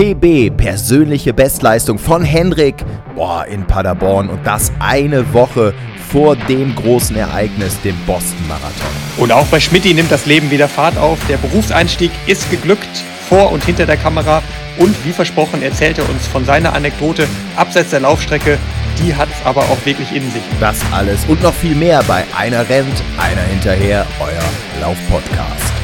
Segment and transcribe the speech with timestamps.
[0.00, 2.76] PB, persönliche Bestleistung von Hendrik,
[3.14, 5.74] boah, in Paderborn und das eine Woche
[6.10, 8.88] vor dem großen Ereignis, dem Boston-Marathon.
[9.18, 11.18] Und auch bei Schmidti nimmt das Leben wieder Fahrt auf.
[11.28, 12.88] Der Berufseinstieg ist geglückt,
[13.28, 14.42] vor und hinter der Kamera.
[14.78, 18.56] Und wie versprochen erzählt er uns von seiner Anekdote abseits der Laufstrecke.
[19.04, 20.42] Die hat es aber auch wirklich in sich.
[20.60, 25.79] Das alles und noch viel mehr bei Einer rennt, einer hinterher, euer Laufpodcast.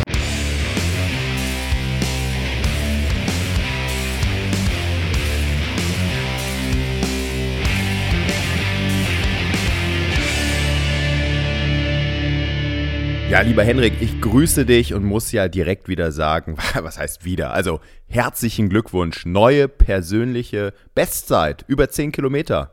[13.37, 17.53] Ja, lieber Henrik, ich grüße dich und muss ja direkt wieder sagen, was heißt wieder?
[17.53, 22.71] Also herzlichen Glückwunsch, neue persönliche Bestzeit, über 10 Kilometer.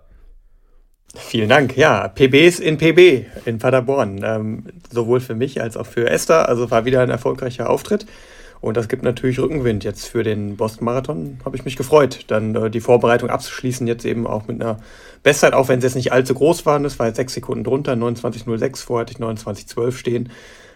[1.13, 1.75] Vielen Dank.
[1.75, 4.21] Ja, PBs in PB in Paderborn.
[4.23, 6.47] Ähm, sowohl für mich als auch für Esther.
[6.47, 8.05] Also war wieder ein erfolgreicher Auftritt.
[8.61, 11.39] Und das gibt natürlich Rückenwind jetzt für den Boston Marathon.
[11.43, 14.77] Habe ich mich gefreut, dann äh, die Vorbereitung abzuschließen, jetzt eben auch mit einer
[15.23, 16.83] Bestzeit, auch wenn sie jetzt nicht allzu groß waren.
[16.83, 20.29] Das war jetzt sechs Sekunden drunter, 29,06, vorher hatte ich 29,12 stehen.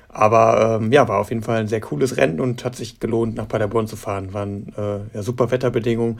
[0.09, 3.35] Aber ähm, ja, war auf jeden Fall ein sehr cooles Rennen und hat sich gelohnt,
[3.35, 4.33] nach Paderborn zu fahren.
[4.33, 6.19] Waren äh, ja, super Wetterbedingungen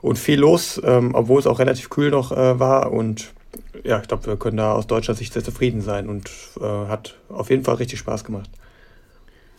[0.00, 2.92] und viel los, ähm, obwohl es auch relativ kühl noch äh, war.
[2.92, 3.32] Und
[3.82, 7.16] ja, ich glaube, wir können da aus deutscher Sicht sehr zufrieden sein und äh, hat
[7.28, 8.48] auf jeden Fall richtig Spaß gemacht.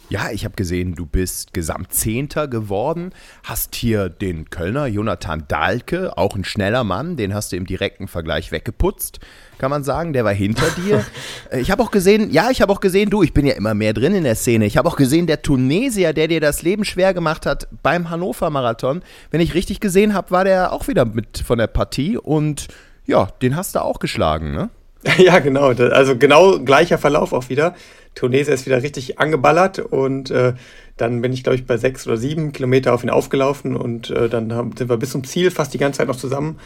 [0.10, 3.12] Ja, ich habe gesehen, du bist Gesamtzehnter geworden,
[3.44, 8.08] hast hier den Kölner Jonathan Dahlke, auch ein schneller Mann, den hast du im direkten
[8.08, 9.20] Vergleich weggeputzt,
[9.58, 11.06] kann man sagen, der war hinter dir.
[11.52, 13.74] Äh, ich habe auch gesehen, ja, ich habe auch gesehen, du, ich bin ja immer
[13.74, 14.66] mehr drin in der Szene.
[14.66, 18.50] Ich habe auch gesehen, der Tunesier, der dir das Leben schwer gemacht hat beim Hannover
[18.50, 22.68] Marathon, wenn ich richtig gesehen habe, war der auch wieder mit von der Partie und
[23.06, 24.70] ja, den hast du auch geschlagen, ne?
[25.18, 25.70] Ja, genau.
[25.70, 27.76] Also genau gleicher Verlauf auch wieder.
[28.16, 30.54] Tunesier ist wieder richtig angeballert und äh,
[30.98, 34.28] dann bin ich, glaube ich, bei sechs oder sieben Kilometer auf ihn aufgelaufen und äh,
[34.28, 36.60] dann haben, sind wir bis zum Ziel fast die ganze Zeit noch zusammen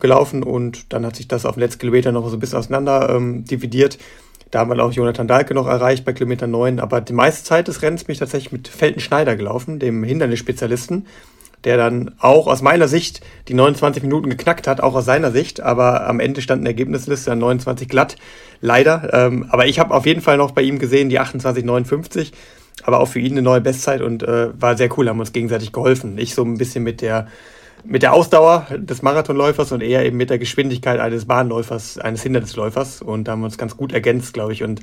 [0.00, 3.08] gelaufen und dann hat sich das auf den letzten Kilometer noch so ein bisschen auseinander
[3.10, 3.98] ähm, dividiert.
[4.50, 7.68] Da haben wir auch Jonathan Dahlke noch erreicht bei Kilometer 9, aber die meiste Zeit
[7.68, 11.06] des Rennens bin ich tatsächlich mit Felten Schneider gelaufen, dem Hindernisspezialisten
[11.64, 15.60] der dann auch aus meiner Sicht die 29 Minuten geknackt hat, auch aus seiner Sicht.
[15.60, 18.16] Aber am Ende stand eine Ergebnisliste an 29 glatt,
[18.60, 19.10] leider.
[19.12, 22.32] Ähm, aber ich habe auf jeden Fall noch bei ihm gesehen die 28,59.
[22.84, 25.72] Aber auch für ihn eine neue Bestzeit und äh, war sehr cool, haben uns gegenseitig
[25.72, 26.16] geholfen.
[26.16, 27.26] Ich so ein bisschen mit der,
[27.84, 33.02] mit der Ausdauer des Marathonläufers und eher eben mit der Geschwindigkeit eines Bahnläufers, eines Hindernisläufers.
[33.02, 34.80] Und da haben wir uns ganz gut ergänzt, glaube ich, und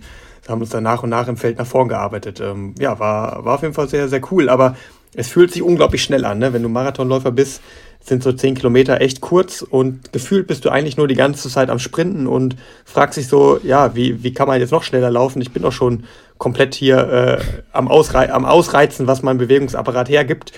[0.47, 2.41] haben uns dann nach und nach im Feld nach vorn gearbeitet.
[2.41, 4.49] Ähm, ja, war, war auf jeden Fall sehr, sehr cool.
[4.49, 4.75] Aber
[5.15, 6.53] es fühlt sich unglaublich schnell an, ne?
[6.53, 7.61] wenn du Marathonläufer bist,
[8.01, 11.69] sind so zehn Kilometer echt kurz und gefühlt bist du eigentlich nur die ganze Zeit
[11.69, 12.55] am Sprinten und
[12.85, 15.41] fragst dich so, ja, wie, wie kann man jetzt noch schneller laufen?
[15.41, 16.03] Ich bin doch schon
[16.37, 20.51] komplett hier äh, am, Ausrei am Ausreizen, was mein Bewegungsapparat hergibt.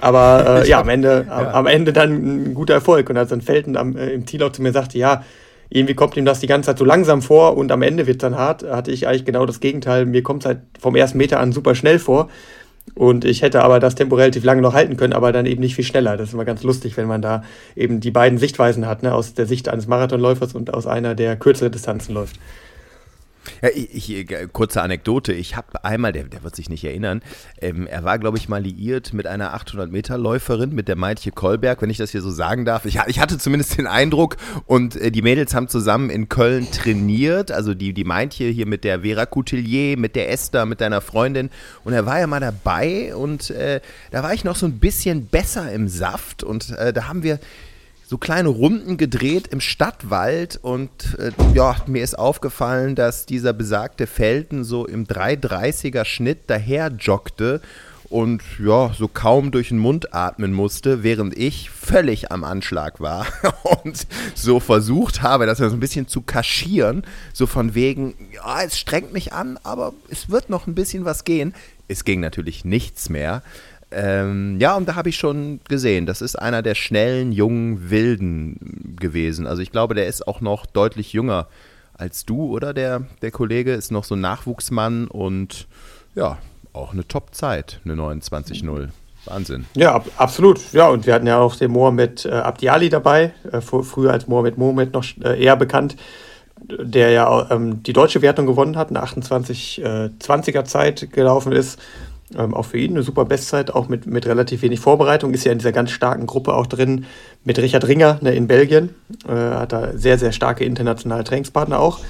[0.00, 1.52] Aber äh, ja, am Ende, ja.
[1.52, 3.10] am Ende dann ein guter Erfolg.
[3.10, 5.24] Und als dann Felten am, äh, im Ziel auch zu mir sagte, ja,
[5.70, 8.20] irgendwie kommt ihm das die ganze Zeit so langsam vor und am Ende wird es
[8.22, 10.06] dann hart, hatte ich eigentlich genau das Gegenteil.
[10.06, 12.30] Mir kommt es halt vom ersten Meter an super schnell vor.
[12.94, 15.74] Und ich hätte aber das Tempo relativ lange noch halten können, aber dann eben nicht
[15.74, 16.16] viel schneller.
[16.16, 17.42] Das ist immer ganz lustig, wenn man da
[17.76, 19.14] eben die beiden Sichtweisen hat, ne?
[19.14, 22.36] aus der Sicht eines Marathonläufers und aus einer, der kürzere Distanzen läuft.
[23.62, 25.32] Ja, ich, ich, äh, kurze Anekdote.
[25.32, 27.22] Ich habe einmal, der, der wird sich nicht erinnern,
[27.60, 31.90] ähm, er war, glaube ich, mal liiert mit einer 800-Meter-Läuferin, mit der Maitje Kolberg, wenn
[31.90, 32.84] ich das hier so sagen darf.
[32.84, 34.36] Ich, ich hatte zumindest den Eindruck,
[34.66, 37.50] und äh, die Mädels haben zusammen in Köln trainiert.
[37.50, 41.50] Also die, die Maitje hier mit der Vera Coutelier, mit der Esther, mit deiner Freundin.
[41.84, 43.80] Und er war ja mal dabei und äh,
[44.10, 46.42] da war ich noch so ein bisschen besser im Saft.
[46.42, 47.38] Und äh, da haben wir
[48.08, 54.06] so kleine Runden gedreht im Stadtwald und äh, ja, mir ist aufgefallen, dass dieser besagte
[54.06, 57.60] Felten so im 330er Schnitt daher joggte
[58.08, 63.26] und ja, so kaum durch den Mund atmen musste, während ich völlig am Anschlag war
[63.84, 67.02] und so versucht habe, das so ein bisschen zu kaschieren,
[67.34, 71.24] so von wegen, ja, es strengt mich an, aber es wird noch ein bisschen was
[71.24, 71.52] gehen.
[71.88, 73.42] Es ging natürlich nichts mehr.
[73.90, 78.96] Ähm, ja, und da habe ich schon gesehen, das ist einer der schnellen, jungen, wilden
[79.00, 79.46] gewesen.
[79.46, 81.46] Also ich glaube, der ist auch noch deutlich jünger
[81.94, 82.74] als du, oder?
[82.74, 85.66] Der, der Kollege ist noch so ein Nachwuchsmann und
[86.14, 86.38] ja,
[86.72, 88.88] auch eine Top-Zeit, eine 29-0.
[89.24, 89.66] Wahnsinn.
[89.74, 90.72] Ja, ab, absolut.
[90.72, 94.58] Ja, und wir hatten ja auch den Mohamed äh, Abdiali dabei, äh, früher als Mohamed
[94.58, 95.96] Mohamed noch äh, eher bekannt,
[96.60, 101.78] der ja ähm, die deutsche Wertung gewonnen hat, eine 28-20er äh, Zeit gelaufen ist
[102.36, 105.32] ähm, auch für ihn eine super Bestzeit, auch mit, mit relativ wenig Vorbereitung.
[105.32, 107.06] Ist ja in dieser ganz starken Gruppe auch drin
[107.44, 108.94] mit Richard Ringer ne, in Belgien.
[109.26, 112.00] Äh, hat da sehr, sehr starke internationale Trainingspartner auch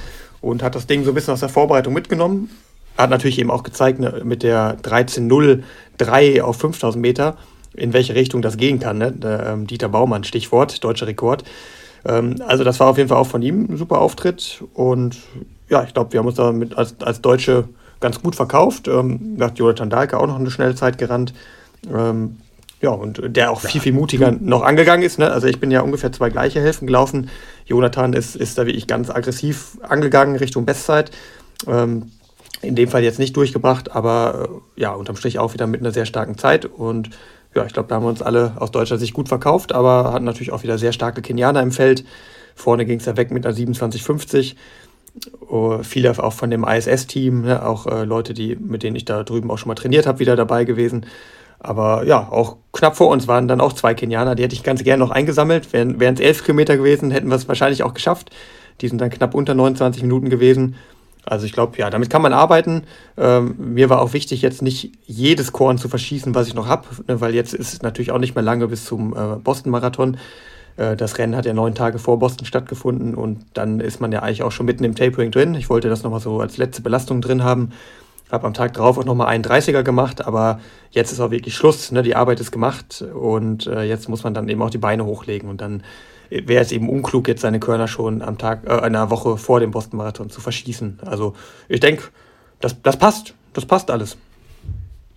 [0.40, 2.50] und hat das Ding so ein bisschen aus der Vorbereitung mitgenommen.
[2.96, 7.36] Hat natürlich eben auch gezeigt, ne, mit der 13.03 auf 5000 Meter
[7.74, 8.98] in welche Richtung das gehen kann.
[8.98, 9.12] Ne?
[9.12, 11.44] Der, ähm, Dieter Baumann, Stichwort, deutscher Rekord.
[12.04, 15.16] Ähm, also das war auf jeden Fall auch von ihm ein super Auftritt und
[15.68, 17.68] ja, ich glaube, wir haben uns da mit, als, als Deutsche
[18.00, 18.88] ganz gut verkauft.
[18.88, 21.34] Ähm, hat Jonathan Dahlke auch noch eine schnelle Zeit gerannt.
[21.92, 22.38] Ähm,
[22.80, 25.18] ja, und der auch viel, viel mutiger noch angegangen ist.
[25.18, 25.30] Ne?
[25.30, 27.28] Also ich bin ja ungefähr zwei gleiche Hälften gelaufen.
[27.66, 31.10] Jonathan ist, ist da wirklich ganz aggressiv angegangen Richtung Bestzeit.
[31.66, 32.12] Ähm,
[32.62, 35.92] in dem Fall jetzt nicht durchgebracht, aber äh, ja, unterm Strich auch wieder mit einer
[35.92, 36.66] sehr starken Zeit.
[36.66, 37.10] Und
[37.54, 40.24] ja, ich glaube, da haben wir uns alle aus deutscher Sicht gut verkauft, aber hatten
[40.24, 42.04] natürlich auch wieder sehr starke Kenianer im Feld.
[42.54, 44.56] Vorne ging es ja weg mit einer 27,50.
[45.48, 49.24] Uh, viele auch von dem ISS-Team, ne, auch äh, Leute, die, mit denen ich da
[49.24, 51.06] drüben auch schon mal trainiert habe, wieder dabei gewesen.
[51.60, 54.84] Aber ja, auch knapp vor uns waren dann auch zwei Kenianer, die hätte ich ganz
[54.84, 55.72] gerne noch eingesammelt.
[55.72, 58.30] Wären es elf Kilometer gewesen, hätten wir es wahrscheinlich auch geschafft.
[58.80, 60.76] Die sind dann knapp unter 29 Minuten gewesen.
[61.24, 62.84] Also ich glaube, ja, damit kann man arbeiten.
[63.16, 66.86] Ähm, mir war auch wichtig, jetzt nicht jedes Korn zu verschießen, was ich noch habe,
[67.06, 70.16] ne, weil jetzt ist es natürlich auch nicht mehr lange bis zum äh, Boston-Marathon.
[70.78, 74.20] Äh, das Rennen hat ja neun Tage vor Boston stattgefunden und dann ist man ja
[74.20, 75.54] eigentlich auch schon mitten im Tapering drin.
[75.54, 77.72] Ich wollte das nochmal so als letzte Belastung drin haben.
[78.30, 80.60] Habe am Tag drauf auch nochmal einen 30er gemacht, aber
[80.90, 81.90] jetzt ist auch wirklich Schluss.
[81.92, 82.02] Ne?
[82.02, 85.48] Die Arbeit ist gemacht und äh, jetzt muss man dann eben auch die Beine hochlegen
[85.48, 85.82] und dann
[86.30, 89.70] wäre es eben unklug, jetzt seine Körner schon am Tag, äh, einer Woche vor dem
[89.70, 91.00] Boston-Marathon zu verschießen.
[91.06, 91.34] Also
[91.68, 92.04] ich denke,
[92.60, 93.34] das, das passt.
[93.54, 94.18] Das passt alles.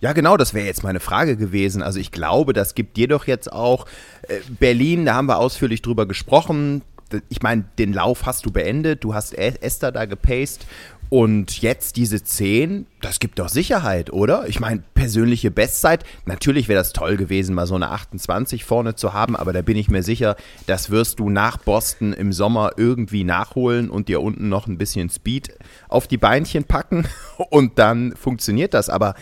[0.02, 1.80] Ja, genau, das wäre jetzt meine Frage gewesen.
[1.80, 3.86] Also ich glaube, das gibt dir doch jetzt auch
[4.22, 6.82] äh, Berlin, da haben wir ausführlich drüber gesprochen.
[7.28, 10.66] Ich meine, den Lauf hast du beendet, du hast Esther da gepaced
[11.08, 14.48] und jetzt diese 10, das gibt doch Sicherheit, oder?
[14.48, 19.12] Ich meine, persönliche Bestzeit, natürlich wäre das toll gewesen, mal so eine 28 vorne zu
[19.12, 23.24] haben, aber da bin ich mir sicher, das wirst du nach Boston im Sommer irgendwie
[23.24, 25.54] nachholen und dir unten noch ein bisschen Speed
[25.88, 27.06] auf die Beinchen packen
[27.50, 28.88] und dann funktioniert das.
[28.88, 29.14] Aber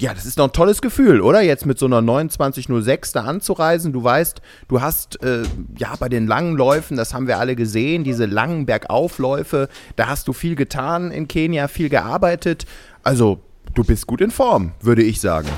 [0.00, 1.42] ja, das ist doch ein tolles Gefühl, oder?
[1.42, 3.92] Jetzt mit so einer 2906 da anzureisen.
[3.92, 5.42] Du weißt, du hast äh,
[5.76, 10.26] ja bei den langen Läufen, das haben wir alle gesehen, diese langen Bergaufläufe, da hast
[10.26, 12.64] du viel getan in Kenia, viel gearbeitet.
[13.02, 13.40] Also,
[13.74, 15.48] du bist gut in Form, würde ich sagen.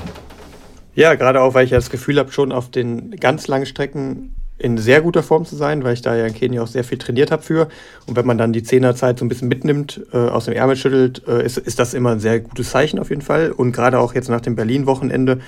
[0.93, 4.35] Ja, gerade auch, weil ich ja das Gefühl habe, schon auf den ganz langen Strecken
[4.57, 6.97] in sehr guter Form zu sein, weil ich da ja in Kenia auch sehr viel
[6.97, 7.67] trainiert habe für.
[8.05, 11.27] Und wenn man dann die Zehnerzeit so ein bisschen mitnimmt, äh, aus dem Ärmel schüttelt,
[11.27, 13.51] äh, ist, ist das immer ein sehr gutes Zeichen auf jeden Fall.
[13.51, 15.39] Und gerade auch jetzt nach dem Berlin-Wochenende,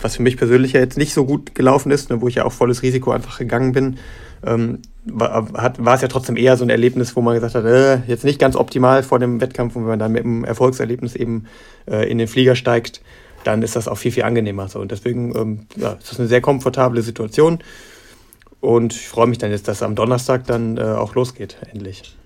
[0.00, 2.44] was für mich persönlich ja jetzt nicht so gut gelaufen ist, ne, wo ich ja
[2.44, 3.98] auch volles Risiko einfach gegangen bin,
[4.44, 7.64] ähm, war, hat, war es ja trotzdem eher so ein Erlebnis, wo man gesagt hat,
[7.64, 11.16] äh, jetzt nicht ganz optimal vor dem Wettkampf und wenn man dann mit dem Erfolgserlebnis
[11.16, 11.46] eben
[11.90, 13.00] äh, in den Flieger steigt,
[13.44, 14.68] dann ist das auch viel, viel angenehmer.
[14.68, 14.78] So.
[14.78, 17.58] Und deswegen ähm, ja, ist das eine sehr komfortable Situation.
[18.62, 22.16] Und ich freue mich dann jetzt, dass am Donnerstag dann äh, auch losgeht, endlich.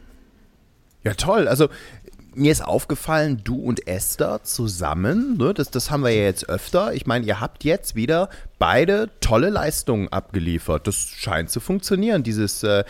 [1.02, 1.48] Ja, toll.
[1.48, 1.68] Also
[2.34, 6.92] mir ist aufgefallen, du und Esther zusammen, ne, das, das haben wir ja jetzt öfter.
[6.92, 8.28] Ich meine, ihr habt jetzt wieder
[8.58, 10.86] beide tolle Leistungen abgeliefert.
[10.86, 12.84] Das scheint zu funktionieren, dieses äh,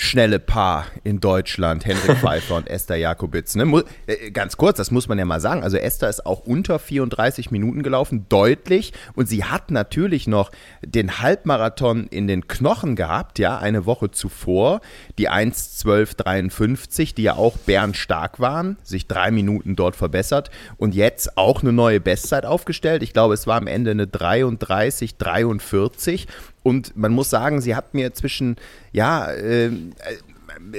[0.00, 3.54] schnelle Paar in Deutschland, Hendrik Pfeiffer und Esther Jakobitz.
[3.54, 3.84] Ne?
[4.06, 5.62] Äh, ganz kurz, das muss man ja mal sagen.
[5.62, 8.94] Also Esther ist auch unter 34 Minuten gelaufen, deutlich.
[9.14, 10.52] Und sie hat natürlich noch
[10.82, 14.80] den Halbmarathon in den Knochen gehabt, ja, eine Woche zuvor.
[15.18, 20.50] Die 1.12.53, die ja auch bärenstark waren, sich drei Minuten dort verbessert.
[20.78, 23.02] Und jetzt auch eine neue Bestzeit aufgestellt.
[23.02, 26.26] Ich glaube, es war am Ende eine 33, 43.
[26.70, 28.56] Und man muss sagen, sie hat mir zwischen,
[28.92, 29.70] ja, äh,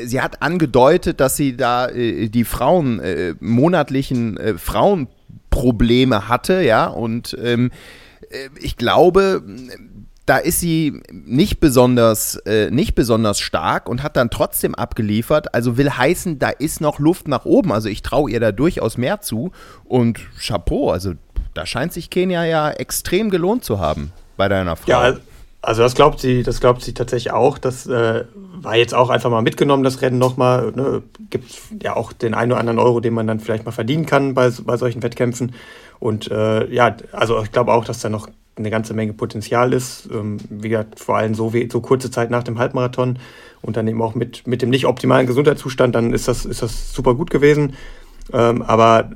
[0.05, 6.87] sie hat angedeutet, dass sie da äh, die Frauen, äh, monatlichen äh, Frauenprobleme hatte, ja,
[6.87, 7.71] und ähm,
[8.29, 9.43] äh, ich glaube,
[10.25, 15.53] da ist sie nicht besonders, äh, nicht besonders stark und hat dann trotzdem abgeliefert.
[15.53, 17.73] Also will heißen, da ist noch Luft nach oben.
[17.73, 19.51] Also ich traue ihr da durchaus mehr zu.
[19.83, 21.15] Und Chapeau, also
[21.53, 24.91] da scheint sich Kenia ja extrem gelohnt zu haben bei deiner Frau.
[24.91, 25.17] Ja,
[25.61, 27.57] also das glaubt sie, das glaubt sie tatsächlich auch.
[27.57, 30.71] Das äh, war jetzt auch einfach mal mitgenommen, das Rennen nochmal.
[30.75, 31.03] Ne?
[31.29, 31.45] Gibt
[31.83, 34.49] ja auch den einen oder anderen Euro, den man dann vielleicht mal verdienen kann bei,
[34.49, 35.53] bei solchen Wettkämpfen.
[35.99, 40.09] Und äh, ja, also ich glaube auch, dass da noch eine ganze Menge Potenzial ist.
[40.11, 43.19] Ähm, wie gesagt, vor allem so, so kurze Zeit nach dem Halbmarathon
[43.61, 46.91] und dann eben auch mit, mit dem nicht optimalen Gesundheitszustand, dann ist das, ist das
[46.91, 47.75] super gut gewesen.
[48.33, 49.11] Ähm, aber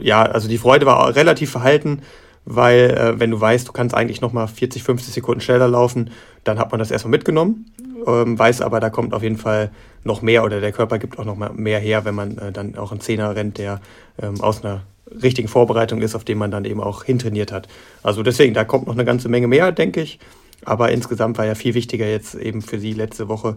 [0.00, 2.02] ja, also die Freude war relativ verhalten
[2.44, 6.10] weil äh, wenn du weißt, du kannst eigentlich nochmal 40, 50 Sekunden schneller laufen,
[6.44, 7.72] dann hat man das erstmal mitgenommen,
[8.06, 9.70] ähm, weiß aber, da kommt auf jeden Fall
[10.04, 12.76] noch mehr oder der Körper gibt auch noch mal mehr her, wenn man äh, dann
[12.76, 13.80] auch einen Zehner rennt, der
[14.20, 14.82] ähm, aus einer
[15.22, 17.68] richtigen Vorbereitung ist, auf den man dann eben auch hintrainiert hat.
[18.02, 20.18] Also deswegen, da kommt noch eine ganze Menge mehr, denke ich.
[20.64, 23.56] Aber insgesamt war ja viel wichtiger jetzt eben für sie letzte Woche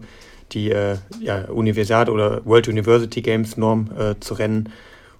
[0.52, 4.70] die äh, ja, Universiade oder World University Games Norm äh, zu rennen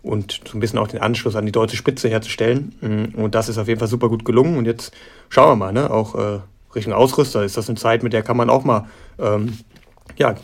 [0.07, 2.75] und so ein bisschen auch den Anschluss an die deutsche Spitze herzustellen.
[2.81, 4.57] Mm, und das ist auf jeden Fall super gut gelungen.
[4.57, 4.93] Und jetzt
[5.29, 5.91] schauen wir mal, ne?
[5.91, 6.39] auch äh,
[6.75, 8.87] Richtung Ausrüster ist das eine Zeit, mit der kann man auch mal
[9.19, 9.59] ähm,
[10.17, 10.35] ja,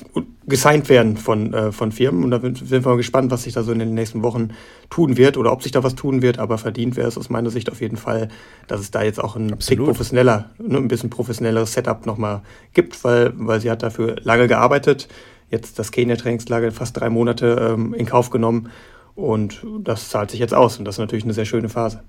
[0.46, 2.24] gesigned werden von, äh, von Firmen.
[2.24, 4.50] Und da sind wir mal gespannt, was sich da so in den nächsten Wochen
[4.90, 6.38] tun wird oder ob sich da was tun wird.
[6.38, 8.28] Aber verdient wäre es aus meiner Sicht auf jeden Fall,
[8.66, 9.86] dass es da jetzt auch ein Absolut.
[9.86, 12.42] professioneller, ne, ein bisschen professionelleres Setup nochmal
[12.74, 15.08] gibt, weil, weil sie hat dafür lange gearbeitet.
[15.50, 18.70] Jetzt das Kenia-Trainingslager fast drei Monate ähm, in Kauf genommen
[19.14, 22.02] und das zahlt sich jetzt aus und das ist natürlich eine sehr schöne Phase.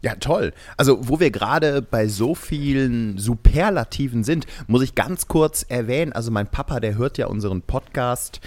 [0.00, 0.52] Ja, toll.
[0.76, 6.30] Also, wo wir gerade bei so vielen Superlativen sind, muss ich ganz kurz erwähnen, also
[6.30, 8.40] mein Papa, der hört ja unseren Podcast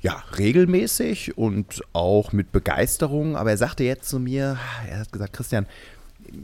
[0.00, 4.58] ja, regelmäßig und auch mit Begeisterung, aber er sagte jetzt zu mir,
[4.88, 5.66] er hat gesagt, Christian,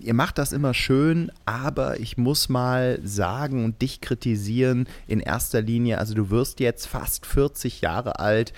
[0.00, 5.62] ihr macht das immer schön, aber ich muss mal sagen und dich kritisieren in erster
[5.62, 8.52] Linie, also du wirst jetzt fast 40 Jahre alt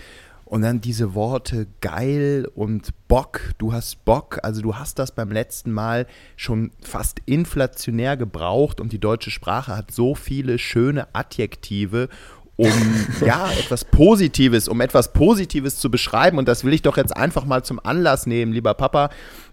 [0.49, 5.31] und dann diese Worte geil und Bock, du hast Bock, also du hast das beim
[5.31, 12.09] letzten Mal schon fast inflationär gebraucht und die deutsche Sprache hat so viele schöne Adjektive,
[12.57, 12.73] um
[13.21, 16.39] ja etwas Positives, um etwas Positives zu beschreiben.
[16.39, 19.11] Und das will ich doch jetzt einfach mal zum Anlass nehmen, lieber Papa,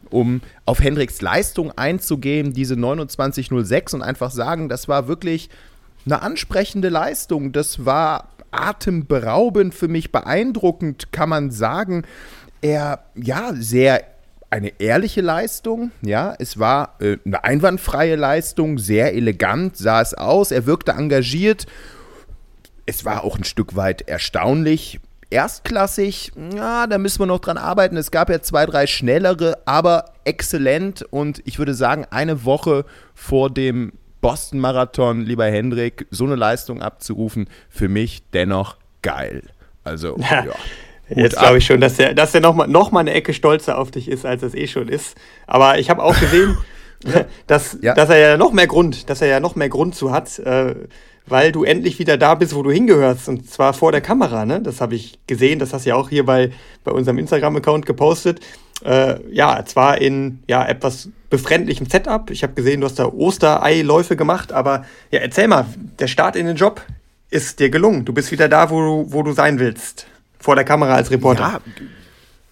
[0.09, 5.49] um auf Hendricks Leistung einzugehen, diese 2906 und einfach sagen, das war wirklich
[6.05, 8.29] eine ansprechende Leistung, das war
[8.61, 12.03] atemberaubend, für mich beeindruckend, kann man sagen.
[12.61, 14.03] Er, ja, sehr
[14.49, 20.51] eine ehrliche Leistung, ja, es war äh, eine einwandfreie Leistung, sehr elegant sah es aus,
[20.51, 21.65] er wirkte engagiert,
[22.85, 27.97] es war auch ein Stück weit erstaunlich, erstklassig, ja, da müssen wir noch dran arbeiten,
[27.97, 31.03] es gab ja zwei, drei schnellere, aber exzellent.
[31.03, 33.93] Und ich würde sagen, eine Woche vor dem
[34.25, 39.43] Boston-Marathon, lieber Hendrik, so eine Leistung abzurufen, für mich dennoch geil.
[39.83, 40.45] Also, ja.
[40.45, 40.53] ja.
[41.15, 43.91] Jetzt glaube ich schon, dass er, dass er nochmal noch mal eine Ecke stolzer auf
[43.91, 45.15] dich ist, als es eh schon ist.
[45.45, 46.57] Aber ich habe auch gesehen,
[47.45, 47.93] dass, ja.
[47.93, 50.73] dass er ja noch mehr Grund, dass er ja noch mehr Grund zu hat, äh,
[51.27, 53.29] weil du endlich wieder da bist, wo du hingehörst.
[53.29, 54.59] Und zwar vor der Kamera, ne?
[54.59, 56.49] Das habe ich gesehen, das hast du ja auch hier bei,
[56.83, 58.39] bei unserem Instagram-Account gepostet.
[58.83, 62.29] Äh, ja, zwar in ja, etwas befremdlichem Setup.
[62.29, 65.65] Ich habe gesehen, du hast da Ostereiläufe gemacht, aber ja, erzähl mal,
[65.99, 66.81] der Start in den Job
[67.29, 68.05] ist dir gelungen.
[68.05, 70.07] Du bist wieder da, wo du, wo du sein willst.
[70.39, 71.43] Vor der Kamera als Reporter.
[71.43, 71.61] Ja,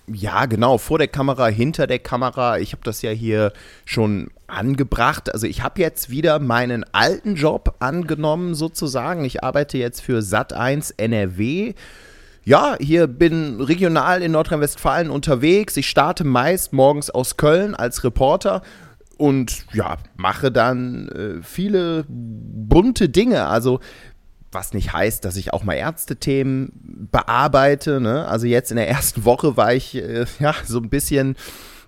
[0.08, 2.60] ja, genau, vor der Kamera, hinter der Kamera.
[2.60, 3.54] Ich habe das ja hier
[3.86, 5.34] schon angebracht.
[5.34, 9.24] Also ich habe jetzt wieder meinen alten Job angenommen sozusagen.
[9.24, 11.74] Ich arbeite jetzt für Sat1 NRW
[12.46, 15.78] ja, hier bin regional in Nordrhein-Westfalen unterwegs.
[15.78, 18.62] Ich starte meist morgens aus Köln als Reporter
[19.18, 23.46] und ja, mache dann äh, viele bunte Dinge.
[23.46, 23.80] Also
[24.52, 28.00] was nicht heißt, dass ich auch mal Ärztethemen bearbeite.
[28.00, 28.28] Ne?
[28.28, 31.36] Also jetzt in der ersten Woche war ich äh, ja so ein bisschen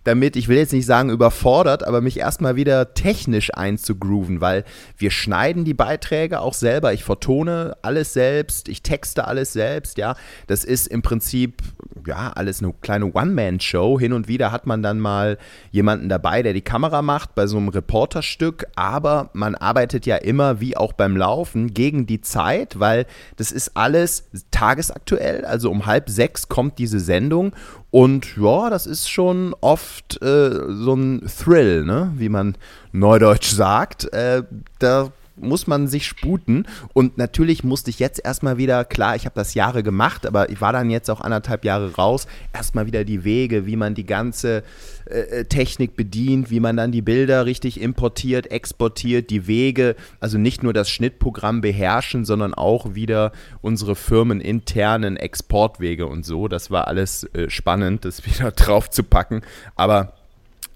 [0.06, 4.64] damit, ich will jetzt nicht sagen überfordert, aber mich erstmal wieder technisch einzugrooven, weil
[4.98, 6.94] wir schneiden die Beiträge auch selber.
[6.94, 10.16] Ich vertone alles selbst, ich texte alles selbst, ja.
[10.48, 11.62] Das ist im Prinzip,
[12.08, 14.00] ja, alles eine kleine One-Man-Show.
[14.00, 15.38] Hin und wieder hat man dann mal
[15.72, 20.62] jemanden dabei, der die Kamera macht bei so einem Reporterstück, aber man arbeitet ja immer,
[20.62, 23.08] wie auch beim Laufen, gegen die Zeit, weil
[23.38, 25.46] das ist alles tagesaktuell.
[25.46, 27.54] Also um halb sechs kommt diese Sendung
[27.96, 32.12] und ja, das ist schon oft äh, so ein Thrill, ne?
[32.18, 32.58] wie man
[32.92, 34.12] neudeutsch sagt.
[34.14, 34.44] Äh,
[34.80, 36.68] da muss man sich sputen.
[36.94, 40.62] Und natürlich musste ich jetzt erstmal wieder, klar, ich habe das Jahre gemacht, aber ich
[40.62, 44.64] war dann jetzt auch anderthalb Jahre raus, erstmal wieder die Wege, wie man die ganze
[45.10, 50.38] äh, äh, Technik bedient, wie man dann die Bilder richtig importiert, exportiert, die Wege, also
[50.38, 56.48] nicht nur das Schnittprogramm beherrschen, sondern auch wieder unsere firmeninternen Exportwege und so.
[56.48, 59.42] Das war alles äh, spannend, das wieder drauf zu packen.
[59.76, 60.15] Aber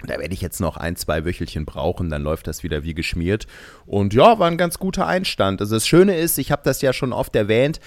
[0.05, 3.47] da werde ich jetzt noch ein, zwei Wöchelchen brauchen, dann läuft das wieder wie geschmiert.
[3.85, 5.61] Und ja, war ein ganz guter Einstand.
[5.61, 7.79] Also das Schöne ist, ich habe das ja schon oft erwähnt,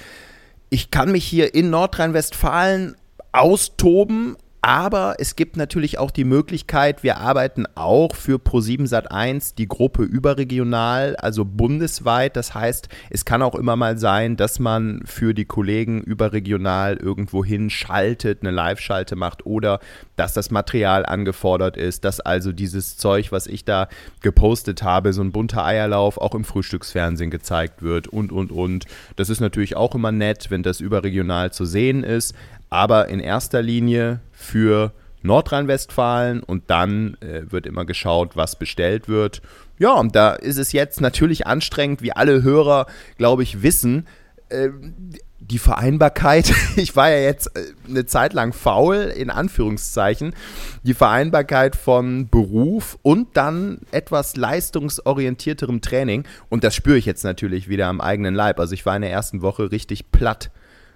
[0.69, 2.97] ich kann mich hier in Nordrhein-Westfalen
[3.33, 9.67] austoben, aber es gibt natürlich auch die Möglichkeit, wir arbeiten auch für Pro7 Sat1 die
[9.67, 12.37] Gruppe überregional, also bundesweit.
[12.37, 17.45] Das heißt, es kann auch immer mal sein, dass man für die Kollegen überregional irgendwo
[17.45, 19.81] hin schaltet, eine Live-Schalte macht oder
[20.15, 23.89] dass das Material angefordert ist, dass also dieses Zeug, was ich da
[24.21, 28.85] gepostet habe, so ein bunter Eierlauf auch im Frühstücksfernsehen gezeigt wird und, und, und.
[29.17, 32.37] Das ist natürlich auch immer nett, wenn das überregional zu sehen ist
[32.73, 39.43] aber in erster Linie für Nordrhein-Westfalen und dann äh, wird immer geschaut, was bestellt wird.
[39.79, 42.87] Ja, und da ist es jetzt natürlich anstrengend, wie alle Hörer,
[43.19, 44.07] glaube ich, wissen.
[44.49, 44.95] ähm,
[45.39, 50.35] die Vereinbarkeit, ich war ja jetzt äh, eine Zeit lang faul, in Anführungszeichen,
[50.83, 56.25] die Vereinbarkeit von Beruf und dann etwas leistungsorientierterem Training.
[56.49, 58.59] Und das spüre ich jetzt natürlich wieder am eigenen Leib.
[58.59, 60.51] Also ich war in der ersten Woche richtig platt,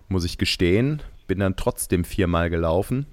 [0.08, 1.02] muss ich gestehen.
[1.26, 3.06] Bin dann trotzdem viermal gelaufen.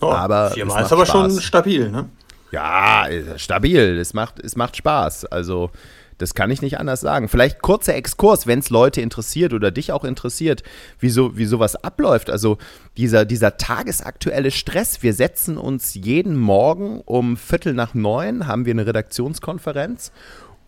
[0.00, 1.32] Oh, aber viermal ist aber Spaß.
[1.32, 2.08] schon stabil, ne?
[2.52, 3.98] Ja, stabil.
[3.98, 5.26] Es macht, es macht Spaß.
[5.26, 5.70] Also
[6.18, 7.28] das kann ich nicht anders sagen.
[7.28, 10.62] Vielleicht kurzer Exkurs, wenn es Leute interessiert oder dich auch interessiert,
[10.98, 12.30] wie, so, wie sowas abläuft.
[12.30, 12.56] Also
[12.96, 15.02] dieser, dieser tagesaktuelle Stress.
[15.02, 20.10] Wir setzen uns jeden Morgen um Viertel nach neun, haben wir eine Redaktionskonferenz.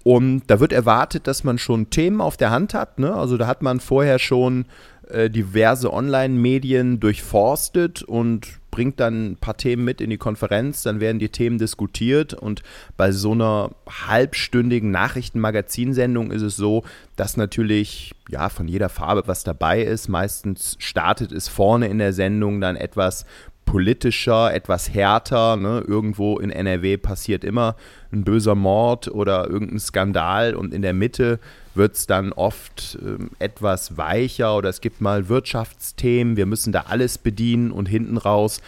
[0.09, 2.99] Und da wird erwartet, dass man schon Themen auf der Hand hat.
[2.99, 3.13] Ne?
[3.13, 4.65] Also da hat man vorher schon
[5.11, 11.01] äh, diverse Online-Medien durchforstet und bringt dann ein paar Themen mit in die Konferenz, dann
[11.01, 12.63] werden die Themen diskutiert und
[12.97, 16.85] bei so einer halbstündigen Nachrichtenmagazinsendung ist es so,
[17.17, 20.09] dass natürlich ja von jeder Farbe was dabei ist.
[20.09, 23.27] Meistens startet es vorne in der Sendung dann etwas
[23.69, 25.57] politischer, etwas härter.
[25.57, 25.85] Ne?
[25.87, 27.77] Irgendwo in NRW passiert immer
[28.11, 31.39] ein böser Mord oder irgendein Skandal und in der Mitte
[31.75, 36.87] wird es dann oft ähm, etwas weicher oder es gibt mal Wirtschaftsthemen, wir müssen da
[36.89, 38.63] alles bedienen und hinten raus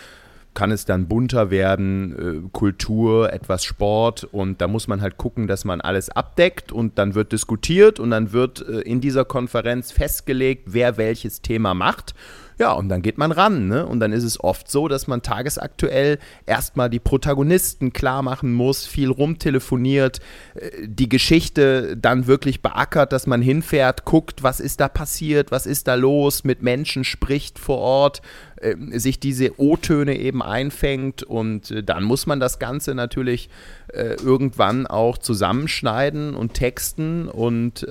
[0.53, 5.47] kann es dann bunter werden, äh, Kultur, etwas Sport und da muss man halt gucken,
[5.47, 9.93] dass man alles abdeckt und dann wird diskutiert und dann wird äh, in dieser Konferenz
[9.93, 12.15] festgelegt, wer welches Thema macht
[12.61, 13.69] ja, und dann geht man ran.
[13.69, 13.87] Ne?
[13.87, 18.87] Und dann ist es oft so, dass man tagesaktuell erstmal die Protagonisten klar machen muss,
[18.87, 20.21] viel rumtelefoniert,
[20.55, 25.65] äh, die Geschichte dann wirklich beackert, dass man hinfährt, guckt, was ist da passiert, was
[25.65, 28.21] ist da los, mit Menschen spricht vor Ort,
[28.57, 33.49] äh, sich diese O-Töne eben einfängt und äh, dann muss man das Ganze natürlich
[33.89, 37.87] äh, irgendwann auch zusammenschneiden und texten und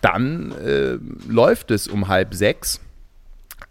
[0.00, 0.54] dann
[1.28, 2.80] läuft es um halb sechs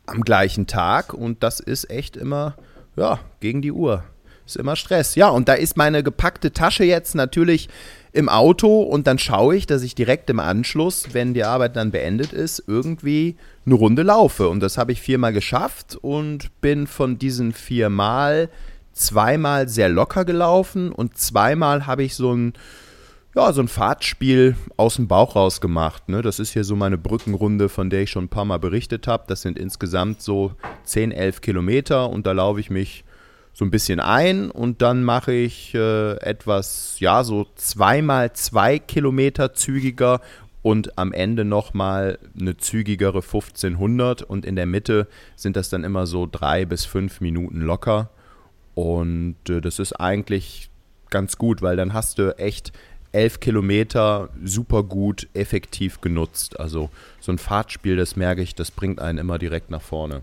[0.10, 2.56] am gleichen Tag und das ist echt immer,
[2.96, 4.04] ja, gegen die Uhr.
[4.46, 5.14] Ist immer Stress.
[5.14, 7.70] Ja, und da ist meine gepackte Tasche jetzt natürlich
[8.12, 11.92] im Auto und dann schaue ich, dass ich direkt im Anschluss, wenn die Arbeit dann
[11.92, 13.36] beendet ist, irgendwie
[13.68, 14.50] eine Runde laufe.
[14.50, 18.50] Und das habe ich viermal geschafft und bin von diesen viermal
[18.94, 22.54] zweimal sehr locker gelaufen und zweimal habe ich so ein
[23.36, 26.10] ja, so ein Fahrtspiel aus dem Bauch raus gemacht.
[26.10, 26.22] Ne?
[26.22, 29.26] Das ist hier so meine Brückenrunde, von der ich schon ein paar Mal berichtet habe.
[29.28, 30.54] Das sind insgesamt so
[30.86, 33.04] 10, 11 Kilometer und da laufe ich mich
[33.54, 39.54] so ein bisschen ein und dann mache ich äh, etwas, ja, so zweimal zwei Kilometer
[39.54, 40.22] zügiger
[40.62, 46.06] und am Ende nochmal eine zügigere 1500 und in der Mitte sind das dann immer
[46.06, 48.10] so drei bis fünf Minuten locker.
[48.76, 50.70] Und äh, das ist eigentlich
[51.10, 52.72] ganz gut, weil dann hast du echt
[53.12, 56.60] elf Kilometer super gut, effektiv genutzt.
[56.60, 60.22] Also so ein Fahrtspiel, das merke ich, das bringt einen immer direkt nach vorne.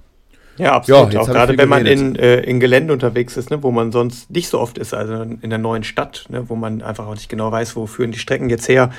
[0.59, 1.13] Ja, absolut.
[1.13, 4.31] Ja, auch gerade wenn man in, äh, in Gelände unterwegs ist, ne, wo man sonst
[4.31, 7.29] nicht so oft ist, also in der neuen Stadt, ne, wo man einfach auch nicht
[7.29, 8.91] genau weiß, wo führen die Strecken jetzt her.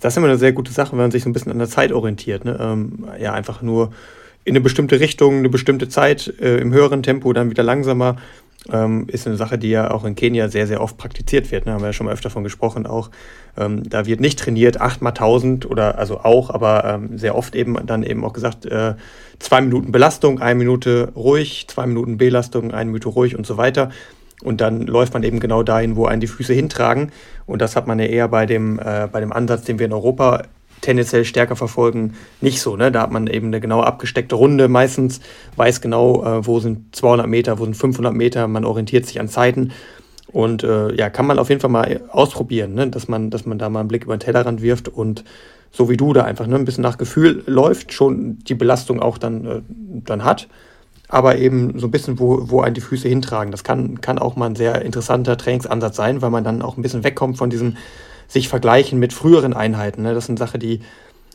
[0.00, 1.68] Das ist immer eine sehr gute Sache, wenn man sich so ein bisschen an der
[1.68, 2.44] Zeit orientiert.
[2.44, 2.56] Ne?
[2.60, 3.92] Ähm, ja, einfach nur
[4.44, 8.16] in eine bestimmte Richtung, eine bestimmte Zeit, äh, im höheren Tempo, dann wieder langsamer
[8.70, 11.66] ähm, ist eine Sache, die ja auch in Kenia sehr, sehr oft praktiziert wird.
[11.66, 11.72] Ne?
[11.72, 13.10] Haben wir ja schon mal öfter davon gesprochen auch.
[13.56, 17.76] Ähm, da wird nicht trainiert, achtmal tausend oder also auch, aber ähm, sehr oft eben
[17.86, 18.94] dann eben auch gesagt, äh,
[19.38, 23.90] zwei Minuten Belastung, eine Minute ruhig, zwei Minuten Belastung, eine Minute ruhig und so weiter.
[24.42, 27.10] Und dann läuft man eben genau dahin, wo einen die Füße hintragen.
[27.46, 29.92] Und das hat man ja eher bei dem, äh, bei dem Ansatz, den wir in
[29.92, 30.42] Europa
[30.80, 32.76] tendenziell stärker verfolgen, nicht so.
[32.76, 32.92] Ne?
[32.92, 35.20] Da hat man eben eine genau abgesteckte Runde meistens,
[35.56, 39.28] weiß genau, äh, wo sind 200 Meter, wo sind 500 Meter, man orientiert sich an
[39.28, 39.72] Zeiten
[40.30, 42.88] und äh, ja, kann man auf jeden Fall mal ausprobieren, ne?
[42.88, 45.24] dass, man, dass man da mal einen Blick über den Tellerrand wirft und
[45.70, 49.18] so wie du da einfach ne, ein bisschen nach Gefühl läuft, schon die Belastung auch
[49.18, 50.48] dann, äh, dann hat,
[51.08, 53.50] aber eben so ein bisschen, wo, wo einen die Füße hintragen.
[53.50, 56.82] Das kann, kann auch mal ein sehr interessanter Trainingsansatz sein, weil man dann auch ein
[56.82, 57.76] bisschen wegkommt von diesem
[58.28, 60.02] sich vergleichen mit früheren Einheiten.
[60.02, 60.14] Ne?
[60.14, 60.80] Das ist eine Sache, die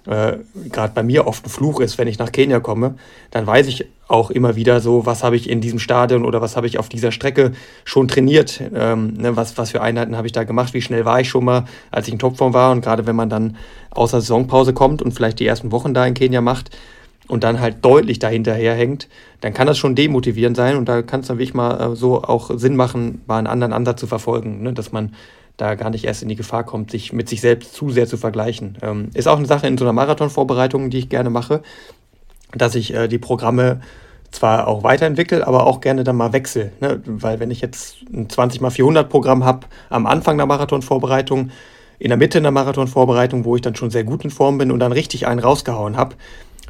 [0.06, 0.38] äh,
[0.70, 2.96] gerade bei mir oft ein Fluch ist, wenn ich nach Kenia komme.
[3.32, 6.56] Dann weiß ich auch immer wieder so, was habe ich in diesem Stadion oder was
[6.56, 7.54] habe ich auf dieser Strecke
[7.84, 9.36] schon trainiert, ähm, ne?
[9.36, 12.08] was, was für Einheiten habe ich da gemacht, wie schnell war ich schon mal, als
[12.08, 12.72] ich in Topform war.
[12.72, 13.58] Und gerade wenn man dann
[13.92, 16.70] außer Saisonpause kommt und vielleicht die ersten Wochen da in Kenia macht,
[17.28, 19.08] und dann halt deutlich dahinterher hängt,
[19.42, 22.22] dann kann das schon demotivierend sein und da kann es dann wirklich mal äh, so
[22.22, 24.74] auch Sinn machen, mal einen anderen Ansatz zu verfolgen, ne?
[24.74, 25.14] dass man
[25.58, 28.18] da gar nicht erst in die Gefahr kommt, sich mit sich selbst zu sehr zu
[28.18, 28.78] vergleichen.
[28.82, 31.62] Ähm, ist auch eine Sache in so einer Marathonvorbereitung, die ich gerne mache,
[32.52, 33.82] dass ich äh, die Programme
[34.32, 36.72] zwar auch weiterentwickle, aber auch gerne dann mal wechsle.
[36.80, 37.02] Ne?
[37.06, 41.52] Weil wenn ich jetzt ein 20x400 Programm habe am Anfang der Marathonvorbereitung,
[42.00, 44.80] in der Mitte der Marathonvorbereitung, wo ich dann schon sehr gut in Form bin und
[44.80, 46.16] dann richtig einen rausgehauen habe,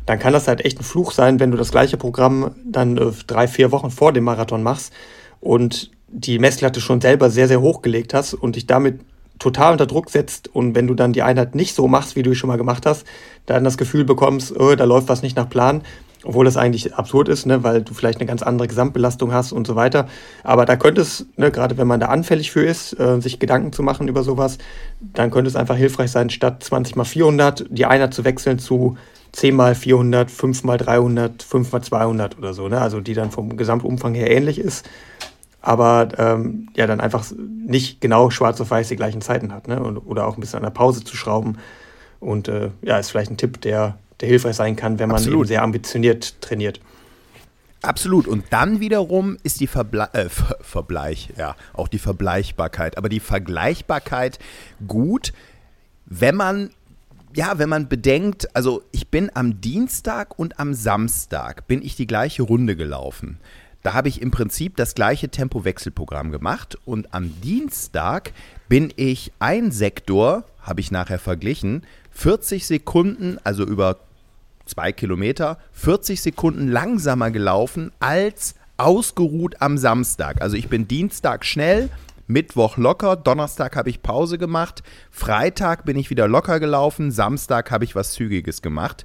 [0.05, 3.11] dann kann das halt echt ein Fluch sein, wenn du das gleiche Programm dann äh,
[3.27, 4.93] drei, vier Wochen vor dem Marathon machst
[5.39, 8.99] und die Messlatte schon selber sehr, sehr hoch gelegt hast und dich damit
[9.39, 12.31] total unter Druck setzt und wenn du dann die Einheit nicht so machst, wie du
[12.31, 13.05] es schon mal gemacht hast,
[13.45, 15.81] dann das Gefühl bekommst, oh, da läuft was nicht nach Plan,
[16.23, 19.67] obwohl das eigentlich absurd ist, ne, weil du vielleicht eine ganz andere Gesamtbelastung hast und
[19.67, 20.07] so weiter.
[20.43, 23.73] Aber da könnte es, ne, gerade wenn man da anfällig für ist, äh, sich Gedanken
[23.73, 24.59] zu machen über sowas,
[25.01, 28.97] dann könnte es einfach hilfreich sein, statt 20 mal 400 die Einheit zu wechseln zu
[29.33, 32.79] 10 mal 400, 5 mal 300, 5 mal 200 oder so, ne?
[32.79, 34.87] also die dann vom Gesamtumfang her ähnlich ist,
[35.63, 39.81] aber ähm, ja dann einfach nicht genau schwarz auf weiß die gleichen Zeiten hat ne?
[39.81, 41.57] Und, oder auch ein bisschen an der Pause zu schrauben.
[42.19, 45.45] Und äh, ja, ist vielleicht ein Tipp, der, der hilfreich sein kann, wenn man eben
[45.45, 46.81] sehr ambitioniert trainiert.
[47.81, 48.27] Absolut.
[48.27, 53.21] Und dann wiederum ist die Verble äh, Ver Verbleich, ja, auch die Verbleichbarkeit, aber die
[53.21, 54.39] Vergleichbarkeit
[54.85, 55.31] gut,
[56.05, 56.71] wenn man
[57.35, 62.05] ja, wenn man bedenkt, also ich bin am Dienstag und am Samstag bin ich die
[62.05, 63.39] gleiche Runde gelaufen.
[63.83, 68.31] Da habe ich im Prinzip das gleiche Tempowechselprogramm gemacht und am Dienstag
[68.69, 73.99] bin ich ein Sektor, habe ich nachher verglichen, 40 Sekunden, also über
[74.65, 80.41] zwei Kilometer, 40 Sekunden langsamer gelaufen als ausgeruht am Samstag.
[80.41, 81.89] Also ich bin Dienstag schnell,
[82.25, 87.83] Mittwoch locker, Donnerstag habe ich Pause gemacht, Freitag bin ich wieder locker gelaufen, Samstag habe
[87.83, 89.03] ich was Zügiges gemacht.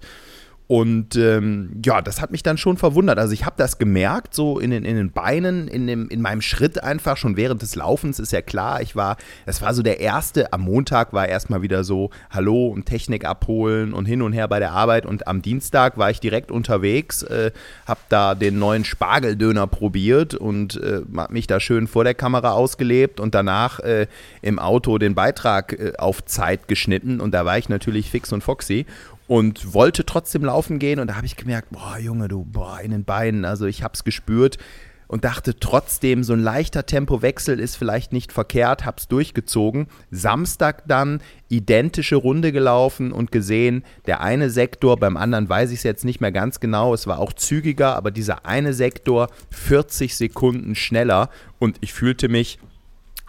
[0.68, 3.18] Und ähm, ja, das hat mich dann schon verwundert.
[3.18, 6.42] Also ich habe das gemerkt, so in den, in den Beinen, in, dem, in meinem
[6.42, 8.82] Schritt einfach schon während des Laufens, ist ja klar.
[8.82, 12.84] Ich war, das war so der erste, am Montag war erstmal wieder so, hallo und
[12.84, 15.06] Technik abholen und hin und her bei der Arbeit.
[15.06, 17.50] Und am Dienstag war ich direkt unterwegs, äh,
[17.86, 22.50] habe da den neuen Spargeldöner probiert und äh, habe mich da schön vor der Kamera
[22.50, 24.06] ausgelebt und danach äh,
[24.42, 27.22] im Auto den Beitrag äh, auf Zeit geschnitten.
[27.22, 28.84] Und da war ich natürlich fix und foxy
[29.28, 30.98] und wollte trotzdem laufen gehen.
[30.98, 33.44] Und da habe ich gemerkt, boah, Junge, du, boah, in den Beinen.
[33.44, 34.58] Also ich habe es gespürt
[35.06, 39.88] und dachte trotzdem, so ein leichter Tempowechsel ist vielleicht nicht verkehrt, habe es durchgezogen.
[40.10, 45.82] Samstag dann identische Runde gelaufen und gesehen, der eine Sektor, beim anderen weiß ich es
[45.82, 50.74] jetzt nicht mehr ganz genau, es war auch zügiger, aber dieser eine Sektor 40 Sekunden
[50.74, 52.58] schneller und ich fühlte mich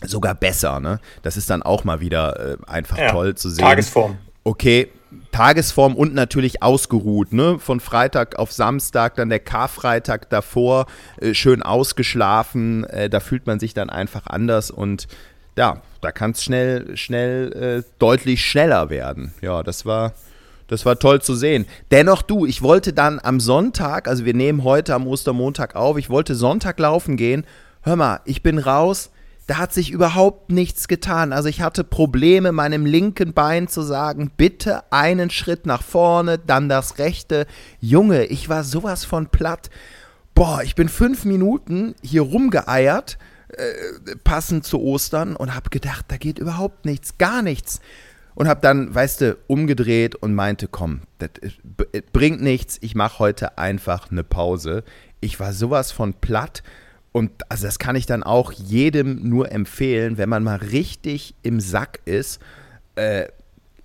[0.05, 0.79] sogar besser.
[0.79, 0.99] Ne?
[1.23, 3.65] Das ist dann auch mal wieder äh, einfach ja, toll zu sehen.
[3.65, 4.17] Tagesform.
[4.43, 4.89] Okay,
[5.31, 7.59] Tagesform und natürlich ausgeruht, ne?
[7.59, 10.87] Von Freitag auf Samstag, dann der Karfreitag davor,
[11.21, 15.07] äh, schön ausgeschlafen, äh, da fühlt man sich dann einfach anders und
[15.57, 19.33] ja, da kann es schnell, schnell, äh, deutlich schneller werden.
[19.41, 20.13] Ja, das war,
[20.67, 21.65] das war toll zu sehen.
[21.91, 26.09] Dennoch du, ich wollte dann am Sonntag, also wir nehmen heute am Ostermontag auf, ich
[26.09, 27.45] wollte Sonntag laufen gehen.
[27.81, 29.11] Hör mal, ich bin raus
[29.49, 31.33] da hat sich überhaupt nichts getan.
[31.33, 36.69] Also ich hatte Probleme, meinem linken Bein zu sagen, bitte einen Schritt nach vorne, dann
[36.69, 37.47] das rechte.
[37.79, 39.71] Junge, ich war sowas von platt.
[40.35, 43.17] Boah, ich bin fünf Minuten hier rumgeeiert,
[43.49, 47.79] äh, passend zu Ostern, und habe gedacht, da geht überhaupt nichts, gar nichts.
[48.35, 51.31] Und habe dann, weißt du, umgedreht und meinte, komm, das
[52.13, 54.83] bringt nichts, ich mache heute einfach eine Pause.
[55.21, 56.62] Ich war sowas von platt
[57.11, 61.59] und also das kann ich dann auch jedem nur empfehlen, wenn man mal richtig im
[61.59, 62.39] Sack ist,
[62.95, 63.25] äh,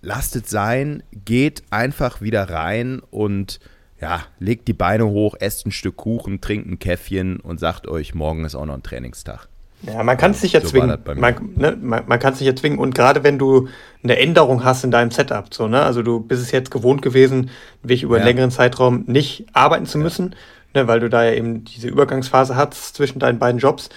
[0.03, 3.61] lasst es sein, geht einfach wieder rein und
[4.01, 8.15] ja, legt die Beine hoch, esst ein Stück Kuchen, trinkt ein Käffchen und sagt euch,
[8.15, 9.49] morgen ist auch noch ein Trainingstag.
[9.87, 10.79] Ja, man kann es sich ja so.
[10.79, 12.79] Man, ne, man, man kann es sich ja zwingen.
[12.79, 13.69] Und gerade wenn du
[14.03, 15.83] eine Änderung hast in deinem Setup, so, ne?
[15.83, 17.51] Also du bist es jetzt gewohnt gewesen,
[17.83, 20.35] wirklich über einen längeren Zeitraum nicht arbeiten zu müssen.
[20.75, 23.91] Ne, weil du da ja eben diese Übergangsphase hast zwischen deinen beiden Jobs.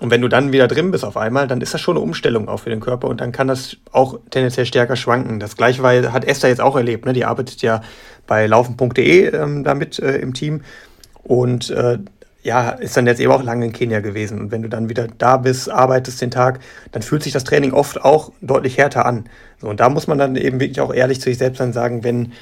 [0.00, 2.48] Und wenn du dann wieder drin bist auf einmal, dann ist das schon eine Umstellung
[2.48, 5.38] auch für den Körper und dann kann das auch tendenziell stärker schwanken.
[5.38, 7.04] Das gleiche hat Esther jetzt auch erlebt.
[7.04, 7.12] Ne?
[7.12, 7.82] Die arbeitet ja
[8.26, 10.62] bei laufen.de ähm, damit äh, im Team
[11.22, 11.98] und äh,
[12.42, 14.40] ja, ist dann jetzt eben auch lange in Kenia gewesen.
[14.40, 16.58] Und wenn du dann wieder da bist, arbeitest den Tag,
[16.90, 19.26] dann fühlt sich das Training oft auch deutlich härter an.
[19.60, 22.02] So, und da muss man dann eben wirklich auch ehrlich zu sich selbst dann sagen,
[22.02, 22.32] wenn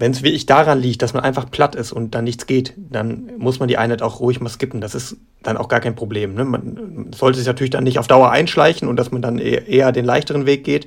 [0.00, 3.32] wenn es wirklich daran liegt, dass man einfach platt ist und dann nichts geht, dann
[3.36, 4.80] muss man die Einheit auch ruhig mal skippen.
[4.80, 6.34] Das ist dann auch gar kein Problem.
[6.34, 6.46] Ne?
[6.46, 9.92] Man sollte sich natürlich dann nicht auf Dauer einschleichen und dass man dann e-, eher
[9.92, 10.86] den leichteren Weg geht.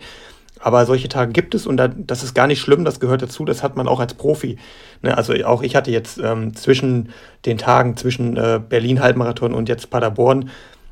[0.59, 3.61] Aber solche Tage gibt es und das ist gar nicht schlimm, das gehört dazu, das
[3.61, 4.57] hat man auch als Profi.
[5.03, 5.15] Ne?
[5.15, 7.09] Also auch ich hatte jetzt ähm, zwischen
[7.45, 10.49] den Tagen, zwischen äh, Berlin-Halbmarathon und jetzt Paderborn,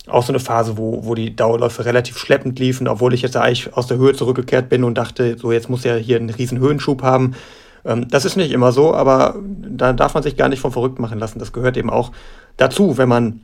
[0.07, 3.73] auch so eine Phase, wo, wo die Dauerläufe relativ schleppend liefen, obwohl ich jetzt eigentlich
[3.73, 7.01] aus der Höhe zurückgekehrt bin und dachte, so jetzt muss ja hier einen riesen Höhenschub
[7.01, 7.33] haben.
[7.85, 10.99] Ähm, das ist nicht immer so, aber da darf man sich gar nicht von verrückt
[10.99, 11.39] machen lassen.
[11.39, 12.11] Das gehört eben auch
[12.57, 13.41] dazu, wenn man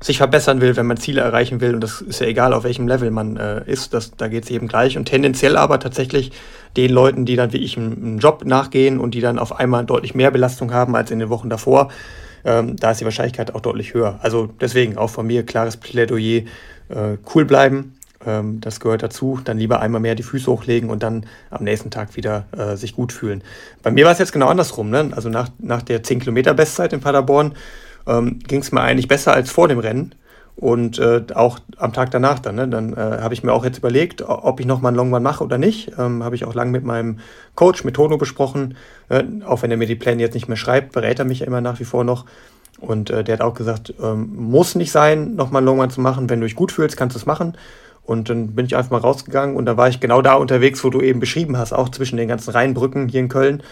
[0.00, 1.74] sich verbessern will, wenn man Ziele erreichen will.
[1.74, 3.94] Und das ist ja egal, auf welchem Level man äh, ist.
[3.94, 4.98] Das, da geht es eben gleich.
[4.98, 6.32] Und tendenziell aber tatsächlich
[6.76, 10.14] den Leuten, die dann wie ich einen, Job nachgehen und die dann auf einmal deutlich
[10.14, 11.88] mehr Belastung haben als in den Wochen davor,
[12.44, 14.18] ähm, da ist die Wahrscheinlichkeit auch deutlich höher.
[14.22, 16.42] Also deswegen auch von mir klares Plädoyer,
[16.88, 17.94] äh, cool bleiben.
[18.26, 19.40] Ähm, das gehört dazu.
[19.42, 22.94] Dann lieber einmal mehr die Füße hochlegen und dann am nächsten Tag wieder äh, sich
[22.94, 23.42] gut fühlen.
[23.82, 24.90] Bei mir war es jetzt genau andersrum.
[24.90, 25.10] Ne?
[25.14, 27.54] Also nach, nach der 10 Kilometer Bestzeit in Paderborn
[28.06, 30.14] ähm, ging es mir eigentlich besser als vor dem Rennen.
[30.56, 32.54] Und äh, auch am Tag danach dann.
[32.54, 32.66] Ne?
[32.66, 35.58] Dann äh, habe ich mir auch jetzt überlegt, ob ich nochmal einen Longrun mache oder
[35.58, 35.92] nicht.
[35.98, 37.18] Ähm, habe ich auch lange mit meinem
[37.54, 38.74] Coach, mit Tono besprochen.
[39.10, 41.46] Äh, auch wenn er mir die Pläne jetzt nicht mehr schreibt, berät er mich ja
[41.46, 42.24] immer nach wie vor noch.
[42.78, 46.28] Und äh, der hat auch gesagt, ähm, muss nicht sein, nochmal einen Longrun zu machen.
[46.28, 47.56] Wenn du dich gut fühlst, kannst du es machen.
[48.06, 50.90] Und dann bin ich einfach mal rausgegangen und da war ich genau da unterwegs, wo
[50.90, 53.62] du eben beschrieben hast, auch zwischen den ganzen Rheinbrücken hier in Köln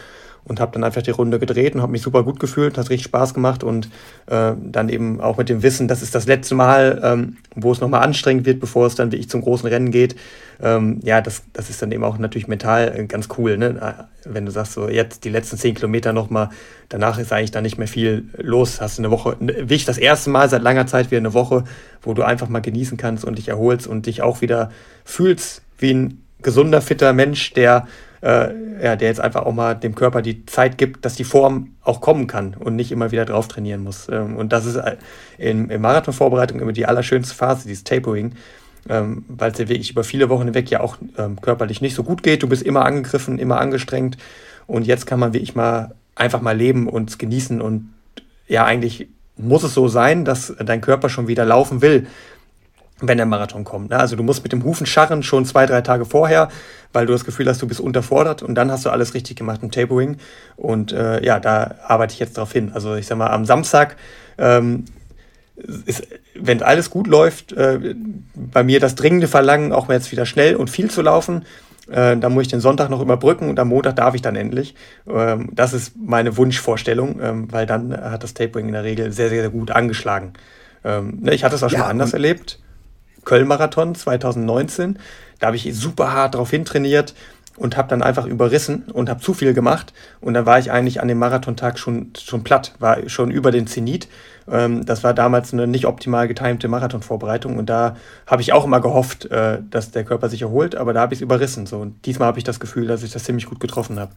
[0.45, 3.05] und habe dann einfach die Runde gedreht und habe mich super gut gefühlt, hat richtig
[3.05, 3.89] Spaß gemacht und
[4.27, 7.81] äh, dann eben auch mit dem Wissen, das ist das letzte Mal, ähm, wo es
[7.81, 10.17] nochmal anstrengend wird, bevor es dann wie ich zum großen Rennen geht.
[10.63, 13.81] Ähm, ja, das, das ist dann eben auch natürlich mental äh, ganz cool, ne?
[13.81, 16.51] Äh, wenn du sagst, so jetzt die letzten zehn Kilometer nochmal,
[16.89, 19.99] danach ist eigentlich dann nicht mehr viel los, hast du eine Woche, wie ich das
[19.99, 21.65] erste Mal seit langer Zeit wieder eine Woche,
[22.03, 24.71] wo du einfach mal genießen kannst und dich erholst und dich auch wieder
[25.05, 27.87] fühlst wie ein gesunder, fitter Mensch, der
[28.25, 31.75] äh, ja, der jetzt einfach auch mal dem Körper die Zeit gibt, dass die Form
[31.83, 34.09] auch kommen kann und nicht immer wieder drauf trainieren muss.
[34.09, 34.97] Ähm, und das ist äh,
[35.37, 38.33] in, in Marathonvorbereitung immer die allerschönste Phase, dieses Tapering,
[38.89, 42.03] ähm, weil es ja wirklich über viele Wochen hinweg ja auch ähm, körperlich nicht so
[42.03, 42.43] gut geht.
[42.43, 44.17] Du bist immer angegriffen, immer angestrengt
[44.67, 47.93] und jetzt kann man wirklich mal einfach mal leben und genießen und
[48.49, 52.07] ja, eigentlich muss es so sein, dass dein Körper schon wieder laufen will
[53.09, 53.91] wenn der Marathon kommt.
[53.91, 53.99] Ne?
[53.99, 56.49] Also du musst mit dem Hufen scharren schon zwei, drei Tage vorher,
[56.93, 59.61] weil du das Gefühl hast, du bist unterfordert und dann hast du alles richtig gemacht
[59.63, 60.17] im Tapering.
[60.57, 62.73] Und äh, ja, da arbeite ich jetzt darauf hin.
[62.75, 63.97] Also ich sag mal, am Samstag
[64.39, 64.85] ähm,
[65.87, 67.95] ist, wenn alles gut läuft, äh,
[68.35, 71.45] bei mir das dringende Verlangen, auch mal jetzt wieder schnell und viel zu laufen.
[71.91, 74.75] Äh, da muss ich den Sonntag noch überbrücken und am Montag darf ich dann endlich.
[75.07, 79.29] Ähm, das ist meine Wunschvorstellung, ähm, weil dann hat das Tapering in der Regel sehr,
[79.29, 80.33] sehr, sehr gut angeschlagen.
[80.85, 82.59] Ähm, ne, ich hatte es auch schon ja, mal anders erlebt.
[83.25, 84.99] Köln-Marathon 2019.
[85.39, 87.15] Da habe ich super hart drauf hintrainiert
[87.57, 89.93] und habe dann einfach überrissen und habe zu viel gemacht.
[90.21, 93.67] Und dann war ich eigentlich an dem Marathontag schon, schon platt, war schon über den
[93.67, 94.09] Zenit.
[94.51, 97.57] Ähm, das war damals eine nicht optimal getimte Marathonvorbereitung.
[97.57, 101.01] Und da habe ich auch immer gehofft, äh, dass der Körper sich erholt, aber da
[101.03, 101.67] habe ich es überrissen.
[101.67, 101.79] So.
[101.79, 104.13] Und diesmal habe ich das Gefühl, dass ich das ziemlich gut getroffen habe.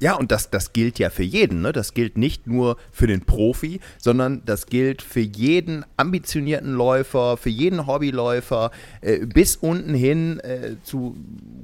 [0.00, 1.62] Ja, und das, das gilt ja für jeden.
[1.62, 1.72] Ne?
[1.72, 7.50] Das gilt nicht nur für den Profi, sondern das gilt für jeden ambitionierten Läufer, für
[7.50, 11.16] jeden Hobbyläufer, äh, bis unten hin äh, zu,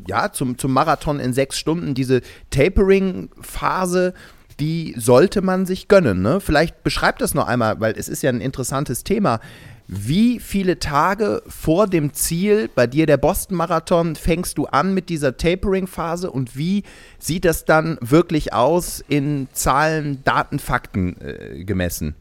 [0.09, 1.95] ja, zum, zum Marathon in sechs Stunden.
[1.95, 4.15] Diese Tapering-Phase,
[4.61, 6.23] die sollte man sich gönnen.
[6.23, 6.41] Ne?
[6.41, 9.41] Vielleicht beschreibt das noch einmal, weil es ist ja ein interessantes Thema.
[9.87, 15.37] Wie viele Tage vor dem Ziel, bei dir der Boston-Marathon, fängst du an mit dieser
[15.37, 16.85] Tapering-Phase und wie
[17.19, 22.15] sieht das dann wirklich aus in Zahlen, Daten, Fakten äh, gemessen?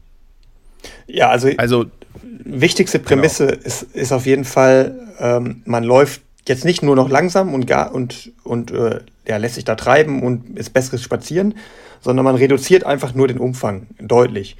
[1.06, 1.86] Ja, also, also
[2.22, 3.62] wichtigste Prämisse genau.
[3.64, 7.94] ist, ist auf jeden Fall, ähm, man läuft jetzt nicht nur noch langsam und, gar,
[7.94, 11.54] und, und äh, ja, lässt sich da treiben und ist besseres Spazieren,
[12.02, 14.58] sondern man reduziert einfach nur den Umfang deutlich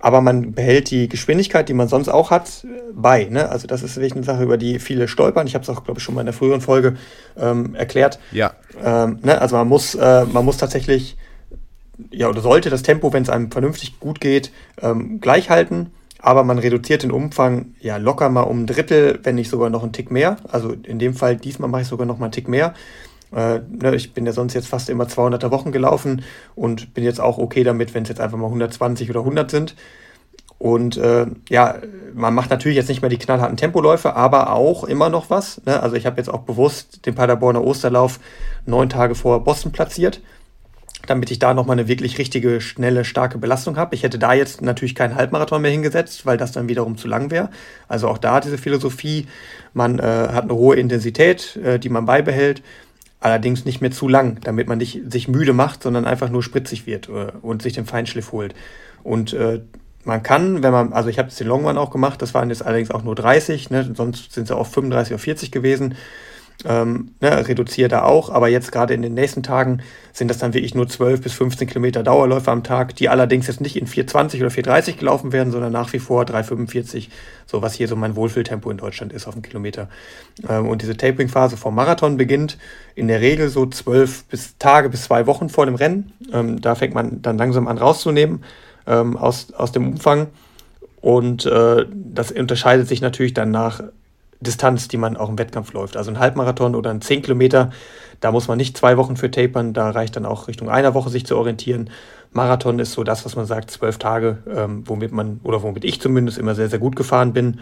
[0.00, 3.24] aber man behält die Geschwindigkeit, die man sonst auch hat, bei.
[3.24, 3.48] Ne?
[3.48, 5.46] Also das ist wirklich eine Sache, über die viele stolpern.
[5.46, 6.96] Ich habe es auch, glaube ich, schon mal in der früheren Folge
[7.38, 8.18] ähm, erklärt.
[8.32, 8.54] Ja.
[8.82, 9.40] Ähm, ne?
[9.40, 11.18] Also man muss, äh, man muss tatsächlich,
[12.10, 15.92] ja, oder sollte das Tempo, wenn es einem vernünftig gut geht, ähm, gleich halten.
[16.22, 19.82] Aber man reduziert den Umfang ja locker mal um ein Drittel, wenn nicht sogar noch
[19.82, 20.36] einen Tick mehr.
[20.48, 22.74] Also in dem Fall, diesmal mache ich sogar noch mal einen Tick mehr.
[23.34, 26.22] Äh, ne, ich bin ja sonst jetzt fast immer 200er Wochen gelaufen
[26.54, 29.76] und bin jetzt auch okay damit, wenn es jetzt einfach mal 120 oder 100 sind.
[30.58, 31.76] Und äh, ja,
[32.12, 35.64] man macht natürlich jetzt nicht mehr die knallharten Tempoläufe, aber auch immer noch was.
[35.64, 35.82] Ne?
[35.82, 38.20] Also ich habe jetzt auch bewusst den Paderborner Osterlauf
[38.66, 40.20] neun Tage vor Boston platziert,
[41.06, 43.94] damit ich da nochmal eine wirklich richtige, schnelle, starke Belastung habe.
[43.94, 47.30] Ich hätte da jetzt natürlich keinen Halbmarathon mehr hingesetzt, weil das dann wiederum zu lang
[47.30, 47.48] wäre.
[47.88, 49.28] Also auch da diese Philosophie,
[49.72, 52.62] man äh, hat eine hohe Intensität, äh, die man beibehält
[53.20, 56.86] allerdings nicht mehr zu lang, damit man nicht sich müde macht, sondern einfach nur spritzig
[56.86, 58.54] wird äh, und sich den Feinschliff holt.
[59.02, 59.60] Und äh,
[60.04, 62.48] man kann, wenn man, also ich habe jetzt den Long Run auch gemacht, das waren
[62.48, 65.94] jetzt allerdings auch nur 30, ne, sonst sind es auch 35 oder 40 gewesen
[66.66, 70.52] ähm, ne, reduziere da auch, aber jetzt gerade in den nächsten Tagen sind das dann
[70.52, 74.40] wirklich nur 12 bis 15 Kilometer Dauerläufe am Tag, die allerdings jetzt nicht in 420
[74.40, 77.10] oder 430 gelaufen werden, sondern nach wie vor 345,
[77.46, 79.88] so was hier so mein Wohlfühltempo in Deutschland ist auf einen Kilometer.
[80.48, 82.58] Ähm, und diese Tapering-Phase vom Marathon beginnt
[82.94, 86.12] in der Regel so 12 bis Tage bis zwei Wochen vor dem Rennen.
[86.32, 88.44] Ähm, da fängt man dann langsam an rauszunehmen
[88.86, 90.26] ähm, aus, aus dem Umfang
[91.00, 93.82] Und äh, das unterscheidet sich natürlich dann nach
[94.40, 95.96] Distanz, die man auch im Wettkampf läuft.
[95.96, 97.70] Also ein Halbmarathon oder ein 10 Kilometer,
[98.20, 101.10] da muss man nicht zwei Wochen für tapern, da reicht dann auch Richtung einer Woche
[101.10, 101.90] sich zu orientieren.
[102.32, 106.00] Marathon ist so das, was man sagt, zwölf Tage, ähm, womit man, oder womit ich
[106.00, 107.60] zumindest immer sehr, sehr gut gefahren bin.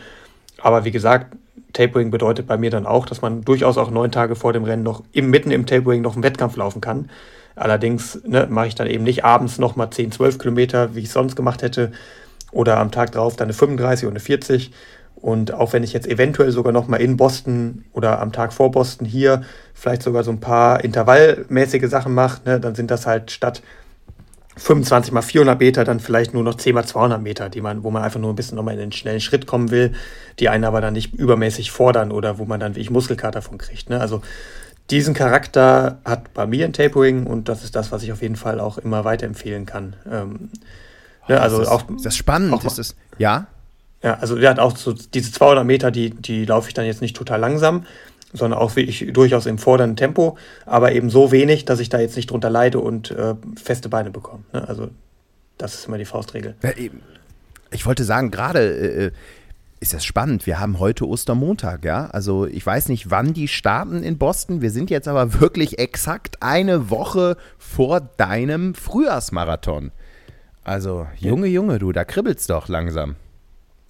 [0.60, 1.36] Aber wie gesagt,
[1.72, 4.82] Tapering bedeutet bei mir dann auch, dass man durchaus auch neun Tage vor dem Rennen
[4.82, 7.08] noch im, mitten im Tapering noch einen Wettkampf laufen kann.
[7.54, 11.34] Allerdings ne, mache ich dann eben nicht abends nochmal 10, 12 Kilometer, wie ich sonst
[11.34, 11.92] gemacht hätte,
[12.50, 14.72] oder am Tag drauf dann eine 35 oder eine 40.
[15.20, 19.06] Und auch wenn ich jetzt eventuell sogar nochmal in Boston oder am Tag vor Boston
[19.06, 19.42] hier
[19.74, 23.62] vielleicht sogar so ein paar intervallmäßige Sachen mache, ne, dann sind das halt statt
[24.56, 27.90] 25 mal 400 Meter dann vielleicht nur noch 10 mal 200 Meter, die man, wo
[27.90, 29.92] man einfach nur ein bisschen nochmal in einen schnellen Schritt kommen will,
[30.38, 33.58] die einen aber dann nicht übermäßig fordern oder wo man dann wie ich Muskelkater von
[33.58, 33.88] kriegt.
[33.88, 34.00] Ne?
[34.00, 34.20] Also
[34.90, 38.36] diesen Charakter hat bei mir ein Tapering und das ist das, was ich auf jeden
[38.36, 39.96] Fall auch immer weiterempfehlen kann.
[40.10, 40.50] Ähm,
[41.28, 42.52] ne, also ist das, auch, ist das spannend?
[42.52, 43.46] Auch, ist das, ja?
[44.02, 47.16] Ja, also hat auch so diese 200 Meter, die, die laufe ich dann jetzt nicht
[47.16, 47.84] total langsam,
[48.32, 52.16] sondern auch wirklich durchaus im fordernden Tempo, aber eben so wenig, dass ich da jetzt
[52.16, 54.44] nicht drunter leide und äh, feste Beine bekomme.
[54.52, 54.68] Ne?
[54.68, 54.90] Also
[55.56, 56.54] das ist immer die Faustregel.
[57.70, 59.10] Ich wollte sagen, gerade äh, äh,
[59.80, 60.46] ist das spannend.
[60.46, 62.06] Wir haben heute Ostermontag, ja.
[62.06, 64.60] Also ich weiß nicht, wann die starten in Boston.
[64.60, 69.90] Wir sind jetzt aber wirklich exakt eine Woche vor deinem Frühjahrsmarathon.
[70.64, 73.16] Also, Junge, Junge, du, da kribbelt's doch langsam.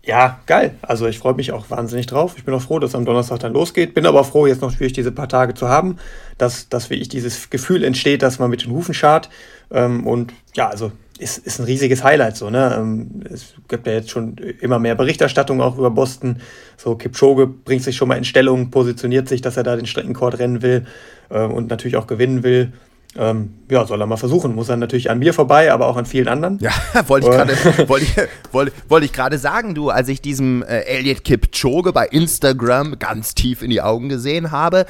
[0.04, 0.74] Ja, geil.
[0.80, 2.34] Also ich freue mich auch wahnsinnig drauf.
[2.36, 3.94] Ich bin auch froh, dass am Donnerstag dann losgeht.
[3.94, 5.96] Bin aber froh, jetzt noch schwierig diese paar Tage zu haben,
[6.38, 9.28] dass, dass wie ich dieses Gefühl entsteht, dass man mit den Hufen schart.
[9.70, 12.48] Ähm, und ja, also ist, ist ein riesiges Highlight so.
[12.48, 12.74] Ne?
[12.78, 16.40] Ähm, es gibt ja jetzt schon immer mehr Berichterstattung auch über Boston.
[16.76, 20.38] So Kipchoge bringt sich schon mal in Stellung, positioniert sich, dass er da den Streckenkord
[20.38, 20.86] rennen will
[21.30, 22.72] ähm, und natürlich auch gewinnen will.
[23.16, 24.54] Ähm, ja, soll er mal versuchen.
[24.54, 26.58] Muss er natürlich an mir vorbei, aber auch an vielen anderen.
[26.60, 26.72] Ja,
[27.08, 31.24] wollte ich gerade wollte ich, wollte, wollte ich sagen, du, als ich diesem äh, Elliot
[31.24, 34.86] Kipchoge bei Instagram ganz tief in die Augen gesehen habe,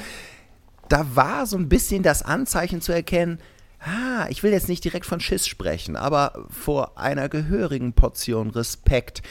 [0.89, 3.39] da war so ein bisschen das Anzeichen zu erkennen,
[3.81, 9.23] ah, ich will jetzt nicht direkt von Schiss sprechen, aber vor einer gehörigen Portion Respekt.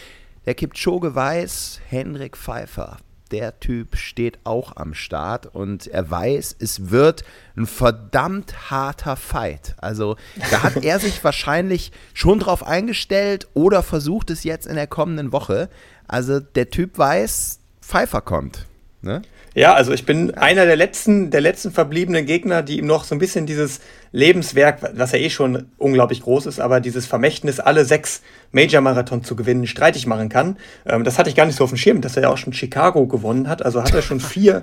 [0.45, 2.97] Der Kipchoge weiß, Hendrik Pfeiffer,
[3.29, 7.23] der Typ steht auch am Start und er weiß, es wird
[7.55, 9.75] ein verdammt harter Fight.
[9.77, 10.15] Also
[10.51, 15.31] da hat er sich wahrscheinlich schon drauf eingestellt oder versucht es jetzt in der kommenden
[15.31, 15.69] Woche.
[16.07, 18.65] Also der Typ weiß, Pfeiffer kommt.
[19.01, 19.21] Ne?
[19.57, 23.15] Ja, also ich bin einer der letzten, der letzten verbliebenen Gegner, die ihm noch so
[23.15, 23.79] ein bisschen dieses
[24.11, 29.35] Lebenswerk, was ja eh schon unglaublich groß ist, aber dieses Vermächtnis, alle sechs Major-Marathon zu
[29.35, 30.57] gewinnen, streitig machen kann.
[30.85, 32.53] Ähm, das hatte ich gar nicht so auf dem Schirm, dass er ja auch schon
[32.53, 33.65] Chicago gewonnen hat.
[33.65, 34.61] Also hat er schon vier,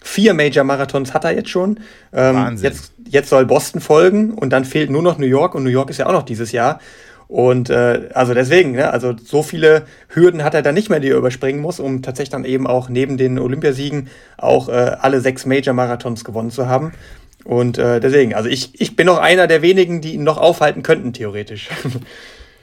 [0.00, 1.80] vier Major-Marathons hat er jetzt schon.
[2.12, 2.70] Ähm, Wahnsinn.
[2.70, 5.90] Jetzt, jetzt soll Boston folgen und dann fehlt nur noch New York und New York
[5.90, 6.78] ist ja auch noch dieses Jahr.
[7.28, 11.08] Und äh, also deswegen, ne, also so viele Hürden hat er dann nicht mehr, die
[11.10, 14.08] er überspringen muss, um tatsächlich dann eben auch neben den Olympiasiegen
[14.38, 16.92] auch äh, alle sechs Major-Marathons gewonnen zu haben.
[17.44, 20.82] Und äh, deswegen, also ich, ich bin noch einer der wenigen, die ihn noch aufhalten
[20.82, 21.68] könnten, theoretisch.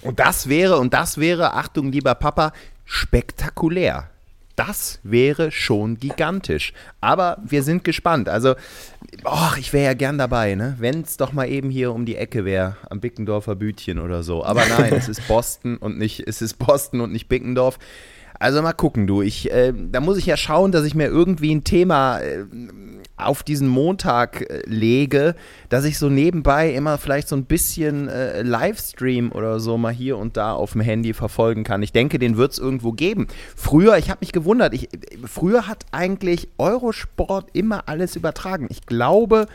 [0.02, 2.52] Und das wäre, und das wäre, Achtung, lieber Papa,
[2.84, 4.10] spektakulär.
[4.56, 6.74] Das wäre schon gigantisch.
[7.02, 8.30] Aber wir sind gespannt.
[8.30, 8.56] Also,
[9.26, 10.76] oh, ich wäre ja gern dabei, ne?
[10.80, 14.44] Wenn es doch mal eben hier um die Ecke wäre, am Bickendorfer Bütchen oder so.
[14.44, 17.80] Aber nein, es ist Boston und nicht, es ist Boston und nicht Bickendorf.
[18.43, 19.21] Also mal gucken, du.
[19.21, 22.43] Ich, äh, da muss ich ja schauen, dass ich mir irgendwie ein Thema äh,
[23.15, 25.36] auf diesen Montag äh, lege,
[25.69, 30.17] dass ich so nebenbei immer vielleicht so ein bisschen äh, Livestream oder so mal hier
[30.17, 31.82] und da auf dem Handy verfolgen kann.
[31.84, 33.29] Ich denke, den wird es irgendwo geben.
[33.56, 34.89] Früher, ich habe mich gewundert, ich,
[35.25, 38.67] früher hat eigentlich Eurosport immer alles übertragen.
[38.69, 39.47] Ich glaube,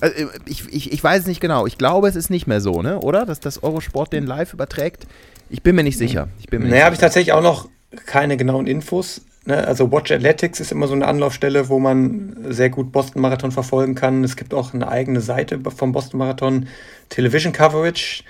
[0.00, 1.66] äh, ich, ich, ich weiß es nicht genau.
[1.66, 3.00] Ich glaube, es ist nicht mehr so, ne?
[3.00, 3.26] oder?
[3.26, 5.08] Dass das Eurosport den live überträgt.
[5.50, 6.28] Ich bin mir nicht sicher.
[6.38, 7.68] Ich bin mir naja, habe ich tatsächlich auch noch
[8.06, 9.22] keine genauen Infos.
[9.44, 9.66] Ne?
[9.66, 13.94] Also Watch Athletics ist immer so eine Anlaufstelle, wo man sehr gut Boston Marathon verfolgen
[13.94, 14.24] kann.
[14.24, 16.68] Es gibt auch eine eigene Seite vom Boston Marathon
[17.08, 18.22] Television Coverage.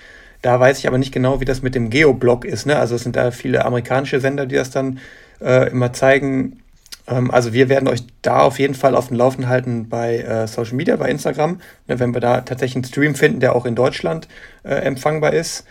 [0.42, 2.66] Da weiß ich aber nicht genau, wie das mit dem Geoblog ist.
[2.66, 2.76] Ne?
[2.76, 5.00] Also es sind da viele amerikanische Sender, die das dann
[5.40, 6.60] äh, immer zeigen.
[7.08, 10.46] Ähm, also wir werden euch da auf jeden Fall auf dem Laufen halten bei äh,
[10.46, 11.98] Social Media, bei Instagram, ne?
[11.98, 14.28] wenn wir da tatsächlich einen Stream finden, der auch in Deutschland
[14.62, 15.64] äh, empfangbar ist.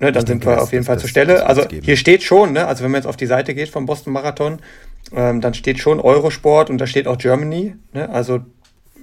[0.00, 1.44] Ne, dann sind wir auf jeden Fall zur Stelle.
[1.46, 4.14] Also hier steht schon, ne, also wenn man jetzt auf die Seite geht vom Boston
[4.14, 4.58] Marathon,
[5.14, 7.76] ähm, dann steht schon Eurosport und da steht auch Germany.
[7.92, 8.40] Ne, also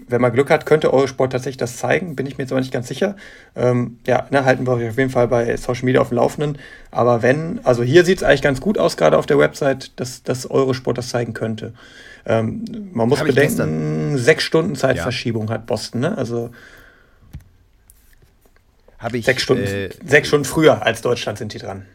[0.07, 2.73] wenn man Glück hat, könnte Eurosport tatsächlich das zeigen, bin ich mir jetzt aber nicht
[2.73, 3.15] ganz sicher.
[3.55, 6.57] Ähm, ja, ne, halten wir euch auf jeden Fall bei Social Media auf dem Laufenden.
[6.89, 10.23] Aber wenn, also hier sieht es eigentlich ganz gut aus, gerade auf der Website, dass,
[10.23, 11.73] dass Eurosport das zeigen könnte.
[12.25, 15.53] Ähm, man muss Hab bedenken, sechs Stunden Zeitverschiebung ja.
[15.55, 16.17] hat Boston, ne?
[16.17, 16.49] Also
[18.97, 19.25] habe ich.
[19.25, 21.85] Sechs Stunden, äh, sechs Stunden früher als Deutschland sind die dran.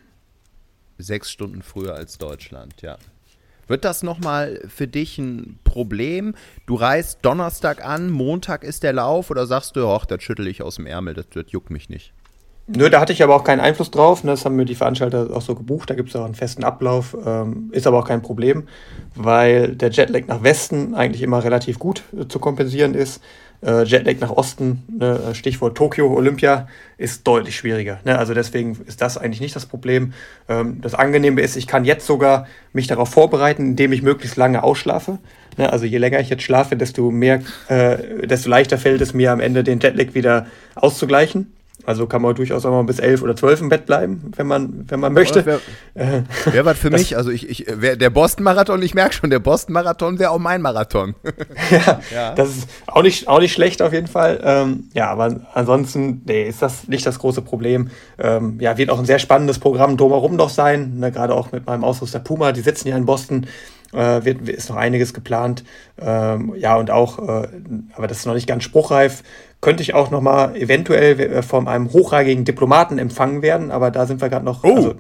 [0.99, 2.99] Sechs Stunden früher als Deutschland, ja.
[3.69, 6.35] Wird das nochmal für dich ein Problem?
[6.67, 10.63] Du reist Donnerstag an, Montag ist der Lauf oder sagst du, ach, das schüttel ich
[10.63, 12.13] aus dem Ärmel, das, das juckt mich nicht?
[12.67, 14.23] Nö, da hatte ich aber auch keinen Einfluss drauf.
[14.25, 14.31] Ne?
[14.31, 15.91] Das haben mir die Veranstalter auch so gebucht.
[15.91, 17.17] Da gibt es auch einen festen Ablauf.
[17.25, 18.69] Ähm, ist aber auch kein Problem,
[19.17, 23.21] weil der Jetlag nach Westen eigentlich immer relativ gut äh, zu kompensieren ist.
[23.65, 25.21] Äh, Jetlag nach Osten, ne?
[25.35, 26.67] Stichwort Tokio, Olympia,
[26.99, 28.01] ist deutlich schwieriger.
[28.05, 28.19] Ne?
[28.19, 30.15] Also deswegen ist das eigentlich nicht das Problem.
[30.49, 34.65] Ähm, das Angenehme ist, ich kann jetzt sogar mich darauf vorbereiten, indem ich möglichst lange
[34.65, 35.19] ausschlafe.
[35.59, 35.73] Ne?
[35.73, 39.41] Also je länger ich jetzt schlafe, desto mehr, äh, desto leichter fällt es mir am
[39.41, 41.53] Ende den Jetlag wieder auszugleichen.
[41.85, 44.85] Also kann man durchaus auch mal bis elf oder zwölf im Bett bleiben, wenn man,
[44.89, 45.45] wenn man möchte.
[45.45, 45.61] Wäre
[45.95, 47.17] wär was für mich.
[47.17, 51.15] Also ich, ich der Boston-Marathon, ich merke schon, der Boston-Marathon wäre auch mein Marathon.
[51.71, 54.41] ja, ja, das ist auch nicht, auch nicht schlecht auf jeden Fall.
[54.43, 57.91] Ähm, ja, aber ansonsten, nee, ist das nicht das große Problem.
[58.19, 60.99] Ähm, ja, wird auch ein sehr spannendes Programm drumherum noch sein.
[60.99, 63.47] Ne, Gerade auch mit meinem Ausrüster Puma, die sitzen ja in Boston
[63.93, 65.65] äh, wird, ist noch einiges geplant.
[66.01, 67.49] Ähm, ja, und auch, äh,
[67.95, 69.23] aber das ist noch nicht ganz spruchreif,
[69.61, 74.07] könnte ich auch noch mal eventuell äh, von einem hochrangigen Diplomaten empfangen werden, aber da
[74.07, 74.75] sind wir gerade noch, oh.
[74.75, 74.95] also,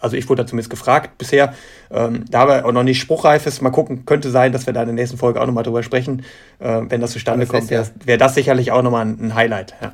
[0.00, 1.54] also, ich wurde da zumindest gefragt bisher,
[1.90, 4.82] ähm, da aber auch noch nicht spruchreif ist, mal gucken, könnte sein, dass wir da
[4.82, 6.24] in der nächsten Folge auch noch mal drüber sprechen,
[6.58, 9.34] äh, wenn das zustande das kommt, wäre wär das sicherlich auch noch mal ein, ein
[9.34, 9.74] Highlight.
[9.80, 9.92] Ja.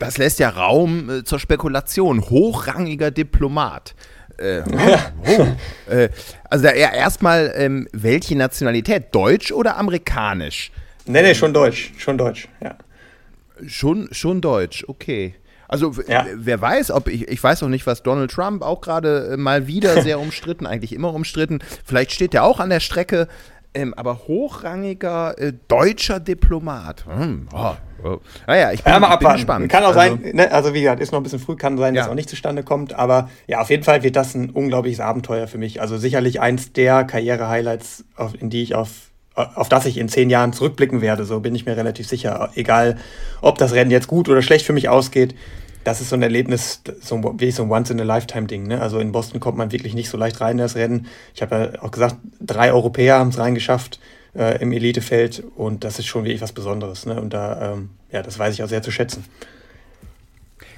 [0.00, 2.22] Das lässt ja Raum äh, zur Spekulation.
[2.30, 3.94] Hochrangiger Diplomat.
[4.40, 5.42] Äh, oh,
[5.88, 5.92] oh.
[5.92, 6.08] äh,
[6.48, 9.14] also da, ja, erstmal, ähm, welche Nationalität?
[9.14, 10.72] Deutsch oder amerikanisch?
[11.04, 11.92] Nee, nee, schon Deutsch.
[11.98, 12.76] Schon Deutsch, ja.
[13.66, 15.34] Schon, schon Deutsch, okay.
[15.68, 16.26] Also ja.
[16.34, 19.68] wer weiß, ob ich, ich weiß noch nicht, was Donald Trump auch gerade äh, mal
[19.68, 21.60] wieder sehr umstritten, eigentlich immer umstritten.
[21.84, 23.28] Vielleicht steht er auch an der Strecke,
[23.72, 27.04] ähm, aber hochrangiger äh, deutscher Diplomat.
[27.06, 27.74] Hm, oh,
[28.04, 28.20] oh.
[28.46, 29.68] Naja, ich bin, ja, ich bin gespannt.
[29.68, 30.50] Kann auch also, sein, ne?
[30.52, 32.06] also wie gesagt, ist noch ein bisschen früh, kann sein, dass ja.
[32.06, 35.46] es auch nicht zustande kommt, aber ja, auf jeden Fall wird das ein unglaubliches Abenteuer
[35.46, 35.80] für mich.
[35.80, 38.04] Also sicherlich eins der Karriere-Highlights,
[38.38, 38.90] in die ich auf
[39.36, 42.50] auf das ich in zehn Jahren zurückblicken werde, so bin ich mir relativ sicher.
[42.56, 42.98] Egal,
[43.40, 45.34] ob das Rennen jetzt gut oder schlecht für mich ausgeht,
[45.84, 48.66] das ist so ein Erlebnis, so, wie so ein Once-in-a-Lifetime-Ding.
[48.66, 48.80] Ne?
[48.80, 51.06] Also in Boston kommt man wirklich nicht so leicht rein in das Rennen.
[51.34, 53.98] Ich habe ja auch gesagt, drei Europäer haben es reingeschafft
[54.34, 57.06] äh, im Elitefeld und das ist schon wirklich was Besonderes.
[57.06, 57.20] Ne?
[57.20, 59.24] Und da, ähm, ja, das weiß ich auch sehr zu schätzen.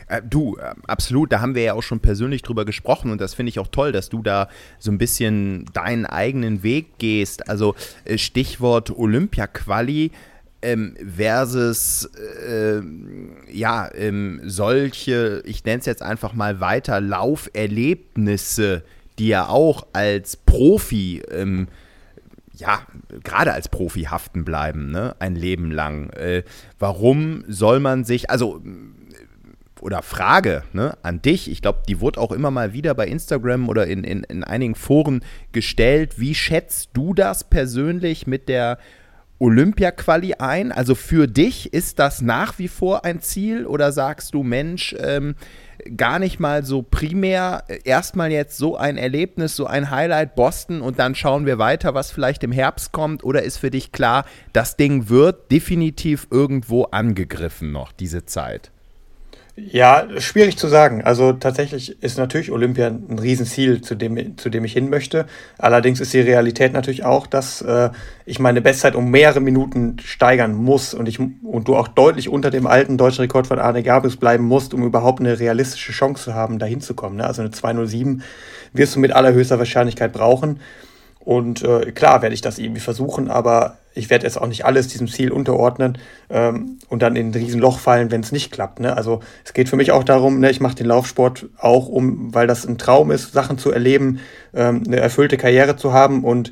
[0.09, 3.35] Äh, du, äh, absolut, da haben wir ja auch schon persönlich drüber gesprochen und das
[3.35, 4.49] finde ich auch toll, dass du da
[4.79, 7.49] so ein bisschen deinen eigenen Weg gehst.
[7.49, 7.75] Also
[8.05, 10.11] äh, Stichwort Olympia-Quali
[10.63, 12.09] ähm, versus
[12.47, 12.81] äh,
[13.51, 18.83] ja ähm, solche, ich nenne es jetzt einfach mal weiter, Lauferlebnisse,
[19.19, 21.69] die ja auch als Profi ähm,
[22.63, 22.83] ja,
[23.25, 25.17] gerade als Profi haften bleiben, ne?
[25.19, 26.11] ein Leben lang.
[26.11, 26.45] Äh,
[26.79, 28.63] warum soll man sich, also
[29.81, 33.69] oder Frage ne, an dich, ich glaube, die wurde auch immer mal wieder bei Instagram
[33.69, 36.21] oder in, in, in einigen Foren gestellt.
[36.21, 38.79] Wie schätzt du das persönlich mit der
[39.41, 40.71] Olympia-Quali ein?
[40.71, 45.35] Also für dich ist das nach wie vor ein Ziel oder sagst du, Mensch, ähm,
[45.97, 50.99] gar nicht mal so primär, erstmal jetzt so ein Erlebnis, so ein Highlight Boston und
[50.99, 53.24] dann schauen wir weiter, was vielleicht im Herbst kommt?
[53.24, 58.72] Oder ist für dich klar, das Ding wird definitiv irgendwo angegriffen noch, diese Zeit?
[59.55, 61.03] Ja, schwierig zu sagen.
[61.03, 65.27] Also tatsächlich ist natürlich Olympia ein Riesenziel, zu dem, zu dem ich hin möchte.
[65.59, 67.91] Allerdings ist die Realität natürlich auch, dass äh,
[68.25, 72.51] ich meine Bestzeit um mehrere Minuten steigern muss und, ich, und du auch deutlich unter
[72.51, 76.35] dem alten deutschen Rekord von Arne Gabius bleiben musst, um überhaupt eine realistische Chance zu
[76.35, 77.19] haben, da hinzukommen.
[77.19, 77.27] Ne?
[77.27, 78.23] Also eine 207
[78.73, 80.61] wirst du mit allerhöchster Wahrscheinlichkeit brauchen.
[81.25, 84.89] Und äh, klar werde ich das irgendwie versuchen, aber ich werde jetzt auch nicht alles
[84.89, 85.99] diesem Ziel unterordnen
[86.31, 88.81] ähm, und dann in ein Riesenloch fallen, wenn es nicht klappt.
[88.81, 88.97] Ne?
[88.97, 92.47] Also es geht für mich auch darum, ne, ich mache den Laufsport auch um, weil
[92.47, 94.18] das ein Traum ist, Sachen zu erleben,
[94.55, 96.51] ähm, eine erfüllte Karriere zu haben und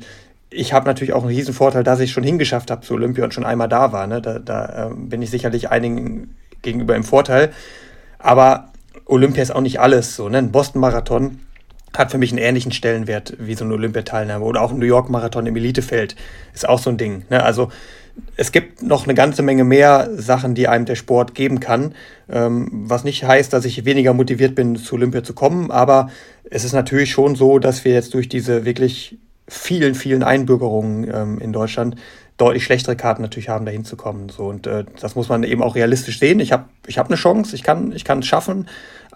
[0.51, 3.33] ich habe natürlich auch einen riesen Vorteil, dass ich schon hingeschafft habe zu Olympia und
[3.33, 4.05] schon einmal da war.
[4.05, 4.21] Ne?
[4.21, 7.51] Da, da ähm, bin ich sicherlich einigen gegenüber im Vorteil.
[8.19, 8.71] Aber
[9.05, 10.27] Olympia ist auch nicht alles so.
[10.27, 10.39] Ne?
[10.39, 11.39] Ein Boston-Marathon
[11.95, 15.09] hat für mich einen ähnlichen Stellenwert wie so eine Olympiateilnahme oder auch ein New York
[15.09, 16.15] Marathon im Elitefeld
[16.53, 17.23] ist auch so ein Ding.
[17.29, 17.43] Ne?
[17.43, 17.69] Also
[18.35, 21.95] es gibt noch eine ganze Menge mehr Sachen, die einem der Sport geben kann,
[22.29, 26.09] ähm, was nicht heißt, dass ich weniger motiviert bin, zu Olympia zu kommen, aber
[26.49, 29.17] es ist natürlich schon so, dass wir jetzt durch diese wirklich
[29.47, 31.95] vielen, vielen Einbürgerungen ähm, in Deutschland
[32.37, 34.29] deutlich schlechtere Karten natürlich haben, da hinzukommen.
[34.29, 36.39] So, und äh, das muss man eben auch realistisch sehen.
[36.39, 38.67] Ich habe ich hab eine Chance, ich kann es schaffen,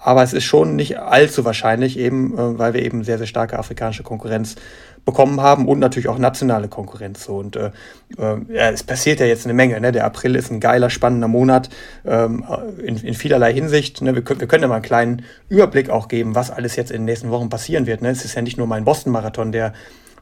[0.06, 3.58] aber es ist schon nicht allzu wahrscheinlich, eben, äh, weil wir eben sehr, sehr starke
[3.58, 4.56] afrikanische Konkurrenz
[5.04, 7.26] bekommen haben und natürlich auch nationale Konkurrenz.
[7.26, 7.38] So.
[7.38, 7.72] Und äh,
[8.20, 9.82] äh, es passiert ja jetzt eine Menge.
[9.82, 9.92] Ne?
[9.92, 11.70] Der April ist ein geiler, spannender Monat
[12.06, 12.46] ähm,
[12.84, 14.04] in, in vielerlei Hinsicht.
[14.04, 14.14] Ne?
[14.14, 17.06] Wir, wir können ja mal einen kleinen Überblick auch geben, was alles jetzt in den
[17.06, 18.04] nächsten Wochen passieren wird.
[18.04, 18.10] Ne?
[18.10, 19.74] Es ist ja nicht nur mein Boston-Marathon, der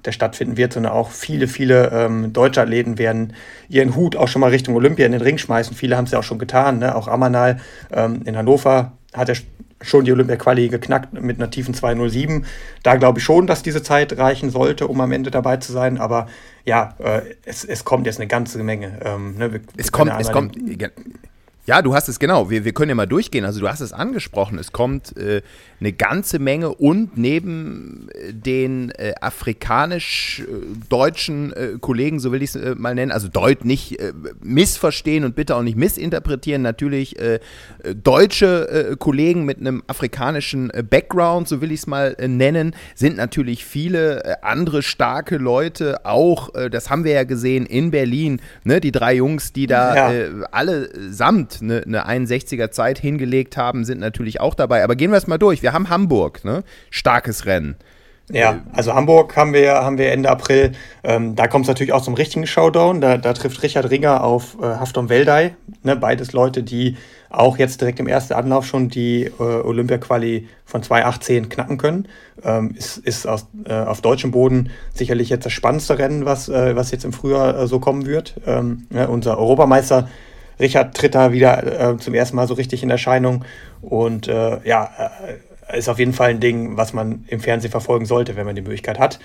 [0.05, 3.31] der stattfinden wird, sondern auch viele, viele ähm, deutsche Athleten werden
[3.69, 5.77] ihren Hut auch schon mal Richtung Olympia in den Ring schmeißen.
[5.77, 6.79] Viele haben es ja auch schon getan.
[6.79, 6.93] Ne?
[6.93, 9.35] Auch Amanal ähm, in Hannover hat er
[9.83, 12.45] schon die Olympia-Quali geknackt mit einer tiefen 207.
[12.81, 15.99] Da glaube ich schon, dass diese Zeit reichen sollte, um am Ende dabei zu sein.
[15.99, 16.27] Aber
[16.65, 18.99] ja, äh, es, es kommt jetzt eine ganze Menge.
[19.03, 19.53] Ähm, ne?
[19.53, 20.55] wir, es kommt, es kommt.
[21.65, 22.49] Ja, du hast es genau.
[22.49, 23.45] Wir, wir können ja mal durchgehen.
[23.45, 24.59] Also du hast es angesprochen.
[24.59, 25.41] Es kommt äh,
[25.79, 32.57] eine ganze Menge und neben äh, den äh, afrikanisch-deutschen äh, Kollegen, so will ich es
[32.57, 34.11] äh, mal nennen, also Deut nicht äh,
[34.41, 37.39] missverstehen und bitte auch nicht missinterpretieren, natürlich äh,
[37.95, 44.43] deutsche Kollegen mit einem afrikanischen Background, so will ich es mal nennen, sind natürlich viele
[44.43, 49.51] andere starke Leute, auch, das haben wir ja gesehen in Berlin, ne, die drei Jungs,
[49.53, 50.29] die da ja.
[50.51, 54.83] allesamt eine, eine 61er Zeit hingelegt haben, sind natürlich auch dabei.
[54.83, 55.61] Aber gehen wir es mal durch.
[55.61, 56.63] Wir haben Hamburg, ne?
[56.89, 57.75] Starkes Rennen.
[58.31, 60.71] Ja, also Hamburg haben wir, haben wir Ende April.
[61.03, 63.01] Ähm, da kommt es natürlich auch zum richtigen Showdown.
[63.01, 65.55] Da, da trifft Richard Ringer auf äh, Hafton Weldei.
[65.83, 66.95] Ne, beides Leute, die
[67.29, 72.07] auch jetzt direkt im ersten Anlauf schon die äh, Olympia-Quali von 2018 knacken können.
[72.43, 76.75] Ähm, ist ist aus, äh, auf deutschem Boden sicherlich jetzt das spannendste Rennen, was, äh,
[76.77, 78.35] was jetzt im Frühjahr äh, so kommen wird.
[78.47, 80.07] Ähm, ja, unser Europameister
[80.59, 83.45] Richard tritt da wieder äh, zum ersten Mal so richtig in Erscheinung.
[83.81, 84.89] Und äh, ja,
[85.71, 88.61] ist auf jeden Fall ein Ding, was man im Fernsehen verfolgen sollte, wenn man die
[88.61, 89.19] Möglichkeit hat.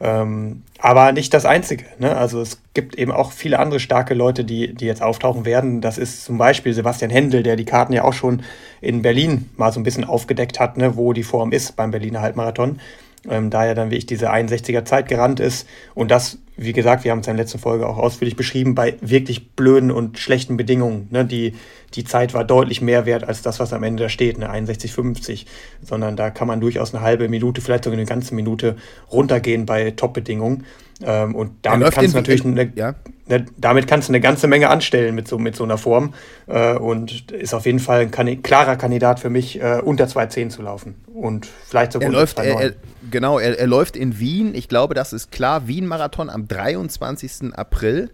[0.00, 1.84] Ähm, aber nicht das Einzige.
[1.98, 2.16] Ne?
[2.16, 5.80] Also es gibt eben auch viele andere starke Leute, die, die jetzt auftauchen werden.
[5.80, 8.42] Das ist zum Beispiel Sebastian Händel, der die Karten ja auch schon
[8.80, 10.96] in Berlin mal so ein bisschen aufgedeckt hat, ne?
[10.96, 12.80] wo die Form ist beim Berliner Halbmarathon.
[13.28, 17.04] Ähm, da er dann wie ich diese 61er Zeit gerannt ist und das wie gesagt,
[17.04, 20.56] wir haben es in der letzten Folge auch ausführlich beschrieben, bei wirklich blöden und schlechten
[20.56, 21.08] Bedingungen.
[21.10, 21.24] Ne?
[21.24, 21.54] Die,
[21.94, 25.46] die Zeit war deutlich mehr wert als das, was am Ende da steht, eine 61,50.
[25.82, 28.76] Sondern da kann man durchaus eine halbe Minute, vielleicht sogar eine ganze Minute
[29.10, 30.64] runtergehen bei Top-Bedingungen.
[31.04, 32.94] Ähm, und damit kannst du natürlich eine, ja.
[33.26, 36.14] ne, damit kannst du eine ganze Menge anstellen mit so, mit so einer Form.
[36.46, 40.50] Äh, und ist auf jeden Fall ein Kandi klarer Kandidat für mich, äh, unter 2,10
[40.50, 40.94] zu laufen.
[41.12, 42.72] Und vielleicht sogar er läuft, er, er,
[43.10, 44.54] Genau, er, er läuft in Wien.
[44.54, 45.66] Ich glaube, das ist klar.
[45.66, 47.54] Wien-Marathon am 23.
[47.54, 48.10] April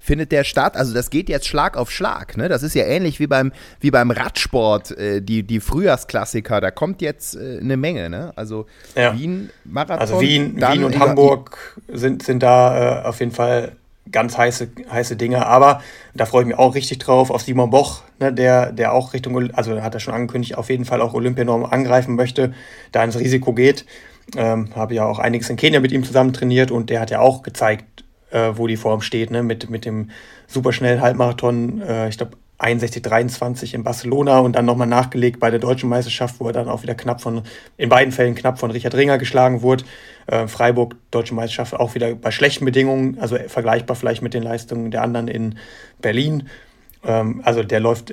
[0.00, 0.76] findet der statt.
[0.76, 2.36] Also das geht jetzt Schlag auf Schlag.
[2.36, 2.48] Ne?
[2.48, 6.60] Das ist ja ähnlich wie beim, wie beim Radsport, äh, die, die Frühjahrsklassiker.
[6.60, 8.10] Da kommt jetzt äh, eine Menge.
[8.10, 8.32] Ne?
[8.34, 9.16] Also ja.
[9.16, 9.98] Wien, Marathon.
[9.98, 13.72] Also Wien, Wien und Hamburg sind, sind da äh, auf jeden Fall
[14.10, 15.46] ganz heiße, heiße Dinge.
[15.46, 15.82] Aber
[16.14, 19.52] da freue ich mich auch richtig drauf auf Simon Boch, ne, der, der auch Richtung,
[19.52, 22.54] also hat er schon angekündigt, auf jeden Fall auch Olympianorm angreifen möchte,
[22.92, 23.84] da ins Risiko geht.
[24.36, 27.18] Ähm, habe ja auch einiges in Kenia mit ihm zusammen trainiert und der hat ja
[27.18, 27.84] auch gezeigt,
[28.30, 29.42] äh, wo die Form steht, ne?
[29.42, 30.10] mit, mit dem
[30.46, 35.88] superschnellen Halbmarathon, äh, ich glaube 61-23 in Barcelona und dann nochmal nachgelegt bei der deutschen
[35.88, 37.42] Meisterschaft, wo er dann auch wieder knapp von,
[37.78, 39.84] in beiden Fällen knapp von Richard Ringer geschlagen wurde.
[40.26, 44.90] Äh, Freiburg, deutsche Meisterschaft, auch wieder bei schlechten Bedingungen, also vergleichbar vielleicht mit den Leistungen
[44.90, 45.58] der anderen in
[46.02, 46.48] Berlin.
[47.02, 48.12] Ähm, also der läuft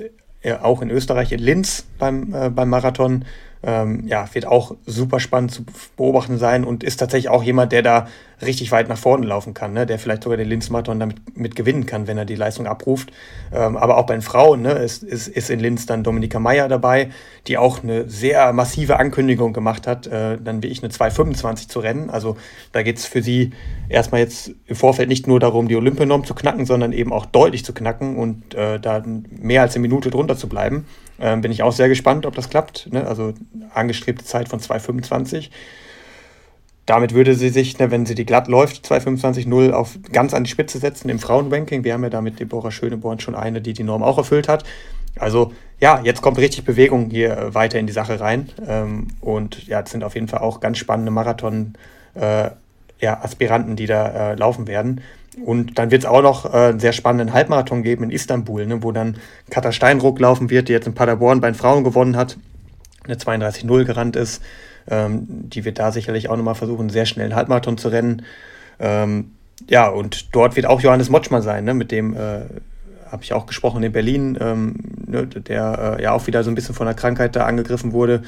[0.62, 3.24] auch in Österreich, in Linz beim, äh, beim Marathon
[3.62, 5.64] ähm, ja, wird auch super spannend zu
[5.96, 8.06] beobachten sein und ist tatsächlich auch jemand, der da
[8.40, 9.84] richtig weit nach vorne laufen kann, ne?
[9.84, 13.10] der vielleicht sogar den Linz-Marathon damit mit gewinnen kann, wenn er die Leistung abruft.
[13.52, 16.68] Ähm, aber auch bei den Frauen ne, ist, ist, ist in Linz dann Dominika Meyer
[16.68, 17.10] dabei,
[17.48, 21.80] die auch eine sehr massive Ankündigung gemacht hat, äh, dann wie ich eine 2,25 zu
[21.80, 22.10] rennen.
[22.10, 22.36] Also
[22.72, 23.50] da geht es für sie
[23.88, 27.64] erstmal jetzt im Vorfeld nicht nur darum, die Olympianorm zu knacken, sondern eben auch deutlich
[27.64, 30.86] zu knacken und äh, da mehr als eine Minute drunter zu bleiben.
[31.20, 32.92] Ähm, bin ich auch sehr gespannt, ob das klappt.
[32.92, 33.06] Ne?
[33.06, 33.34] Also
[33.74, 35.50] angestrebte Zeit von 2,25.
[36.86, 40.50] Damit würde sie sich, ne, wenn sie die glatt läuft, 2,25,0 auf ganz an die
[40.50, 41.84] Spitze setzen im Frauenranking.
[41.84, 44.64] Wir haben ja da mit Deborah Schöneborn schon eine, die die Norm auch erfüllt hat.
[45.18, 48.48] Also ja, jetzt kommt richtig Bewegung hier weiter in die Sache rein.
[48.66, 52.56] Ähm, und ja, es sind auf jeden Fall auch ganz spannende Marathon-Aspiranten,
[53.68, 55.02] äh, ja, die da äh, laufen werden.
[55.44, 58.82] Und dann wird es auch noch äh, einen sehr spannenden Halbmarathon geben in Istanbul, ne,
[58.82, 59.16] wo dann
[59.50, 62.36] Katha Steinruck laufen wird, die jetzt in Paderborn bei den Frauen gewonnen hat,
[63.04, 64.42] eine 32-0 gerannt ist.
[64.90, 68.22] Ähm, die wird da sicherlich auch nochmal versuchen, einen sehr schnellen Halbmarathon zu rennen.
[68.78, 69.32] Ähm,
[69.68, 72.40] ja, und dort wird auch Johannes Motschmann sein, ne, mit dem äh,
[73.10, 74.76] habe ich auch gesprochen in Berlin, ähm,
[75.06, 78.22] ne, der äh, ja auch wieder so ein bisschen von der Krankheit da angegriffen wurde.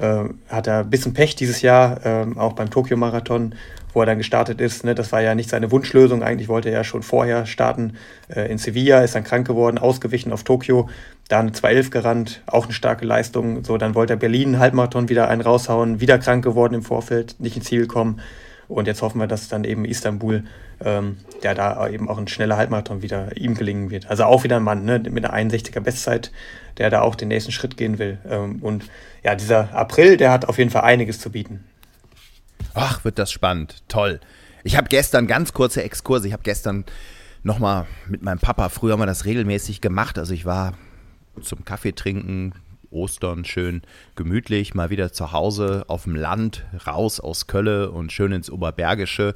[0.00, 3.54] Äh, hat er ein bisschen Pech dieses Jahr, äh, auch beim Tokio-Marathon,
[3.94, 4.84] wo er dann gestartet ist.
[4.84, 4.94] Ne?
[4.94, 6.22] Das war ja nicht seine Wunschlösung.
[6.22, 7.94] Eigentlich wollte er ja schon vorher starten
[8.28, 10.90] äh, in Sevilla, ist dann krank geworden, ausgewichen auf Tokio,
[11.28, 13.64] da eine 2.11 gerannt, auch eine starke Leistung.
[13.64, 17.56] So, dann wollte er Berlin Halbmarathon wieder einen raushauen, wieder krank geworden im Vorfeld, nicht
[17.56, 18.20] ins Ziel kommen.
[18.66, 20.44] Und jetzt hoffen wir, dass dann eben Istanbul,
[20.84, 24.10] ähm, der da eben auch ein schneller Halbmarathon wieder ihm gelingen wird.
[24.10, 26.32] Also auch wieder ein Mann ne, mit einer 61er Bestzeit,
[26.78, 28.18] der da auch den nächsten Schritt gehen will.
[28.28, 28.84] Ähm, und
[29.22, 31.64] ja, dieser April, der hat auf jeden Fall einiges zu bieten.
[32.74, 33.82] Ach, wird das spannend.
[33.88, 34.20] Toll.
[34.64, 36.84] Ich habe gestern, ganz kurze Exkurse, ich habe gestern
[37.42, 40.18] nochmal mit meinem Papa, früher haben wir das regelmäßig gemacht.
[40.18, 40.74] Also ich war
[41.40, 42.54] zum Kaffee trinken,
[42.90, 43.82] Ostern schön
[44.16, 49.34] gemütlich, mal wieder zu Hause auf dem Land, raus aus Kölle und schön ins Oberbergische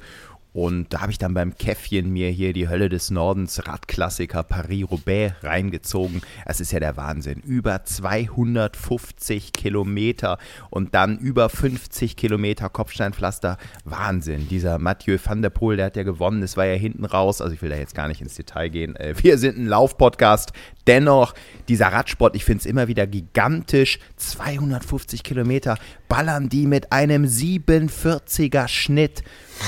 [0.51, 5.35] und da habe ich dann beim Käffchen mir hier die Hölle des Nordens Radklassiker Paris-Roubaix
[5.43, 6.21] reingezogen.
[6.45, 7.39] Es ist ja der Wahnsinn.
[7.39, 10.39] Über 250 Kilometer
[10.71, 13.57] und dann über 50 Kilometer Kopfsteinpflaster.
[13.85, 14.47] Wahnsinn.
[14.49, 16.41] Dieser Mathieu van der Poel, der hat ja gewonnen.
[16.41, 17.41] Es war ja hinten raus.
[17.41, 18.95] Also ich will da jetzt gar nicht ins Detail gehen.
[18.95, 20.51] Äh, wir sind ein Laufpodcast.
[20.89, 21.35] Dennoch,
[21.67, 23.99] dieser Radsport, ich finde es immer wieder gigantisch.
[24.17, 25.77] 250 Kilometer
[26.07, 29.21] ballern die mit einem 47er Schnitt.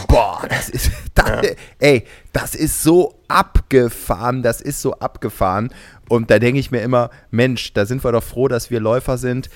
[0.07, 1.51] Boah, das ist, das, ja.
[1.77, 5.69] ey, das ist so abgefahren, das ist so abgefahren.
[6.09, 9.19] Und da denke ich mir immer, Mensch, da sind wir doch froh, dass wir Läufer
[9.19, 9.51] sind.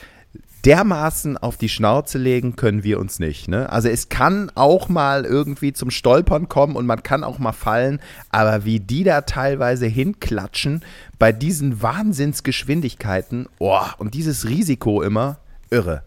[0.66, 3.47] Dermaßen auf die Schnauze legen können wir uns nicht.
[3.47, 3.72] Ne?
[3.72, 8.01] Also es kann auch mal irgendwie zum Stolpern kommen und man kann auch mal fallen,
[8.32, 10.84] aber wie die da teilweise hinklatschen
[11.20, 15.38] bei diesen Wahnsinnsgeschwindigkeiten, oh, und dieses Risiko immer,
[15.70, 16.01] irre.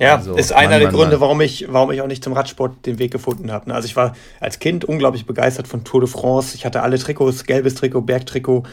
[0.00, 1.20] Ja, also, ist einer Mann, der Mann, Gründe, Mann.
[1.20, 3.68] warum ich, warum ich auch nicht zum Radsport den Weg gefunden habe.
[3.68, 3.74] Ne?
[3.74, 6.56] Also ich war als Kind unglaublich begeistert von Tour de France.
[6.56, 8.64] Ich hatte alle Trikots, gelbes Trikot, Bergtrikot.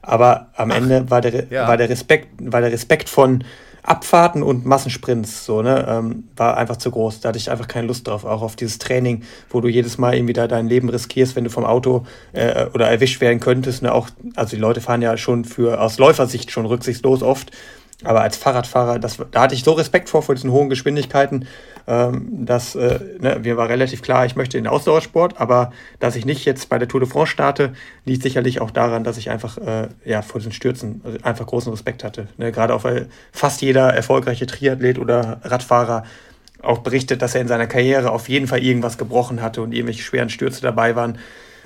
[0.00, 1.66] Aber am Ach, Ende war der, ja.
[1.66, 3.42] war, der Respekt, war der Respekt von
[3.86, 7.20] Abfahrten und Massensprints so, ne, ähm, war einfach zu groß.
[7.20, 10.14] Da hatte ich einfach keine Lust drauf, auch auf dieses Training, wo du jedes Mal
[10.14, 13.82] irgendwie da dein Leben riskierst, wenn du vom Auto äh, oder erwischt werden könntest.
[13.82, 17.52] Ne, auch, also die Leute fahren ja schon für aus Läufersicht schon rücksichtslos oft.
[18.04, 21.46] Aber als Fahrradfahrer, das, da hatte ich so Respekt vor, vor diesen hohen Geschwindigkeiten,
[21.86, 26.26] ähm, dass äh, ne, mir war relativ klar, ich möchte den Ausdauersport, aber dass ich
[26.26, 27.72] nicht jetzt bei der Tour de France starte,
[28.04, 31.72] liegt sicherlich auch daran, dass ich einfach äh, ja, vor diesen Stürzen also einfach großen
[31.72, 32.28] Respekt hatte.
[32.36, 36.04] Ne, gerade auch, weil fast jeder erfolgreiche Triathlet oder Radfahrer
[36.62, 40.02] auch berichtet, dass er in seiner Karriere auf jeden Fall irgendwas gebrochen hatte und irgendwelche
[40.02, 41.18] schweren Stürze dabei waren.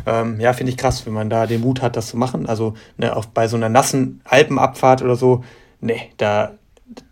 [0.07, 2.47] Ähm, ja, finde ich krass, wenn man da den Mut hat, das zu machen.
[2.47, 5.45] Also ne, auch bei so einer nassen Alpenabfahrt oder so,
[5.81, 6.55] nee, da,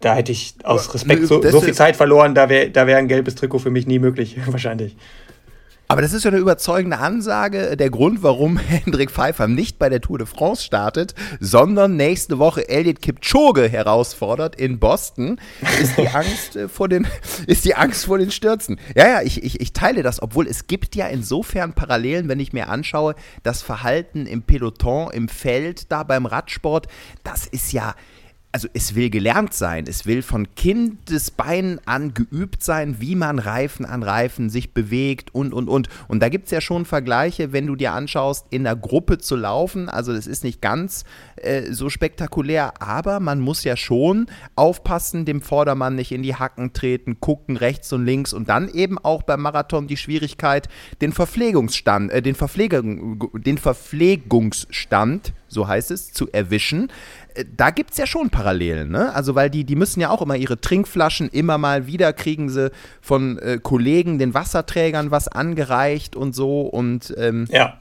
[0.01, 3.09] da hätte ich aus Respekt so, so viel Zeit verloren, da wäre da wär ein
[3.09, 4.97] gelbes Trikot für mich nie möglich, wahrscheinlich.
[5.91, 7.75] Aber das ist ja eine überzeugende Ansage.
[7.75, 12.69] Der Grund, warum Hendrik Pfeiffer nicht bei der Tour de France startet, sondern nächste Woche
[12.69, 15.41] Elliot Kipchoge herausfordert in Boston,
[15.81, 17.07] ist die Angst äh, vor den,
[17.47, 18.79] ist die Angst vor den Stürzen.
[18.95, 22.53] Ja, ja, ich, ich, ich teile das, obwohl es gibt ja insofern Parallelen, wenn ich
[22.53, 26.87] mir anschaue, das Verhalten im Peloton, im Feld, da beim Radsport,
[27.25, 27.95] das ist ja,
[28.51, 33.85] also es will gelernt sein, es will von Kindesbeinen an geübt sein, wie man Reifen
[33.85, 35.89] an Reifen sich bewegt und, und, und.
[36.09, 39.37] Und da gibt es ja schon Vergleiche, wenn du dir anschaust, in der Gruppe zu
[39.37, 39.91] laufen.
[39.91, 41.05] Also das ist nicht ganz
[41.37, 44.27] äh, so spektakulär, aber man muss ja schon
[44.57, 48.99] aufpassen, dem Vordermann nicht in die Hacken treten, gucken rechts und links und dann eben
[48.99, 50.69] auch beim Marathon die Schwierigkeit,
[51.03, 56.91] den Verpflegungsstand, äh, den, Verpflegung, den Verpflegungsstand, so heißt es, zu erwischen.
[57.39, 59.15] Äh, da gibt es ja schon Parallelen, ne?
[59.15, 62.71] Also, weil die, die müssen ja auch immer ihre Trinkflaschen immer mal wieder kriegen sie
[63.01, 67.79] von äh, Kollegen, den Wasserträgern was angereicht und so und ähm, ja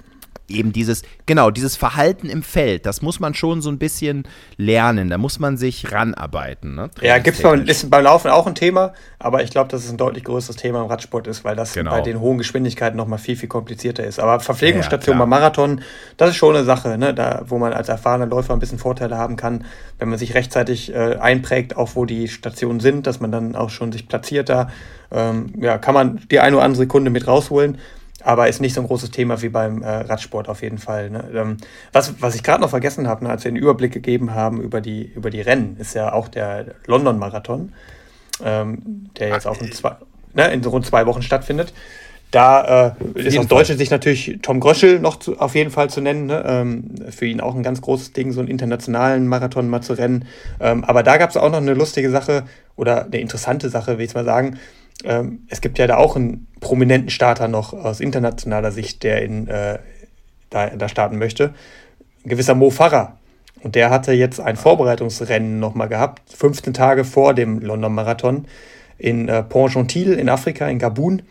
[0.50, 4.24] eben dieses, genau, dieses Verhalten im Feld, das muss man schon so ein bisschen
[4.58, 6.76] lernen, da muss man sich ranarbeiten.
[6.76, 6.90] Ne?
[7.02, 9.98] Ja, gibt es beim, beim Laufen auch ein Thema, aber ich glaube, dass es ein
[9.98, 11.92] deutlich größeres Thema im Radsport ist, weil das genau.
[11.92, 14.20] bei den hohen Geschwindigkeiten nochmal viel, viel komplizierter ist.
[14.20, 15.82] Aber Verpflegungsstation ja, beim Marathon,
[16.16, 17.14] das ist schon eine Sache, ne?
[17.14, 19.66] da, wo man als erfahrener Läufer ein bisschen Vorteile haben kann,
[20.00, 23.70] wenn man sich rechtzeitig äh, einprägt, auch wo die Stationen sind, dass man dann auch
[23.70, 24.70] schon sich platziert da.
[25.12, 27.78] Ähm, ja, kann man die eine oder andere Sekunde mit rausholen
[28.28, 31.10] aber ist nicht so ein großes Thema wie beim äh, Radsport auf jeden Fall.
[31.10, 31.24] Ne?
[31.34, 31.58] Ähm,
[31.94, 34.82] was, was ich gerade noch vergessen habe, ne, als wir einen Überblick gegeben haben über
[34.82, 37.72] die, über die Rennen, ist ja auch der London-Marathon,
[38.44, 39.96] ähm, der jetzt auch in, zwei,
[40.34, 41.72] ne, in rund zwei Wochen stattfindet.
[42.32, 46.02] Da äh, ist aus deutscher Sicht natürlich Tom Gröschel noch zu, auf jeden Fall zu
[46.02, 46.26] nennen.
[46.26, 46.44] Ne?
[46.46, 50.26] Ähm, für ihn auch ein ganz großes Ding, so einen internationalen Marathon mal zu rennen.
[50.60, 52.44] Ähm, aber da gab es auch noch eine lustige Sache
[52.76, 54.60] oder eine interessante Sache, will ich mal sagen
[55.04, 59.48] ähm, es gibt ja da auch einen prominenten Starter noch aus internationaler Sicht, der in,
[59.48, 59.80] äh,
[60.50, 61.54] da, da starten möchte.
[62.24, 63.18] Ein gewisser Mo Farah.
[63.64, 68.46] Und der hatte jetzt ein Vorbereitungsrennen nochmal gehabt, 15 Tage vor dem London Marathon
[68.98, 71.24] in äh, Pont-Gentil in Afrika, in Gabun.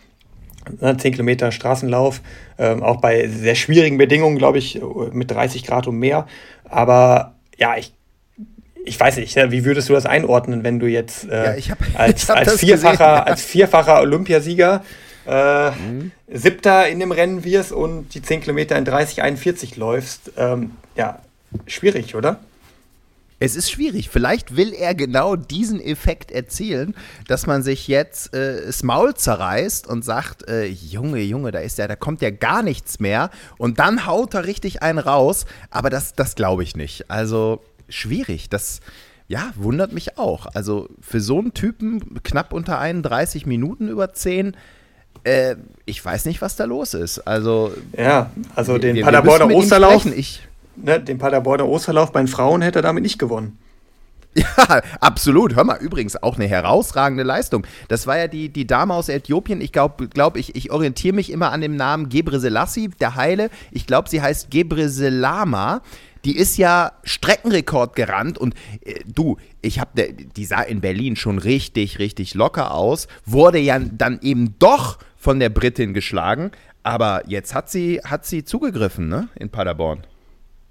[0.67, 2.21] 10 ne, Kilometer Straßenlauf,
[2.59, 4.81] ähm, auch bei sehr schwierigen Bedingungen, glaube ich,
[5.13, 6.27] mit 30 Grad und mehr.
[6.65, 7.93] Aber ja, ich,
[8.87, 12.31] ich weiß nicht, wie würdest du das einordnen, wenn du jetzt äh, ja, hab, als,
[12.31, 14.83] als, vierfacher, als vierfacher Olympiasieger
[15.27, 16.13] äh, mhm.
[16.33, 20.33] Siebter in dem Rennen wirst und die 10 Kilometer in 30, 41 läufst?
[20.37, 21.19] Ähm, ja,
[21.67, 22.39] schwierig, oder?
[23.39, 24.09] Es ist schwierig.
[24.09, 26.95] Vielleicht will er genau diesen Effekt erzielen,
[27.29, 31.77] dass man sich jetzt äh, das Maul zerreißt und sagt, äh, Junge, Junge, da ist
[31.77, 33.31] ja, da kommt ja gar nichts mehr.
[33.59, 35.45] Und dann haut er richtig einen raus.
[35.71, 37.11] Aber das, das glaube ich nicht.
[37.11, 38.49] Also schwierig.
[38.49, 38.81] Das
[39.29, 40.47] ja, wundert mich auch.
[40.55, 44.57] Also für so einen Typen knapp unter 31 Minuten über 10.
[45.25, 47.21] Äh, ich weiß nicht, was da los ist.
[47.21, 50.07] Also ja, also den Paderborner Osterlauf.
[50.07, 53.59] Ich, ne, den Paderborner Osterlauf bei den Frauen hätte er damit nicht gewonnen.
[54.37, 55.57] Ja, absolut.
[55.57, 57.67] Hör mal, übrigens auch eine herausragende Leistung.
[57.89, 59.63] Das war ja die, die Dame aus Äthiopien.
[59.63, 63.49] Ich glaube, glaub ich, ich orientiere mich immer an dem Namen Gebre Selassie, der Heile.
[63.71, 65.81] Ich glaube, sie heißt Gebre Selama.
[66.27, 71.39] Die ist ja Streckenrekord gerannt und äh, du, ich habe, die sah in Berlin schon
[71.39, 76.51] richtig, richtig locker aus, wurde ja dann eben doch von der Britin geschlagen,
[76.83, 80.05] aber jetzt hat sie, hat sie zugegriffen, ne, in Paderborn.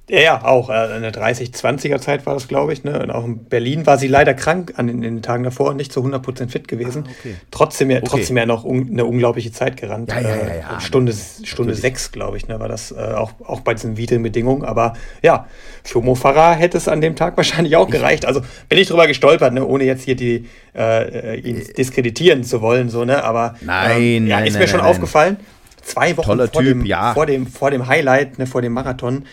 [0.07, 2.83] Ja, ja, auch äh, in der 30-20er Zeit war das, glaube ich.
[2.83, 3.01] Ne?
[3.01, 5.77] Und auch in Berlin war sie leider krank an den, in den Tagen davor und
[5.77, 7.05] nicht zu 100% fit gewesen.
[7.07, 7.35] Ah, okay.
[7.49, 8.07] Trotzdem, ja, okay.
[8.09, 10.11] trotzdem ja noch un, eine unglaubliche Zeit gerannt.
[10.11, 11.11] Ja, ja, ja, äh, ja Stunde,
[11.43, 14.63] Stunde sechs, glaube ich, ne, war das äh, auch, auch bei diesen widrigen Bedingungen.
[14.63, 14.93] Aber
[15.23, 15.47] ja,
[15.83, 18.27] für Mo Farah hätte es an dem Tag wahrscheinlich auch gereicht.
[18.27, 20.45] Also bin ich drüber gestolpert, ne, ohne jetzt hier die,
[20.75, 22.89] äh, ihn äh, diskreditieren zu wollen.
[22.89, 23.23] So, ne?
[23.23, 25.37] Aber nein, ähm, ja, nein, ist nein, mir schon nein, aufgefallen.
[25.81, 27.15] Zwei Wochen vor, typ, dem, ja.
[27.15, 29.25] vor, dem, vor dem Highlight, ne, vor dem Marathon,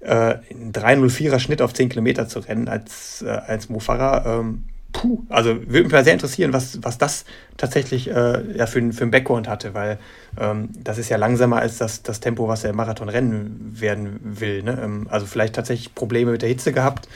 [0.00, 0.36] äh,
[0.72, 4.40] 304er Schnitt auf 10 Kilometer zu rennen als, äh, als Mofara.
[4.40, 7.24] Ähm, puh, also würde mich mal sehr interessieren, was, was das
[7.56, 9.98] tatsächlich äh, ja, für, für einen Background hatte, weil
[10.38, 14.18] ähm, das ist ja langsamer als das, das Tempo, was er im Marathon rennen werden
[14.22, 14.62] will.
[14.62, 14.78] Ne?
[14.82, 17.08] Ähm, also vielleicht tatsächlich Probleme mit der Hitze gehabt.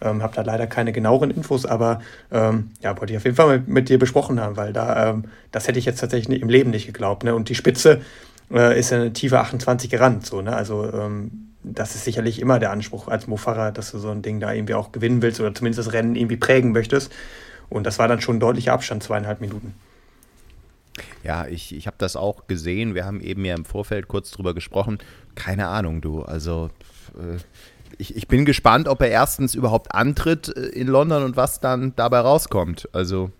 [0.00, 2.00] Ähm, habe da leider keine genaueren Infos, aber
[2.32, 5.26] ähm, ja, wollte ich auf jeden Fall mit, mit dir besprochen haben, weil da, ähm,
[5.52, 7.22] das hätte ich jetzt tatsächlich im Leben nicht geglaubt.
[7.22, 7.36] Ne?
[7.36, 8.00] Und die Spitze
[8.52, 10.56] äh, ist ja eine tiefe 28 gerannt, so, ne?
[10.56, 14.40] Also ähm, das ist sicherlich immer der Anspruch als Mofahrer, dass du so ein Ding
[14.40, 17.12] da irgendwie auch gewinnen willst oder zumindest das Rennen irgendwie prägen möchtest.
[17.68, 19.74] Und das war dann schon ein deutlicher Abstand, zweieinhalb Minuten.
[21.22, 22.94] Ja, ich, ich habe das auch gesehen.
[22.94, 24.98] Wir haben eben ja im Vorfeld kurz drüber gesprochen.
[25.34, 26.22] Keine Ahnung, du.
[26.22, 26.70] Also
[27.14, 27.38] äh,
[27.98, 31.94] ich, ich bin gespannt, ob er erstens überhaupt antritt äh, in London und was dann
[31.96, 32.88] dabei rauskommt.
[32.92, 33.30] Also,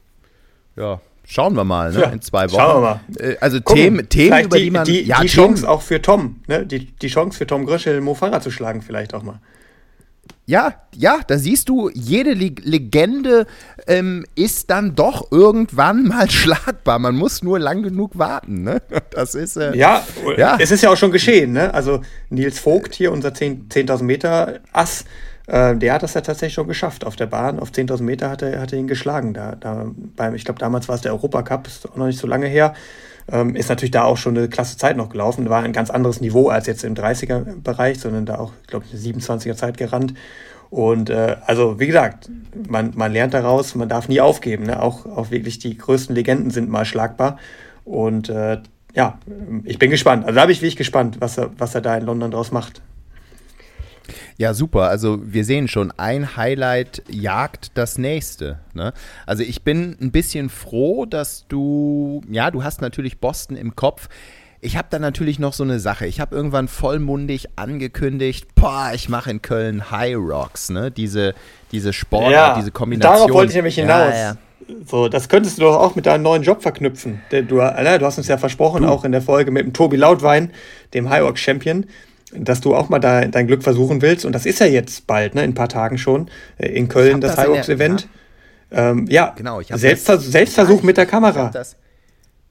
[0.76, 2.00] ja, Schauen wir mal, ne?
[2.00, 2.60] Ja, in zwei Wochen.
[2.60, 3.30] Schauen wir mal.
[3.30, 4.84] Äh, also Gucken, Themen, Themen über die, die man.
[4.84, 6.66] Die, ja, die Chance auch für Tom, ne?
[6.66, 9.40] Die, die Chance für Tom Gröschel, Mo Farah zu schlagen, vielleicht auch mal.
[10.44, 13.46] Ja, ja, da siehst du, jede Legende
[13.86, 16.98] ähm, ist dann doch irgendwann mal schlagbar.
[16.98, 18.62] Man muss nur lang genug warten.
[18.62, 18.82] Ne?
[19.10, 20.04] Das ist äh, ja,
[20.36, 21.52] ja, es ist ja auch schon geschehen.
[21.52, 21.72] Ne?
[21.72, 22.00] Also
[22.30, 25.04] Nils Vogt hier, unser 10.000 10 Meter Ass,
[25.46, 27.58] äh, der hat das ja tatsächlich schon geschafft auf der Bahn.
[27.58, 29.34] Auf 10.000 Meter hat er, hat er ihn geschlagen.
[29.34, 29.86] Da, da
[30.16, 32.74] beim, ich glaube, damals war es der Europacup, ist auch noch nicht so lange her.
[33.30, 35.48] Ähm, ist natürlich da auch schon eine klasse Zeit noch gelaufen.
[35.48, 39.20] War ein ganz anderes Niveau als jetzt im 30er-Bereich, sondern da auch, glaube ich, eine
[39.20, 40.14] 27er Zeit gerannt.
[40.70, 42.30] Und äh, also, wie gesagt,
[42.68, 44.64] man, man lernt daraus, man darf nie aufgeben.
[44.64, 44.82] Ne?
[44.82, 47.38] Auch, auch wirklich die größten Legenden sind mal schlagbar.
[47.84, 48.58] Und äh,
[48.94, 49.18] ja,
[49.64, 50.24] ich bin gespannt.
[50.24, 52.80] Also da bin ich wirklich gespannt, was er, was er da in London draus macht.
[54.38, 54.88] Ja, super.
[54.88, 58.58] Also wir sehen schon, ein Highlight jagt das nächste.
[58.74, 58.92] Ne?
[59.26, 64.08] Also ich bin ein bisschen froh, dass du, ja, du hast natürlich Boston im Kopf.
[64.60, 66.06] Ich habe da natürlich noch so eine Sache.
[66.06, 70.92] Ich habe irgendwann vollmundig angekündigt, boah, ich mache in Köln High Rocks, ne?
[70.92, 71.34] Diese,
[71.72, 73.16] diese Sport, ja, diese Kombination.
[73.16, 74.14] Darauf wollte ich nämlich hinaus.
[74.14, 74.36] Ja, ja.
[74.86, 77.20] So, das könntest du doch auch mit deinem neuen Job verknüpfen.
[77.30, 78.88] Du, du hast uns ja versprochen, du.
[78.88, 80.52] auch in der Folge mit dem Tobi Lautwein,
[80.94, 81.86] dem High Rock Champion,
[82.34, 84.24] dass du auch mal da dein Glück versuchen willst.
[84.24, 86.28] Und das ist ja jetzt bald, ne, in ein paar Tagen schon,
[86.58, 88.08] äh, in Köln das, das Highbox-Event.
[88.70, 88.90] Ja.
[88.90, 89.60] Ähm, ja, genau.
[89.60, 91.50] Ich Selbstver das, Selbstversuch mit der Kamera.
[91.52, 91.76] Das,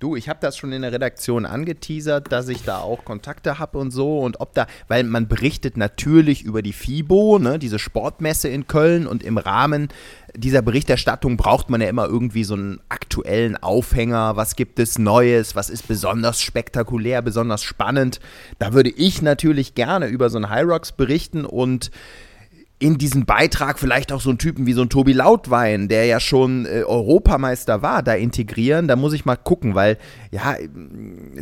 [0.02, 3.78] du, ich habe das schon in der Redaktion angeteasert, dass ich da auch Kontakte habe
[3.78, 8.49] und so und ob da, weil man berichtet natürlich über die FIBO, ne, diese Sportmesse
[8.49, 9.89] in Köln und im Rahmen
[10.36, 14.36] dieser Berichterstattung braucht man ja immer irgendwie so einen aktuellen Aufhänger.
[14.38, 15.56] Was gibt es Neues?
[15.56, 18.20] Was ist besonders spektakulär, besonders spannend?
[18.58, 21.91] Da würde ich natürlich gerne über so einen Rocks berichten und
[22.82, 26.20] in diesen Beitrag vielleicht auch so einen Typen wie so ein Tobi Lautwein, der ja
[26.20, 28.88] schon äh, Europameister war, da integrieren.
[28.88, 29.98] Da muss ich mal gucken, weil
[30.32, 30.56] ja,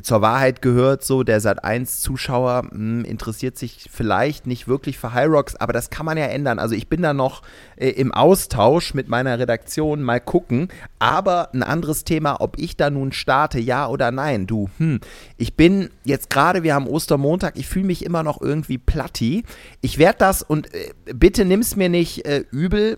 [0.02, 5.14] zur Wahrheit gehört so, der Sat 1 Zuschauer hm, interessiert sich vielleicht nicht wirklich für
[5.14, 6.58] High Rocks, aber das kann man ja ändern.
[6.58, 7.44] Also ich bin da noch
[7.76, 10.70] äh, im Austausch mit meiner Redaktion, mal gucken.
[10.98, 14.48] Aber ein anderes Thema, ob ich da nun starte, ja oder nein.
[14.48, 15.02] Du, hm,
[15.38, 19.44] ich bin jetzt gerade, wir haben Ostermontag, ich fühle mich immer noch irgendwie platti.
[19.82, 22.98] Ich werde das und äh, bitte nimm's mir nicht äh, übel.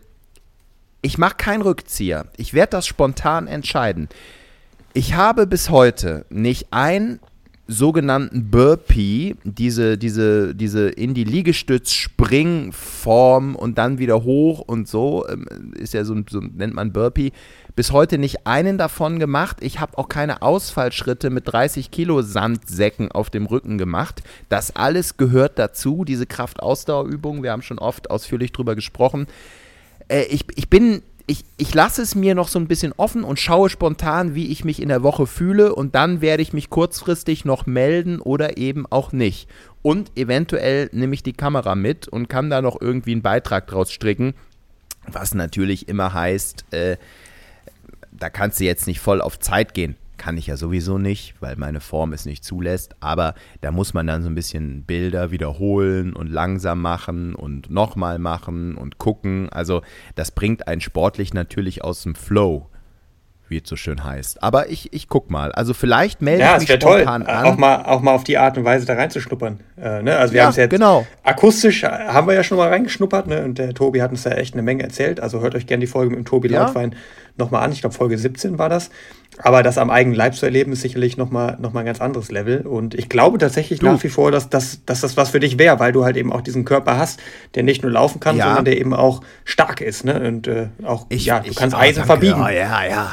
[1.01, 2.27] Ich mache keinen Rückzieher.
[2.37, 4.07] Ich werde das spontan entscheiden.
[4.93, 7.21] Ich habe bis heute nicht ein
[7.65, 15.71] sogenannten Burpee, diese, diese, diese in die Liegestütz-Springform und dann wieder hoch und so, ähm,
[15.77, 17.31] ist ja so, so nennt man Burpee,
[17.73, 19.59] bis heute nicht einen davon gemacht.
[19.61, 24.21] Ich habe auch keine Ausfallschritte mit 30 Kilo Sandsäcken auf dem Rücken gemacht.
[24.49, 27.43] Das alles gehört dazu, diese Kraftausdauerübung.
[27.43, 29.27] Wir haben schon oft ausführlich drüber gesprochen.
[30.09, 33.39] Äh, ich, ich bin ich, ich lasse es mir noch so ein bisschen offen und
[33.39, 37.45] schaue spontan, wie ich mich in der Woche fühle und dann werde ich mich kurzfristig
[37.45, 39.49] noch melden oder eben auch nicht.
[39.81, 43.91] Und eventuell nehme ich die Kamera mit und kann da noch irgendwie einen Beitrag draus
[43.91, 44.33] stricken,
[45.07, 46.97] was natürlich immer heißt, äh,
[48.11, 49.95] da kannst du jetzt nicht voll auf Zeit gehen.
[50.21, 52.93] Kann ich ja sowieso nicht, weil meine Form es nicht zulässt.
[52.99, 58.19] Aber da muss man dann so ein bisschen Bilder wiederholen und langsam machen und nochmal
[58.19, 59.49] machen und gucken.
[59.49, 59.81] Also
[60.13, 62.67] das bringt einen sportlich natürlich aus dem Flow
[63.51, 64.41] wie es so schön heißt.
[64.41, 65.51] Aber ich, ich guck mal.
[65.51, 67.45] Also vielleicht melde ja, ich mich spontan toll, an.
[67.45, 69.59] Auch mal, auch mal auf die Art und Weise da reinzuschnuppern.
[69.77, 70.17] Äh, ne?
[70.17, 71.05] Also wir ja, haben es jetzt genau.
[71.21, 73.43] akustisch haben wir ja schon mal reingeschnuppert, ne?
[73.43, 75.19] Und der Tobi hat uns da echt eine Menge erzählt.
[75.19, 76.63] Also hört euch gerne die Folge mit dem Tobi ja.
[76.63, 76.95] Lautwein
[77.37, 77.73] nochmal an.
[77.73, 78.89] Ich glaube, Folge 17 war das.
[79.37, 82.31] Aber das am eigenen Leib zu erleben, ist sicherlich nochmal noch mal ein ganz anderes
[82.31, 82.67] Level.
[82.67, 83.85] Und ich glaube tatsächlich du.
[83.85, 86.31] nach wie vor, dass, dass, dass das was für dich wäre, weil du halt eben
[86.31, 87.19] auch diesen Körper hast,
[87.55, 88.45] der nicht nur laufen kann, ja.
[88.45, 90.03] sondern der eben auch stark ist.
[90.03, 90.19] Ne?
[90.19, 92.41] Und äh, auch, ich, ja, du ich, kannst Eisen verbiegen.
[92.41, 93.11] Oh, ja, ja.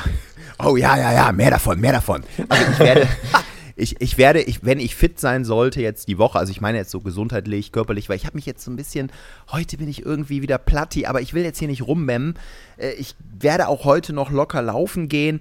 [0.63, 2.25] Oh ja, ja, ja, mehr davon, mehr davon.
[2.49, 3.09] Also ich werde.
[3.79, 6.79] ich, ich werde, ich, wenn ich fit sein sollte jetzt die Woche, also ich meine
[6.79, 9.13] jetzt so gesundheitlich, körperlich, weil ich habe mich jetzt so ein bisschen,
[9.53, 12.35] heute bin ich irgendwie wieder platti, aber ich will jetzt hier nicht rummemmen.
[12.77, 15.41] Äh, ich werde auch heute noch locker laufen gehen.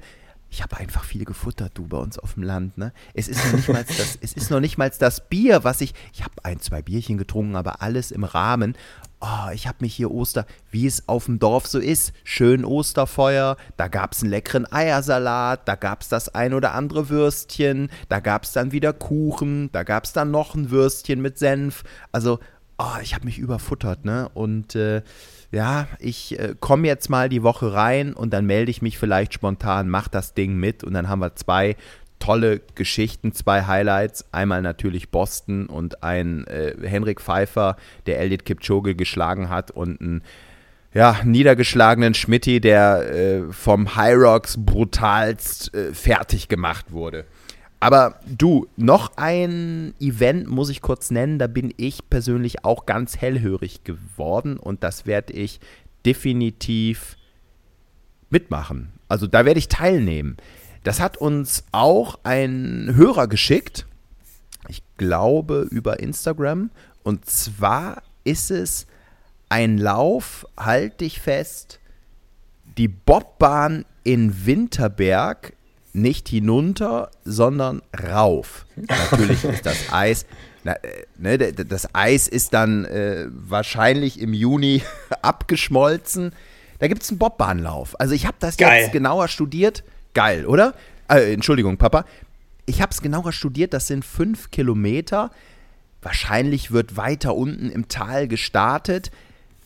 [0.50, 2.78] Ich habe einfach viel gefuttert, du, bei uns auf dem Land.
[2.78, 2.94] Ne?
[3.14, 5.94] Es ist noch nicht mal das, es ist noch nicht mal das Bier, was ich.
[6.14, 8.76] Ich habe ein, zwei Bierchen getrunken, aber alles im Rahmen
[9.20, 13.58] oh, ich habe mich hier Oster, wie es auf dem Dorf so ist, schön Osterfeuer,
[13.76, 18.20] da gab es einen leckeren Eiersalat, da gab es das ein oder andere Würstchen, da
[18.20, 21.84] gab es dann wieder Kuchen, da gab es dann noch ein Würstchen mit Senf.
[22.12, 22.40] Also,
[22.78, 24.30] oh, ich habe mich überfuttert, ne?
[24.34, 25.02] Und äh,
[25.52, 29.34] ja, ich äh, komme jetzt mal die Woche rein und dann melde ich mich vielleicht
[29.34, 31.76] spontan, mach das Ding mit und dann haben wir zwei
[32.20, 34.26] tolle Geschichten, zwei Highlights.
[34.32, 37.78] Einmal natürlich Boston und ein äh, Henrik Pfeiffer,
[38.08, 40.22] der Eldit Kipchoge geschlagen hat und ein
[40.94, 47.26] ja, niedergeschlagenen Schmitti, der äh, vom High Rocks brutalst äh, fertig gemacht wurde.
[47.80, 53.18] Aber du, noch ein Event muss ich kurz nennen, da bin ich persönlich auch ganz
[53.18, 55.60] hellhörig geworden und das werde ich
[56.06, 57.18] definitiv
[58.30, 58.94] mitmachen.
[59.08, 60.38] Also da werde ich teilnehmen.
[60.84, 63.86] Das hat uns auch ein Hörer geschickt.
[64.70, 66.72] Ich glaube über Instagram.
[67.04, 68.88] Und zwar ist es
[69.50, 71.80] ein Lauf, halt dich fest,
[72.78, 75.54] die Bobbahn in Winterberg
[75.98, 78.66] nicht hinunter, sondern rauf.
[78.76, 80.26] Natürlich ist das Eis.
[80.64, 84.84] Na, äh, ne, das Eis ist dann äh, wahrscheinlich im Juni
[85.22, 86.34] abgeschmolzen.
[86.80, 88.00] Da gibt es einen Bobbahnlauf.
[88.00, 88.84] Also ich habe das Geil.
[88.84, 89.84] jetzt genauer studiert.
[90.14, 90.74] Geil, oder?
[91.10, 92.06] Äh, Entschuldigung, Papa.
[92.66, 95.32] Ich habe es genauer studiert, das sind fünf Kilometer.
[96.02, 99.10] Wahrscheinlich wird weiter unten im Tal gestartet.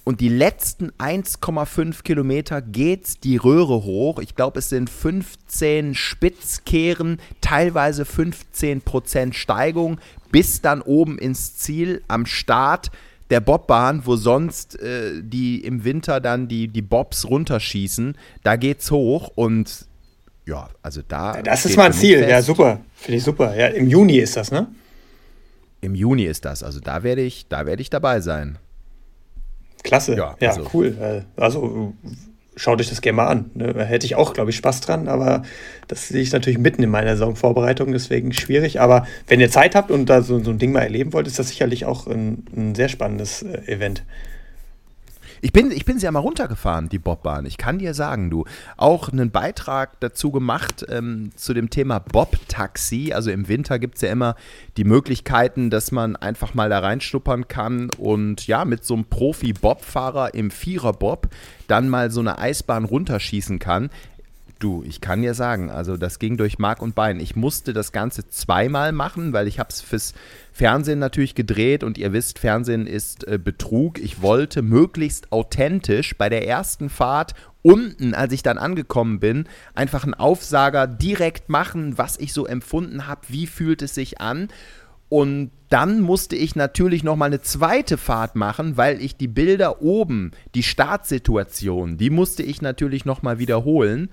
[0.03, 4.19] Und die letzten 1,5 Kilometer geht die Röhre hoch.
[4.19, 9.99] Ich glaube, es sind 15 Spitzkehren, teilweise 15% Steigung,
[10.31, 12.89] bis dann oben ins Ziel am Start
[13.29, 18.17] der Bobbahn, wo sonst äh, die im Winter dann die, die Bobs runterschießen.
[18.43, 19.85] Da geht's hoch und
[20.45, 21.41] ja, also da.
[21.41, 22.29] Das ist mein Ziel, fest.
[22.29, 22.81] ja, super.
[22.95, 23.55] Finde ich super.
[23.55, 24.67] Ja, im Juni ist das, ne?
[25.79, 26.63] Im Juni ist das.
[26.63, 28.57] Also da werde ich, da werde ich dabei sein.
[29.83, 30.15] Klasse.
[30.15, 30.67] Ja, ja also.
[30.73, 30.97] cool.
[30.99, 31.93] Äh, also
[32.55, 33.51] schaut euch das gerne mal an.
[33.53, 33.73] Ne?
[33.73, 35.43] Da hätte ich auch, glaube ich, Spaß dran, aber
[35.87, 38.79] das sehe ich natürlich mitten in meiner Saisonvorbereitung, deswegen schwierig.
[38.79, 41.39] Aber wenn ihr Zeit habt und da so, so ein Ding mal erleben wollt, ist
[41.39, 44.03] das sicherlich auch ein, ein sehr spannendes äh, Event.
[45.43, 47.47] Ich bin, ich bin sie ja mal runtergefahren, die Bobbahn.
[47.47, 48.45] Ich kann dir sagen, du,
[48.77, 53.11] auch einen Beitrag dazu gemacht ähm, zu dem Thema Bob-Taxi.
[53.11, 54.35] Also im Winter gibt es ja immer
[54.77, 60.35] die Möglichkeiten, dass man einfach mal da reinschnuppern kann und ja, mit so einem Profi-Bob-Fahrer
[60.35, 61.27] im Vierer-Bob
[61.67, 63.89] dann mal so eine Eisbahn runterschießen kann.
[64.61, 67.19] Du, ich kann dir sagen, also das ging durch Mark und Bein.
[67.19, 70.13] Ich musste das Ganze zweimal machen, weil ich habe es fürs
[70.53, 73.97] Fernsehen natürlich gedreht und ihr wisst, Fernsehen ist äh, Betrug.
[73.97, 77.33] Ich wollte möglichst authentisch bei der ersten Fahrt
[77.63, 83.07] unten, als ich dann angekommen bin, einfach einen Aufsager direkt machen, was ich so empfunden
[83.07, 84.49] habe, wie fühlt es sich an.
[85.09, 89.81] Und dann musste ich natürlich noch mal eine zweite Fahrt machen, weil ich die Bilder
[89.81, 94.09] oben, die Startsituation, die musste ich natürlich noch mal wiederholen.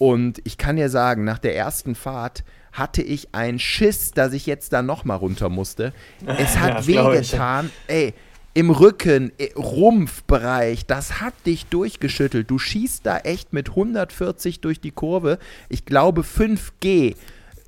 [0.00, 2.42] Und ich kann dir sagen, nach der ersten Fahrt
[2.72, 5.92] hatte ich einen Schiss, dass ich jetzt da nochmal runter musste.
[6.24, 7.70] Es hat ja, wehgetan.
[7.86, 8.14] Ey,
[8.54, 12.50] im Rücken, Rumpfbereich, das hat dich durchgeschüttelt.
[12.50, 15.38] Du schießt da echt mit 140 durch die Kurve.
[15.68, 17.14] Ich glaube 5G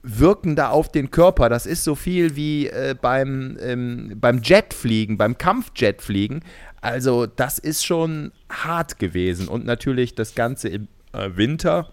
[0.03, 1.51] wirken da auf den Körper.
[1.51, 6.43] Das ist so viel wie äh, beim, ähm, beim Jetfliegen, beim Kampfjetfliegen.
[6.81, 9.49] Also das ist schon hart gewesen.
[9.49, 11.91] Und natürlich das Ganze im äh, Winter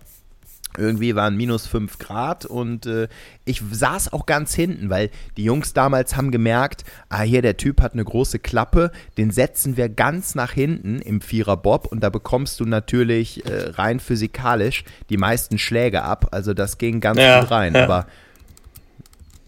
[0.79, 3.07] irgendwie waren minus 5 Grad und äh,
[3.45, 7.81] ich saß auch ganz hinten, weil die Jungs damals haben gemerkt, ah hier, der Typ
[7.81, 12.09] hat eine große Klappe, den setzen wir ganz nach hinten im Vierer Bob und da
[12.09, 16.29] bekommst du natürlich äh, rein physikalisch die meisten Schläge ab.
[16.31, 17.75] Also das ging ganz ja, gut rein.
[17.75, 17.83] Ja.
[17.83, 18.07] Aber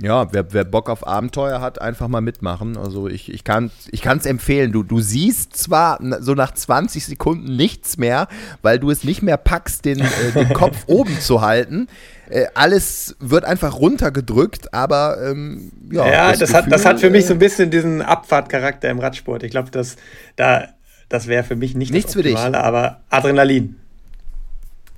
[0.02, 2.76] ja, wer, wer, Bock auf Abenteuer hat, einfach mal mitmachen.
[2.76, 4.72] Also ich, ich kann es empfehlen.
[4.72, 8.28] Du, du siehst zwar so nach 20 Sekunden nichts mehr,
[8.64, 11.88] weil du es nicht mehr packst, den, äh, den Kopf oben zu halten.
[12.30, 16.08] Äh, alles wird einfach runtergedrückt, aber ähm, ja.
[16.08, 19.00] Ja, das, das, Gefühl, hat, das hat für mich so ein bisschen diesen Abfahrtcharakter im
[19.00, 19.44] Radsport.
[19.44, 19.98] Ich glaube, das,
[20.36, 20.70] da,
[21.10, 22.60] das wäre für mich nicht nichts das Optimale, für dich.
[22.60, 23.76] aber Adrenalin.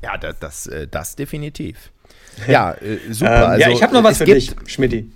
[0.01, 1.91] Ja, das, das, äh, das definitiv.
[2.47, 3.35] Ja, äh, super.
[3.35, 5.09] Ähm, also, ja, ich habe noch was für dich, Schmidti.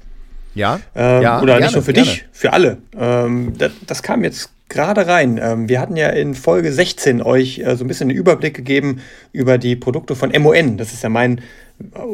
[0.56, 0.80] Ja?
[0.96, 1.42] Ähm, ja?
[1.42, 2.10] Oder gerne, nicht nur für gerne.
[2.10, 2.78] dich, für alle.
[2.98, 5.40] Ähm, das, das, kam jetzt gerade rein.
[5.42, 9.02] Ähm, wir hatten ja in Folge 16 euch äh, so ein bisschen einen Überblick gegeben
[9.32, 10.78] über die Produkte von MON.
[10.78, 11.42] Das ist ja mein,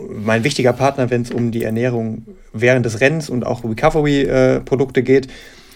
[0.09, 5.03] mein wichtiger Partner, wenn es um die Ernährung während des Rennens und auch Recovery-Produkte äh,
[5.03, 5.27] geht.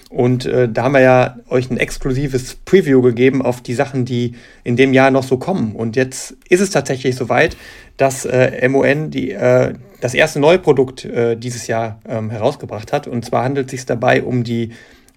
[0.09, 4.35] Und äh, da haben wir ja euch ein exklusives Preview gegeben auf die Sachen, die
[4.63, 5.75] in dem Jahr noch so kommen.
[5.75, 7.57] Und jetzt ist es tatsächlich soweit,
[7.97, 13.07] dass äh, MON die, äh, das erste neue Produkt äh, dieses Jahr ähm, herausgebracht hat.
[13.07, 14.71] Und zwar handelt es sich dabei um die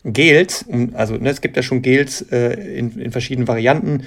[0.05, 0.65] Gels.
[0.67, 4.05] Um, also ne, es gibt ja schon Gels äh, in, in verschiedenen Varianten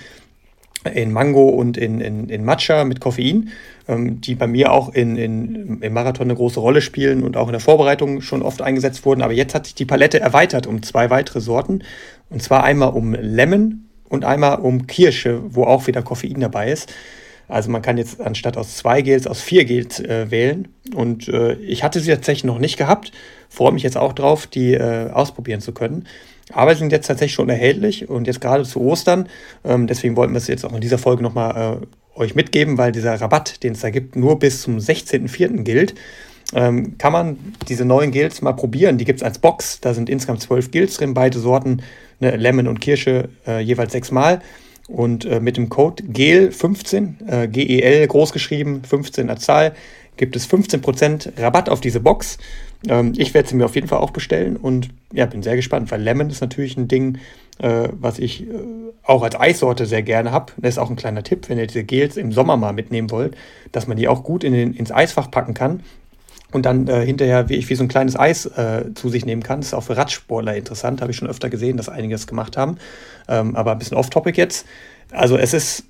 [0.93, 3.49] in Mango und in, in, in Matcha mit Koffein,
[3.87, 7.47] ähm, die bei mir auch in, in, im Marathon eine große Rolle spielen und auch
[7.47, 9.21] in der Vorbereitung schon oft eingesetzt wurden.
[9.21, 11.83] Aber jetzt hat sich die Palette erweitert um zwei weitere Sorten.
[12.29, 16.93] Und zwar einmal um Lemon und einmal um Kirsche, wo auch wieder Koffein dabei ist.
[17.47, 20.69] Also man kann jetzt anstatt aus zwei Gels aus vier Gels äh, wählen.
[20.95, 23.11] Und äh, ich hatte sie tatsächlich noch nicht gehabt.
[23.49, 26.07] Freue mich jetzt auch drauf, die äh, ausprobieren zu können.
[26.51, 29.29] Aber sie sind jetzt tatsächlich schon erhältlich und jetzt gerade zu Ostern.
[29.63, 32.91] Ähm, deswegen wollten wir es jetzt auch in dieser Folge nochmal äh, euch mitgeben, weil
[32.91, 35.63] dieser Rabatt, den es da gibt, nur bis zum 16.04.
[35.63, 35.95] gilt.
[36.53, 37.37] Ähm, kann man
[37.67, 38.97] diese neuen Gels mal probieren.
[38.97, 39.79] Die gibt es als Box.
[39.79, 41.81] Da sind insgesamt zwölf Gels drin, beide Sorten,
[42.19, 44.41] ne, Lemon und Kirsche, äh, jeweils sechsmal.
[44.87, 49.73] Und äh, mit dem Code GEL15, äh, G-E-L großgeschrieben, 15 als Zahl,
[50.17, 52.37] gibt es 15% Rabatt auf diese Box.
[52.87, 55.91] Ähm, ich werde sie mir auf jeden Fall auch bestellen und ja, bin sehr gespannt,
[55.91, 57.17] weil Lemon ist natürlich ein Ding,
[57.59, 58.53] äh, was ich äh,
[59.03, 60.53] auch als Eissorte sehr gerne habe.
[60.57, 63.35] Das ist auch ein kleiner Tipp, wenn ihr diese Gels im Sommer mal mitnehmen wollt,
[63.71, 65.81] dass man die auch gut in den, ins Eisfach packen kann
[66.51, 69.43] und dann äh, hinterher wie ich wie so ein kleines Eis äh, zu sich nehmen
[69.43, 69.59] kann.
[69.59, 72.57] Das ist auch für Radsportler interessant, habe ich schon öfter gesehen, dass einige das gemacht
[72.57, 72.77] haben.
[73.27, 74.65] Ähm, aber ein bisschen off-topic jetzt.
[75.11, 75.85] Also es ist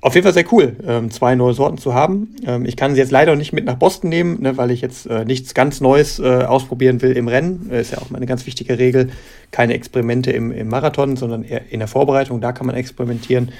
[0.00, 2.36] auf jeden Fall sehr cool, ähm, zwei neue Sorten zu haben.
[2.46, 5.06] Ähm, ich kann sie jetzt leider nicht mit nach Boston nehmen, ne, weil ich jetzt
[5.06, 7.68] äh, nichts ganz Neues äh, ausprobieren will im Rennen.
[7.72, 9.10] Äh, ist ja auch eine ganz wichtige Regel.
[9.50, 12.40] Keine Experimente im, im Marathon, sondern eher in der Vorbereitung.
[12.40, 13.50] Da kann man experimentieren.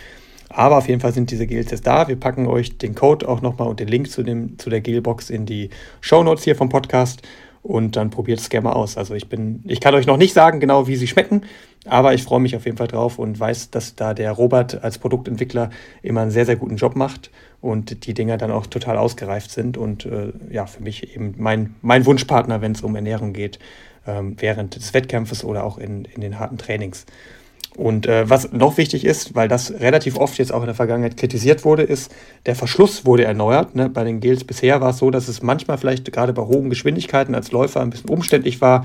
[0.49, 2.09] Aber auf jeden Fall sind diese Gels da.
[2.09, 5.31] Wir packen euch den Code auch nochmal und den Link zu, dem, zu der Gelbox
[5.31, 5.71] in die
[6.01, 7.23] Show Notes hier vom Podcast.
[7.63, 8.97] Und dann probiert es gerne mal aus.
[8.97, 11.43] Also ich bin, ich kann euch noch nicht sagen genau, wie sie schmecken.
[11.85, 14.99] Aber ich freue mich auf jeden Fall drauf und weiß, dass da der Robert als
[14.99, 15.71] Produktentwickler
[16.03, 19.77] immer einen sehr, sehr guten Job macht und die Dinger dann auch total ausgereift sind
[19.77, 23.59] und äh, ja, für mich eben mein, mein Wunschpartner, wenn es um Ernährung geht,
[24.07, 27.07] ähm, während des Wettkampfes oder auch in, in den harten Trainings.
[27.77, 31.17] Und äh, was noch wichtig ist, weil das relativ oft jetzt auch in der Vergangenheit
[31.17, 32.13] kritisiert wurde, ist,
[32.47, 33.77] der Verschluss wurde erneuert.
[33.77, 33.89] Ne?
[33.89, 37.37] Bei den Gels bisher war es so, dass es manchmal vielleicht gerade bei hohen Geschwindigkeiten
[37.37, 38.85] als Läufer ein bisschen umständlich war,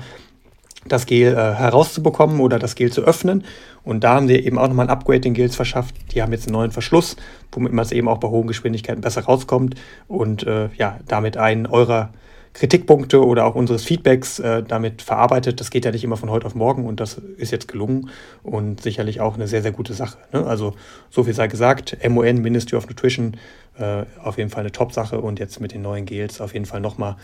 [0.86, 3.44] das Gel äh, herauszubekommen oder das Gel zu öffnen.
[3.82, 5.94] Und da haben sie eben auch nochmal ein Upgrade den Gels verschafft.
[6.12, 7.16] Die haben jetzt einen neuen Verschluss,
[7.52, 9.74] womit man es eben auch bei hohen Geschwindigkeiten besser rauskommt
[10.08, 12.10] und äh, ja, damit einen eurer
[12.54, 15.60] Kritikpunkte oder auch unseres Feedbacks äh, damit verarbeitet.
[15.60, 18.10] Das geht ja nicht immer von heute auf morgen und das ist jetzt gelungen
[18.44, 20.18] und sicherlich auch eine sehr, sehr gute Sache.
[20.32, 20.46] Ne?
[20.46, 20.74] Also
[21.10, 23.36] so viel sei gesagt, MON, Ministry of Nutrition,
[23.76, 26.80] äh, auf jeden Fall eine Top-Sache und jetzt mit den neuen Gels auf jeden Fall
[26.80, 27.16] nochmal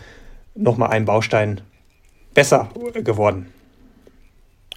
[0.53, 1.61] noch mal ein Baustein
[2.33, 2.69] besser
[3.03, 3.47] geworden.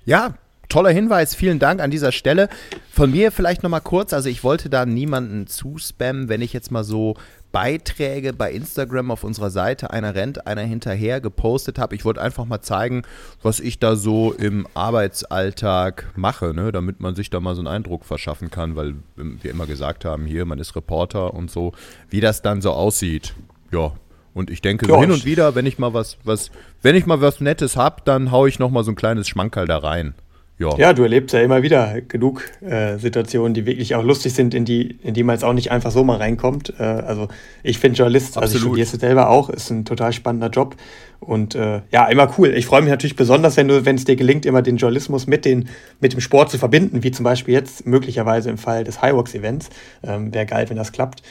[0.04, 0.34] Ja,
[0.68, 2.48] toller Hinweis, vielen Dank an dieser Stelle.
[2.90, 6.84] Von mir vielleicht nochmal kurz, also ich wollte da niemanden zuspammen, wenn ich jetzt mal
[6.84, 7.14] so
[7.54, 11.94] Beiträge bei Instagram auf unserer Seite, einer rennt, einer hinterher gepostet habe.
[11.94, 13.02] Ich wollte einfach mal zeigen,
[13.44, 16.72] was ich da so im Arbeitsalltag mache, ne?
[16.72, 20.26] damit man sich da mal so einen Eindruck verschaffen kann, weil wir immer gesagt haben,
[20.26, 21.72] hier, man ist Reporter und so,
[22.10, 23.34] wie das dann so aussieht.
[23.70, 23.92] Ja,
[24.34, 26.50] und ich denke, so hin und wieder, wenn ich mal was, was,
[26.82, 29.66] wenn ich mal was Nettes habe, dann haue ich noch mal so ein kleines Schmankerl
[29.66, 30.14] da rein.
[30.56, 30.76] Ja.
[30.76, 34.64] ja, du erlebst ja immer wieder genug äh, Situationen, die wirklich auch lustig sind, in
[34.64, 36.74] die, in die man jetzt auch nicht einfach so mal reinkommt.
[36.78, 37.26] Äh, also
[37.64, 38.42] ich finde Journalist, Absolut.
[38.42, 40.76] also ich studiere es selber auch, ist ein total spannender Job.
[41.18, 42.54] Und äh, ja, immer cool.
[42.54, 45.44] Ich freue mich natürlich besonders, wenn du, wenn es dir gelingt, immer den Journalismus mit,
[45.44, 45.68] den,
[45.98, 49.70] mit dem Sport zu verbinden, wie zum Beispiel jetzt möglicherweise im Fall des Highworks-Events.
[50.04, 51.22] Ähm, Wäre geil, wenn das klappt.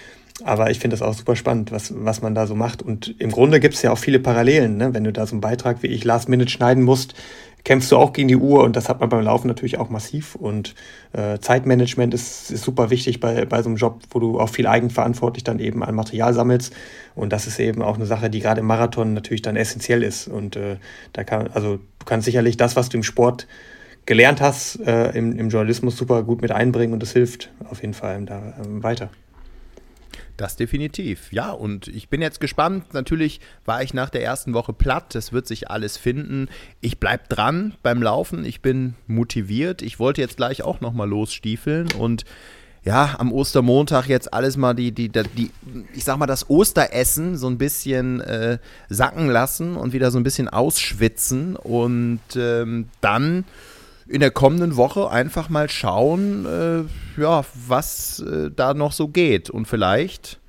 [0.44, 2.82] Aber ich finde das auch super spannend, was, was man da so macht.
[2.82, 4.78] Und im Grunde gibt es ja auch viele Parallelen.
[4.78, 4.94] Ne?
[4.94, 7.14] Wenn du da so einen Beitrag wie ich Last Minute schneiden musst,
[7.64, 10.36] kämpfst du auch gegen die Uhr und das hat man beim Laufen natürlich auch massiv.
[10.36, 10.76] Und
[11.14, 14.68] äh, Zeitmanagement ist, ist super wichtig bei, bei so einem Job, wo du auch viel
[14.68, 16.74] eigenverantwortlich dann eben an Material sammelst.
[17.16, 20.28] Und das ist eben auch eine Sache, die gerade im Marathon natürlich dann essentiell ist.
[20.28, 20.78] Und äh,
[21.14, 23.48] da kann, also du kannst sicherlich das, was du im Sport
[24.06, 27.94] gelernt hast, äh, im, im Journalismus super gut mit einbringen und das hilft auf jeden
[27.94, 29.10] Fall da ähm, weiter.
[30.38, 31.32] Das definitiv.
[31.32, 32.94] Ja, und ich bin jetzt gespannt.
[32.94, 35.14] Natürlich war ich nach der ersten Woche platt.
[35.14, 36.50] Es wird sich alles finden.
[36.82, 38.44] Ich bleibe dran beim Laufen.
[38.44, 39.84] Ich bin motiviert.
[39.84, 42.26] Ich wollte jetzt gleich auch nochmal losstiefeln und
[42.86, 45.52] ja, am Ostermontag jetzt alles mal die, die, die,
[45.94, 48.58] ich sag mal, das Osteressen so ein bisschen äh,
[48.90, 53.46] sacken lassen und wieder so ein bisschen ausschwitzen und ähm, dann
[54.14, 59.50] in der kommenden Woche einfach mal schauen, äh, ja, was äh, da noch so geht.
[59.50, 60.40] Und vielleicht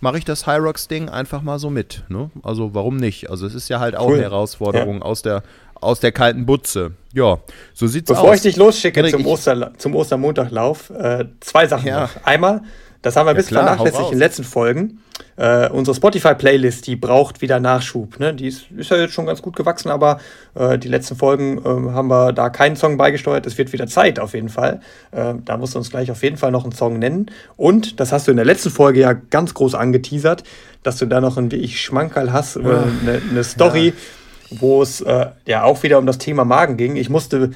[0.00, 2.04] mache ich das High Rocks Ding einfach mal so mit.
[2.08, 2.30] Ne?
[2.44, 3.28] Also warum nicht?
[3.28, 4.14] Also es ist ja halt auch cool.
[4.14, 5.02] eine Herausforderung ja.
[5.02, 5.42] aus der
[5.80, 6.92] aus der kalten Butze.
[7.12, 7.38] Ja,
[7.72, 8.26] so sieht's Bevor aus.
[8.26, 12.02] Bevor ich dich losschicke zum, Oster, zum Ostermontaglauf, äh, zwei Sachen ja.
[12.02, 12.10] noch.
[12.24, 12.62] Einmal,
[13.02, 15.00] das haben wir ja, bis vernachlässigt in den letzten Folgen.
[15.36, 18.18] Äh, unsere Spotify-Playlist, die braucht wieder Nachschub.
[18.18, 18.34] Ne?
[18.34, 20.20] Die ist, ist, ja jetzt schon ganz gut gewachsen, aber
[20.54, 23.46] äh, die letzten Folgen äh, haben wir da keinen Song beigesteuert.
[23.46, 24.80] Es wird wieder Zeit auf jeden Fall.
[25.12, 27.30] Äh, da musst du uns gleich auf jeden Fall noch einen Song nennen.
[27.56, 30.44] Und, das hast du in der letzten Folge ja ganz groß angeteasert,
[30.82, 33.94] dass du da noch ein wie ich Schmankerl hast, eine, eine Story,
[34.50, 34.58] ja.
[34.60, 36.96] wo es äh, ja auch wieder um das Thema Magen ging.
[36.96, 37.50] Ich musste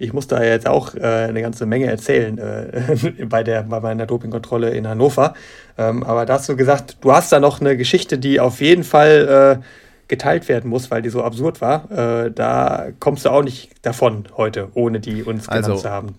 [0.00, 4.06] ich muss da jetzt auch äh, eine ganze Menge erzählen äh, bei, der, bei meiner
[4.06, 5.34] Dopingkontrolle in Hannover.
[5.76, 8.82] Ähm, aber da hast du gesagt, du hast da noch eine Geschichte, die auf jeden
[8.82, 9.64] Fall äh,
[10.08, 11.90] geteilt werden muss, weil die so absurd war.
[11.90, 16.14] Äh, da kommst du auch nicht davon heute, ohne die uns genannt also, zu haben.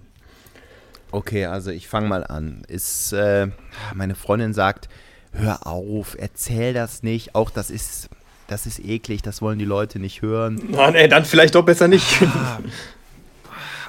[1.11, 2.61] Okay, also ich fange mal an.
[2.67, 3.47] Ist, äh,
[3.95, 4.89] meine Freundin sagt,
[5.34, 7.34] hör auf, erzähl das nicht.
[7.34, 8.09] Auch das ist,
[8.47, 10.61] das ist eklig, das wollen die Leute nicht hören.
[10.69, 12.21] Nein, ey, dann vielleicht doch besser nicht.
[12.21, 12.59] Ah,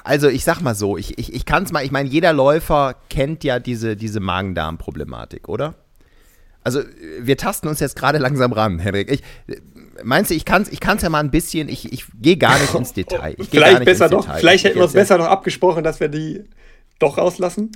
[0.03, 2.95] also ich sag mal so, ich, ich, ich kann es mal, ich meine, jeder Läufer
[3.09, 5.75] kennt ja diese, diese Magen-Darm-Problematik, oder?
[6.63, 6.81] Also
[7.19, 9.11] wir tasten uns jetzt gerade langsam ran, Henrik.
[9.11, 9.21] Ich,
[10.03, 12.59] meinst du, ich kann es ich kann's ja mal ein bisschen, ich, ich gehe gar
[12.59, 13.35] nicht ins Detail.
[13.49, 14.39] vielleicht besser doch, Detail.
[14.39, 16.43] vielleicht hätten wir uns besser noch abgesprochen, dass wir die
[16.99, 17.71] doch rauslassen.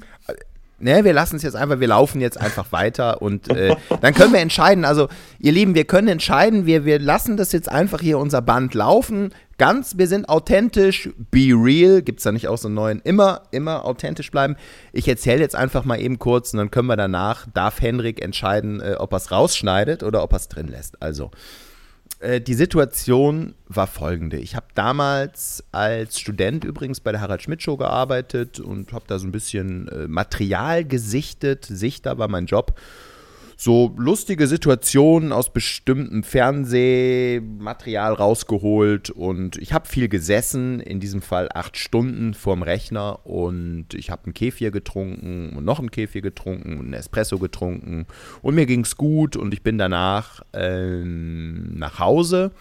[0.79, 4.31] Ne, wir lassen es jetzt einfach, wir laufen jetzt einfach weiter und äh, dann können
[4.31, 4.85] wir entscheiden.
[4.85, 5.07] Also,
[5.39, 9.33] ihr Lieben, wir können entscheiden, wir, wir lassen das jetzt einfach hier unser Band laufen.
[9.57, 12.03] Ganz, wir sind authentisch, be real.
[12.03, 13.01] Gibt es da nicht auch so einen neuen?
[13.01, 14.55] Immer, immer authentisch bleiben.
[14.93, 18.79] Ich erzähle jetzt einfach mal eben kurz und dann können wir danach, darf Henrik entscheiden,
[18.79, 21.01] äh, ob er es rausschneidet oder ob er es drin lässt.
[21.01, 21.31] Also,
[22.19, 24.37] die Situation war folgende.
[24.37, 29.19] Ich habe damals als Student übrigens bei der Harald Schmidt Show gearbeitet und habe da
[29.19, 31.65] so ein bisschen äh, Material gesichtet.
[31.65, 32.79] Sichter war mein Job
[33.59, 41.49] so lustige Situationen aus bestimmtem Fernsehmaterial rausgeholt und ich habe viel gesessen, in diesem Fall
[41.51, 46.73] acht Stunden vorm Rechner und ich habe einen Kefir getrunken und noch einen Kefir getrunken
[46.73, 48.05] und einen Espresso getrunken
[48.43, 52.51] und mir ging es gut und ich bin danach ähm, nach Hause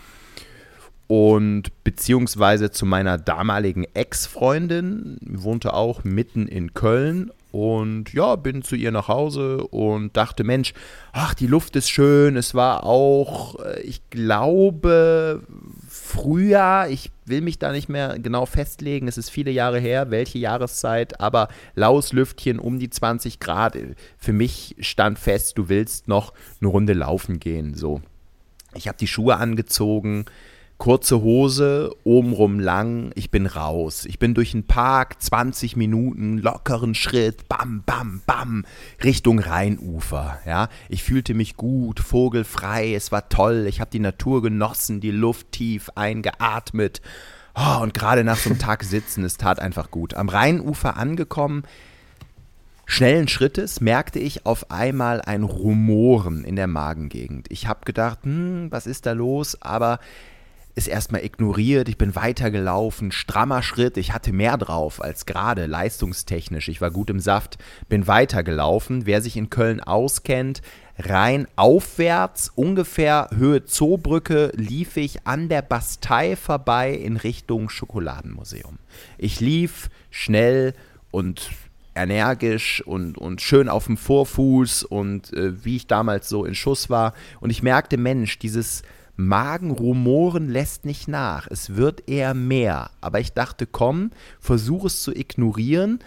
[1.08, 8.76] und beziehungsweise zu meiner damaligen Ex-Freundin, wohnte auch mitten in Köln und ja, bin zu
[8.76, 10.74] ihr nach Hause und dachte, Mensch,
[11.12, 12.36] ach, die Luft ist schön.
[12.36, 15.42] Es war auch, äh, ich glaube,
[15.88, 20.38] Frühjahr, ich will mich da nicht mehr genau festlegen, es ist viele Jahre her, welche
[20.38, 23.78] Jahreszeit, aber laues Lüftchen um die 20 Grad.
[24.18, 27.72] Für mich stand fest, du willst noch eine Runde laufen gehen.
[27.72, 28.02] So.
[28.74, 30.26] Ich habe die Schuhe angezogen,
[30.78, 34.04] kurze Hose, obenrum lang, ich bin raus.
[34.04, 38.64] Ich bin durch den Park, 20 Minuten, lockeren Schritt, bam, bam, bam,
[39.02, 40.38] Richtung Rheinufer.
[40.46, 45.10] Ja, ich fühlte mich gut, vogelfrei, es war toll, ich habe die Natur genossen, die
[45.10, 47.00] Luft tief eingeatmet.
[47.54, 50.12] Oh, und gerade nach so einem Tag sitzen, es tat einfach gut.
[50.12, 51.62] Am Rheinufer angekommen,
[52.84, 57.46] schnellen Schrittes merkte ich auf einmal ein Rumoren in der Magengegend.
[57.50, 59.60] Ich habe gedacht, hm, was ist da los?
[59.62, 60.00] Aber
[60.76, 66.68] ist erstmal ignoriert, ich bin weitergelaufen, strammer Schritt, ich hatte mehr drauf als gerade leistungstechnisch,
[66.68, 67.56] ich war gut im Saft,
[67.88, 69.06] bin weitergelaufen.
[69.06, 70.60] Wer sich in Köln auskennt,
[70.98, 78.78] rein aufwärts, ungefähr Höhe Zoobrücke, lief ich an der Bastei vorbei in Richtung Schokoladenmuseum.
[79.16, 80.74] Ich lief schnell
[81.10, 81.50] und
[81.94, 86.90] energisch und, und schön auf dem Vorfuß und äh, wie ich damals so in Schuss
[86.90, 87.14] war.
[87.40, 88.82] Und ich merkte, Mensch, dieses
[89.16, 91.48] Magenrumoren lässt nicht nach.
[91.50, 92.90] Es wird eher mehr.
[93.00, 94.10] Aber ich dachte, komm,
[94.40, 96.00] versuch es zu ignorieren.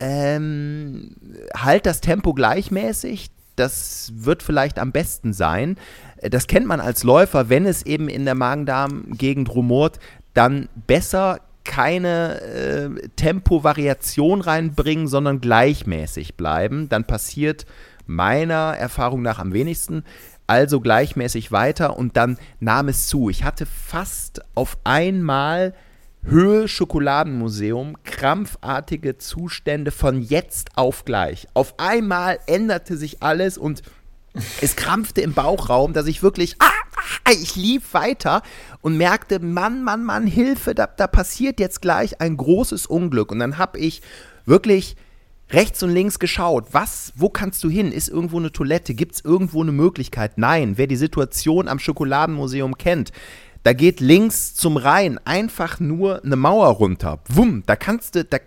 [0.00, 1.16] Ähm,
[1.56, 3.30] halt das Tempo gleichmäßig.
[3.56, 5.76] Das wird vielleicht am besten sein.
[6.22, 9.98] Das kennt man als Läufer, wenn es eben in der Magen-Darm-Gegend rumort,
[10.32, 16.88] dann besser keine äh, Tempovariation reinbringen, sondern gleichmäßig bleiben.
[16.88, 17.66] Dann passiert
[18.06, 20.04] meiner Erfahrung nach am wenigsten
[20.46, 23.30] also gleichmäßig weiter und dann nahm es zu.
[23.30, 25.74] Ich hatte fast auf einmal
[26.26, 31.46] Höhe Schokoladenmuseum, krampfartige Zustände von jetzt auf gleich.
[31.52, 33.82] Auf einmal änderte sich alles und
[34.62, 36.70] es krampfte im Bauchraum, dass ich wirklich, ah,
[37.24, 38.42] ah, ich lief weiter
[38.80, 43.30] und merkte, Mann, Mann, Mann, Hilfe, da, da passiert jetzt gleich ein großes Unglück.
[43.30, 44.00] Und dann habe ich
[44.46, 44.96] wirklich
[45.50, 46.66] rechts und links geschaut.
[46.72, 47.92] Was, wo kannst du hin?
[47.92, 48.94] Ist irgendwo eine Toilette?
[48.94, 50.38] Gibt es irgendwo eine Möglichkeit?
[50.38, 50.74] Nein.
[50.76, 53.12] Wer die Situation am Schokoladenmuseum kennt,
[53.64, 57.20] da geht links zum Rhein einfach nur eine Mauer runter.
[57.28, 58.38] Wumm, da kannst du, da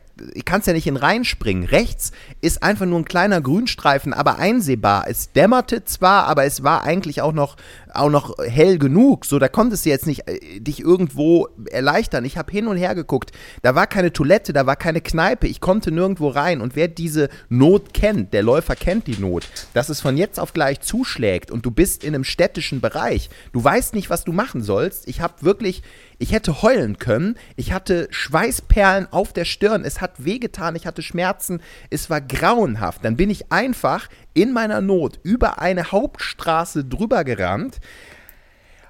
[0.46, 1.64] kannst ja nicht in den Rhein springen.
[1.64, 2.12] Rechts
[2.42, 5.06] ist einfach nur ein kleiner Grünstreifen, aber einsehbar.
[5.08, 7.56] Es dämmerte zwar, aber es war eigentlich auch noch,
[7.98, 9.26] auch noch hell genug.
[9.26, 12.26] So, da konntest du jetzt nicht äh, dich irgendwo erleichtern.
[12.26, 13.32] Ich habe hin und her geguckt.
[13.62, 15.48] Da war keine Toilette, da war keine Kneipe.
[15.48, 16.62] Ich konnte nirgendwo rein.
[16.62, 20.54] Und wer diese Not kennt, der Läufer kennt die Not, dass es von jetzt auf
[20.54, 23.30] gleich zuschlägt und du bist in einem städtischen Bereich.
[23.54, 25.08] Du weißt nicht, was du machen sollst.
[25.08, 25.84] Ich habe wirklich
[26.20, 27.36] ich hätte heulen können.
[27.56, 29.86] Ich hatte Schweißperlen auf der Stirn.
[29.86, 30.76] Es hat wehgetan.
[30.76, 31.62] Ich hatte Schmerzen.
[31.92, 33.06] Es war grauenhaft.
[33.06, 34.08] Dann bin ich einfach
[34.38, 37.80] in meiner Not über eine Hauptstraße drüber gerannt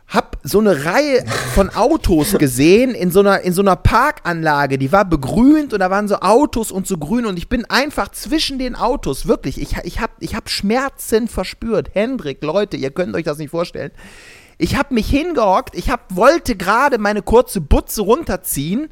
[0.07, 4.91] hab so eine Reihe von Autos gesehen in so einer in so einer Parkanlage, die
[4.93, 8.57] war begrünt und da waren so Autos und so grün und ich bin einfach zwischen
[8.57, 11.89] den Autos, wirklich, ich ich hab ich hab Schmerzen verspürt.
[11.93, 13.91] Hendrik, Leute, ihr könnt euch das nicht vorstellen.
[14.57, 18.89] Ich habe mich hingehockt, ich hab, wollte gerade meine kurze Butze runterziehen.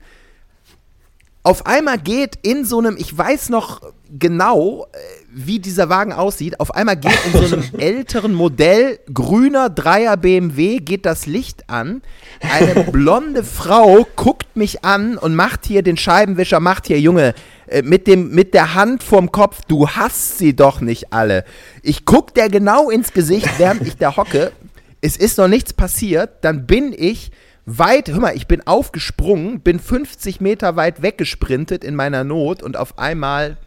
[1.41, 4.97] Auf einmal geht in so einem, ich weiß noch genau, äh,
[5.37, 6.61] wie dieser Wagen aussieht.
[6.61, 12.01] Auf einmal geht in so einem älteren Modell, grüner Dreier BMW, geht das Licht an.
[12.39, 17.33] Eine blonde Frau guckt mich an und macht hier den Scheibenwischer, macht hier, Junge,
[17.67, 21.43] äh, mit, dem, mit der Hand vorm Kopf, du hast sie doch nicht alle.
[21.83, 24.53] Ich guck der genau ins Gesicht, während ich da hocke,
[25.01, 27.31] es ist noch nichts passiert, dann bin ich
[27.65, 32.77] weit, hör mal, ich bin aufgesprungen, bin 50 Meter weit weggesprintet in meiner Not und
[32.77, 33.57] auf einmal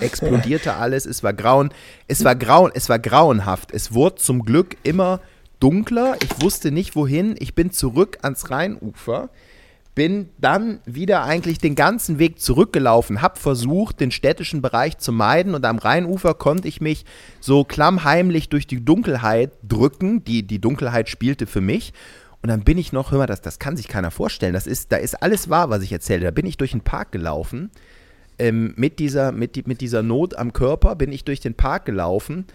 [0.00, 1.70] explodierte alles, es war grauen,
[2.08, 3.72] es war grauen, es war grauenhaft.
[3.72, 5.20] Es wurde zum Glück immer
[5.60, 9.30] dunkler, ich wusste nicht wohin, ich bin zurück ans Rheinufer
[9.94, 15.54] bin dann wieder eigentlich den ganzen Weg zurückgelaufen, habe versucht, den städtischen Bereich zu meiden
[15.54, 17.04] und am Rheinufer konnte ich mich
[17.40, 20.24] so klammheimlich durch die Dunkelheit drücken.
[20.24, 21.92] Die, die Dunkelheit spielte für mich.
[22.40, 24.54] Und dann bin ich noch, hör mal, das, das kann sich keiner vorstellen.
[24.54, 26.24] Das ist, da ist alles wahr, was ich erzähle.
[26.24, 27.70] Da bin ich durch den Park gelaufen.
[28.38, 32.46] Ähm, mit, dieser, mit, mit dieser Not am Körper bin ich durch den Park gelaufen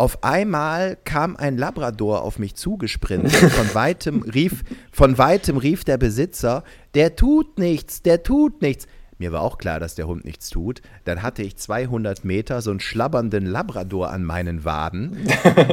[0.00, 3.32] auf einmal kam ein Labrador auf mich zugesprintet.
[3.52, 8.86] Von weitem rief, von weitem rief der Besitzer, der tut nichts, der tut nichts.
[9.18, 10.80] Mir war auch klar, dass der Hund nichts tut.
[11.04, 15.18] Dann hatte ich 200 Meter so einen schlabbernden Labrador an meinen Waden.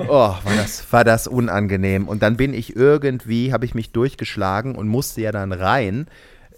[0.10, 2.10] Oh, war das, war das unangenehm.
[2.10, 6.08] Und dann bin ich irgendwie, habe ich mich durchgeschlagen und musste ja dann rein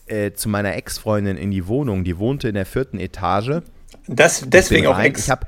[0.10, 2.04] äh, zu meiner Ex-Freundin in die Wohnung.
[2.04, 3.62] Die wohnte in der vierten Etage.
[4.08, 5.26] Das, deswegen auch Ex.
[5.26, 5.48] Ich habe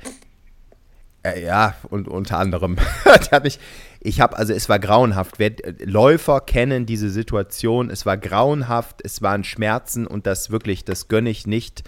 [1.23, 2.77] Äh, ja, und unter anderem.
[3.43, 3.59] mich,
[3.99, 5.38] ich habe, also es war grauenhaft.
[5.38, 5.51] Wer,
[5.83, 7.89] Läufer kennen diese Situation.
[7.89, 11.83] Es war grauenhaft, es waren Schmerzen und das wirklich, das gönne ich nicht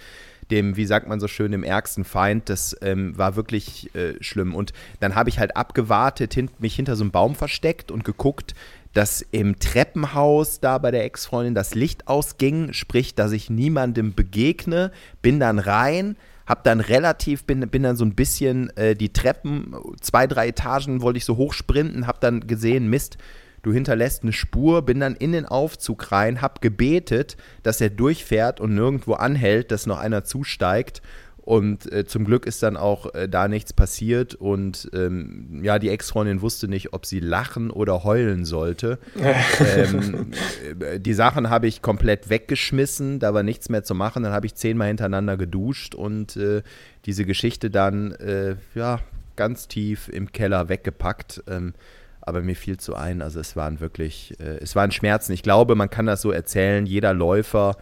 [0.50, 2.48] dem, wie sagt man so schön, dem ärgsten Feind.
[2.48, 4.54] Das ähm, war wirklich äh, schlimm.
[4.54, 8.54] Und dann habe ich halt abgewartet, hint, mich hinter so einem Baum versteckt und geguckt,
[8.94, 14.92] dass im Treppenhaus da bei der Ex-Freundin das Licht ausging, sprich, dass ich niemandem begegne,
[15.20, 16.16] bin dann rein,
[16.46, 21.02] hab dann relativ, bin, bin dann so ein bisschen äh, die Treppen, zwei, drei Etagen
[21.02, 23.18] wollte ich so hochsprinten, hab dann gesehen, Mist,
[23.62, 28.60] du hinterlässt eine Spur, bin dann in den Aufzug rein, hab gebetet, dass er durchfährt
[28.60, 31.02] und nirgendwo anhält, dass noch einer zusteigt
[31.44, 34.34] und äh, zum Glück ist dann auch äh, da nichts passiert.
[34.34, 38.98] Und ähm, ja, die Ex-Freundin wusste nicht, ob sie lachen oder heulen sollte.
[39.76, 40.32] ähm,
[40.80, 44.22] äh, die Sachen habe ich komplett weggeschmissen, da war nichts mehr zu machen.
[44.22, 46.62] Dann habe ich zehnmal hintereinander geduscht und äh,
[47.04, 49.00] diese Geschichte dann äh, ja,
[49.36, 51.44] ganz tief im Keller weggepackt.
[51.46, 51.74] Ähm,
[52.22, 55.34] aber mir fiel zu ein, also es waren wirklich, es waren Schmerzen.
[55.34, 57.76] Ich glaube, man kann das so erzählen, jeder Läufer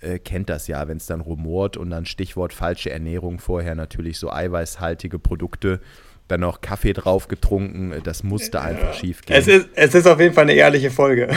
[0.00, 4.18] äh, kennt das ja, wenn es dann rumort und dann Stichwort falsche Ernährung vorher natürlich
[4.18, 5.80] so eiweißhaltige Produkte,
[6.28, 9.36] dann noch Kaffee drauf getrunken, äh, das musste einfach schief gehen.
[9.36, 11.28] Es ist, es ist auf jeden Fall eine ehrliche Folge.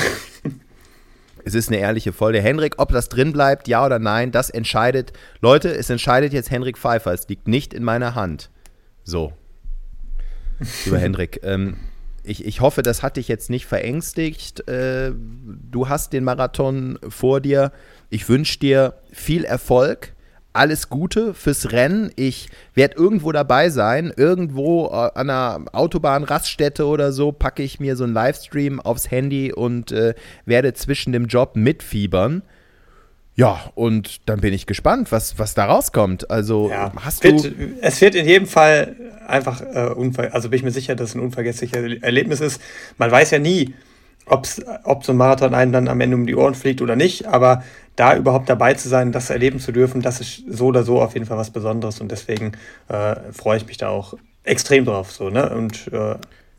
[1.48, 2.42] Es ist eine ehrliche Folge.
[2.42, 5.14] Henrik, ob das drin bleibt, ja oder nein, das entscheidet.
[5.42, 7.14] Leute, es entscheidet jetzt Henrik Pfeiffer.
[7.14, 8.50] Es liegt nicht in meiner Hand.
[9.04, 9.32] So.
[10.86, 11.78] Lieber Henrik, ähm,
[12.28, 14.68] ich, ich hoffe, das hat dich jetzt nicht verängstigt.
[14.68, 17.72] Äh, du hast den Marathon vor dir.
[18.10, 20.14] Ich wünsche dir viel Erfolg,
[20.54, 22.12] alles Gute fürs Rennen.
[22.16, 27.96] Ich werde irgendwo dabei sein, irgendwo äh, an einer Autobahnraststätte oder so, packe ich mir
[27.96, 30.14] so einen Livestream aufs Handy und äh,
[30.46, 32.44] werde zwischen dem Job mitfiebern.
[33.36, 36.32] Ja, und dann bin ich gespannt, was, was da rauskommt.
[36.32, 37.54] Also ja, hast wird, du.
[37.82, 38.96] Es wird in jedem Fall
[39.28, 42.62] einfach äh, unver also bin ich mir sicher, dass es ein unvergessliches Erlebnis ist.
[42.98, 43.74] Man weiß ja nie,
[44.26, 47.28] ob's, ob so ein Marathon einem dann am Ende um die Ohren fliegt oder nicht,
[47.28, 47.64] aber
[47.98, 51.14] da überhaupt dabei zu sein, das erleben zu dürfen, das ist so oder so auf
[51.14, 52.54] jeden Fall was Besonderes und deswegen
[52.88, 55.12] äh, freue ich mich da auch extrem drauf.
[55.12, 55.50] So, ne?
[55.50, 56.16] Und äh,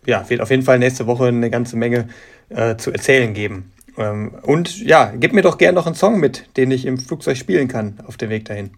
[0.06, 2.08] ja, wird auf jeden Fall nächste Woche eine ganze Menge
[2.48, 3.72] äh, zu erzählen geben.
[3.98, 7.36] Ähm, und ja, gib mir doch gerne noch einen Song mit, den ich im Flugzeug
[7.36, 8.70] spielen kann auf dem Weg dahin.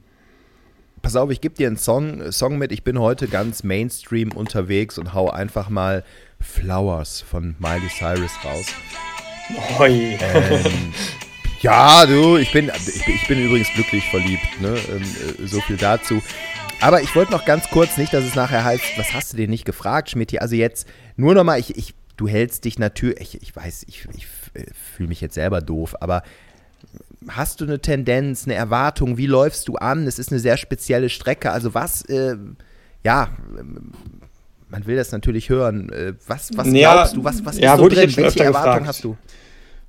[1.02, 2.72] Pass auf, ich gebe dir einen Song, Song mit.
[2.72, 6.04] Ich bin heute ganz Mainstream unterwegs und hau einfach mal
[6.40, 8.66] Flowers von Miley Cyrus raus.
[9.78, 10.18] Oi.
[10.20, 10.92] Ähm,
[11.60, 14.60] ja, du, ich bin, ich bin, ich bin übrigens glücklich verliebt.
[14.60, 14.76] Ne?
[14.90, 16.22] Ähm, äh, so viel dazu.
[16.80, 19.50] Aber ich wollte noch ganz kurz, nicht, dass es nachher heißt, was hast du denn
[19.50, 20.40] nicht gefragt, Schmidt?
[20.40, 20.86] Also jetzt
[21.16, 24.37] nur noch mal, ich, ich, du hältst dich natürlich, ich, ich weiß, ich, ich äh,
[24.96, 26.22] fühle mich jetzt selber doof, aber
[27.28, 29.18] hast du eine Tendenz, eine Erwartung?
[29.18, 30.06] Wie läufst du an?
[30.06, 31.50] Es ist eine sehr spezielle Strecke.
[31.50, 32.36] Also was, äh,
[33.04, 33.30] ja,
[34.68, 35.90] man will das natürlich hören.
[35.90, 37.24] Äh, was, was ja, glaubst du?
[37.24, 38.16] Was, was ja, ist so drin?
[38.16, 38.86] Welche Erwartung gefragt.
[38.86, 39.16] hast du?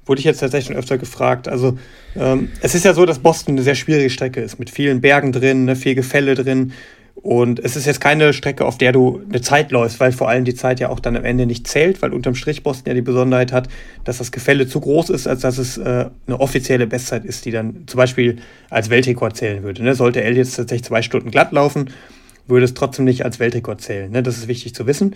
[0.05, 1.47] Wurde ich jetzt tatsächlich schon öfter gefragt.
[1.47, 1.77] Also
[2.15, 5.31] ähm, es ist ja so, dass Boston eine sehr schwierige Strecke ist, mit vielen Bergen
[5.31, 6.73] drin, ne, viel Gefälle drin.
[7.21, 10.45] Und es ist jetzt keine Strecke, auf der du eine Zeit läufst, weil vor allem
[10.45, 13.01] die Zeit ja auch dann am Ende nicht zählt, weil unterm Strich Boston ja die
[13.01, 13.67] Besonderheit hat,
[14.05, 17.51] dass das Gefälle zu groß ist, als dass es äh, eine offizielle Bestzeit ist, die
[17.51, 18.37] dann zum Beispiel
[18.69, 19.83] als Weltrekord zählen würde.
[19.83, 19.95] Ne?
[19.95, 21.89] Sollte L jetzt tatsächlich zwei Stunden glatt laufen,
[22.47, 24.09] würde es trotzdem nicht als Weltrekord zählen.
[24.09, 24.23] Ne?
[24.23, 25.13] Das ist wichtig zu wissen.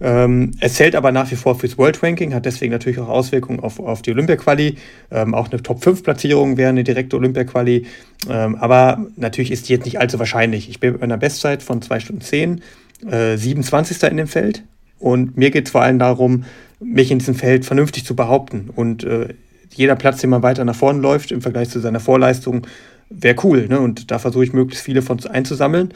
[0.00, 3.60] Ähm, es zählt aber nach wie vor fürs World Ranking, hat deswegen natürlich auch Auswirkungen
[3.60, 4.76] auf, auf die Olympia-Quali.
[5.10, 7.86] Ähm, auch eine Top-5-Platzierung wäre eine direkte Olympia-Quali.
[8.30, 10.68] Ähm, aber natürlich ist die jetzt nicht allzu wahrscheinlich.
[10.68, 12.62] Ich bin bei einer Bestzeit von 2 Stunden 10,
[13.10, 14.02] äh, 27.
[14.10, 14.62] in dem Feld.
[14.98, 16.44] Und mir geht es vor allem darum,
[16.80, 18.70] mich in diesem Feld vernünftig zu behaupten.
[18.74, 19.34] Und äh,
[19.74, 22.66] jeder Platz, den man weiter nach vorne läuft im Vergleich zu seiner Vorleistung,
[23.10, 23.66] wäre cool.
[23.68, 23.80] Ne?
[23.80, 25.92] Und da versuche ich möglichst viele von einzusammeln.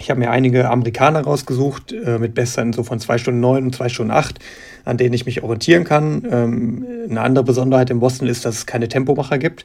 [0.00, 3.74] Ich habe mir einige Amerikaner rausgesucht äh, mit Bestzeiten so von 2 Stunden 9 und
[3.74, 4.38] 2 Stunden 8,
[4.84, 6.26] an denen ich mich orientieren kann.
[6.30, 9.64] Ähm, eine andere Besonderheit in Boston ist, dass es keine Tempomacher gibt.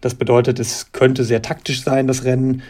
[0.00, 2.62] Das bedeutet, es könnte sehr taktisch sein, das Rennen,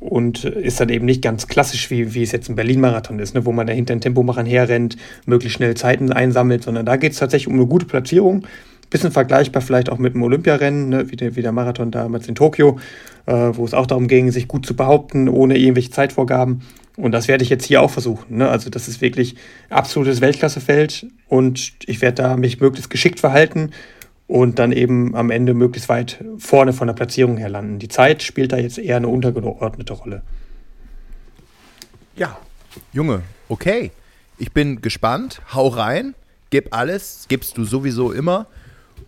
[0.00, 3.44] und ist dann eben nicht ganz klassisch, wie, wie es jetzt ein Berlin-Marathon ist, ne,
[3.44, 4.96] wo man da hinter den Tempomachern herrennt,
[5.26, 8.46] möglichst schnell Zeiten einsammelt, sondern da geht es tatsächlich um eine gute Platzierung.
[8.90, 12.34] Bisschen vergleichbar vielleicht auch mit dem Olympiarennen, ne, wie, der, wie der Marathon damals in
[12.34, 12.78] Tokio,
[13.26, 16.62] äh, wo es auch darum ging, sich gut zu behaupten, ohne irgendwelche Zeitvorgaben.
[16.96, 18.38] Und das werde ich jetzt hier auch versuchen.
[18.38, 18.48] Ne?
[18.48, 19.36] Also das ist wirklich
[19.70, 23.70] absolutes Weltklassefeld und ich werde da mich möglichst geschickt verhalten
[24.26, 27.78] und dann eben am Ende möglichst weit vorne von der Platzierung her landen.
[27.78, 30.22] Die Zeit spielt da jetzt eher eine untergeordnete Rolle.
[32.16, 32.36] Ja,
[32.92, 33.90] Junge, okay.
[34.38, 35.40] Ich bin gespannt.
[35.52, 36.14] Hau rein,
[36.50, 38.46] gib alles, gibst du sowieso immer.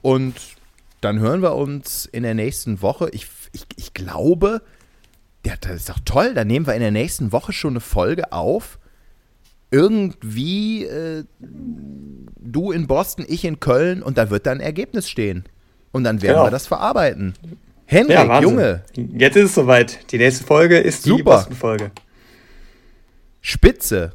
[0.03, 0.35] Und
[1.01, 3.09] dann hören wir uns in der nächsten Woche.
[3.13, 4.63] Ich, ich, ich glaube,
[5.47, 6.35] ja, das ist doch toll.
[6.35, 8.79] Dann nehmen wir in der nächsten Woche schon eine Folge auf.
[9.73, 15.45] irgendwie äh, du in Boston, ich in Köln und da wird dann ein Ergebnis stehen.
[15.93, 16.47] Und dann werden Genau.
[16.47, 17.35] wir das verarbeiten.
[17.87, 18.41] Henrik, Ja.
[18.41, 20.11] Junge, Jetzt ist es soweit.
[20.13, 21.23] Die nächste Folge ist die Super.
[21.37, 21.91] Boston-Folge.
[23.41, 24.13] Spitze.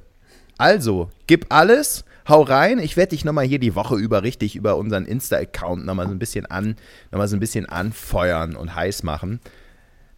[0.57, 2.79] Also, gib alles, hau rein.
[2.79, 6.19] Ich werde dich nochmal hier die Woche über richtig über unseren Insta-Account nochmal so ein
[6.19, 6.75] bisschen an,
[7.11, 9.39] nochmal so ein bisschen anfeuern und heiß machen.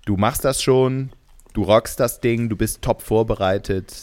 [0.05, 1.11] Du machst das schon,
[1.53, 3.93] du rockst das Ding, du bist top vorbereitet,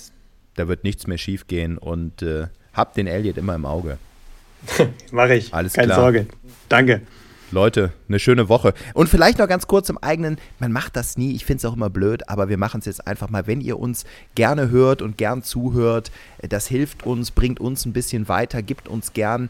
[0.54, 3.98] da wird nichts mehr schief gehen und äh, hab den Elliot immer im Auge.
[5.10, 5.54] Mache ich.
[5.54, 6.00] Alles Keine klar.
[6.00, 6.26] Sorge.
[6.68, 7.02] Danke.
[7.54, 8.74] Leute, eine schöne Woche.
[8.92, 11.74] Und vielleicht noch ganz kurz im eigenen, man macht das nie, ich finde es auch
[11.74, 14.04] immer blöd, aber wir machen es jetzt einfach mal, wenn ihr uns
[14.34, 18.88] gerne hört und gern zuhört, äh, das hilft uns, bringt uns ein bisschen weiter, gibt
[18.88, 19.48] uns gern,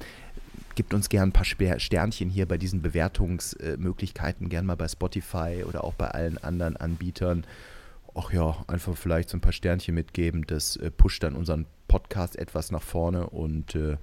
[0.76, 5.82] gibt uns gern ein paar Sternchen hier bei diesen Bewertungsmöglichkeiten, gern mal bei Spotify oder
[5.82, 7.44] auch bei allen anderen Anbietern.
[8.14, 12.36] Ach ja, einfach vielleicht so ein paar Sternchen mitgeben, das äh, pusht dann unseren Podcast
[12.36, 13.96] etwas nach vorne und äh,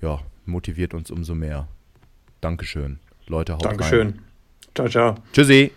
[0.00, 1.66] ja, motiviert uns umso mehr.
[2.40, 2.98] Dankeschön.
[3.26, 3.76] Leute, haut rein.
[3.76, 4.18] Dankeschön.
[4.74, 5.14] Ciao, ciao.
[5.32, 5.72] Tschüssi.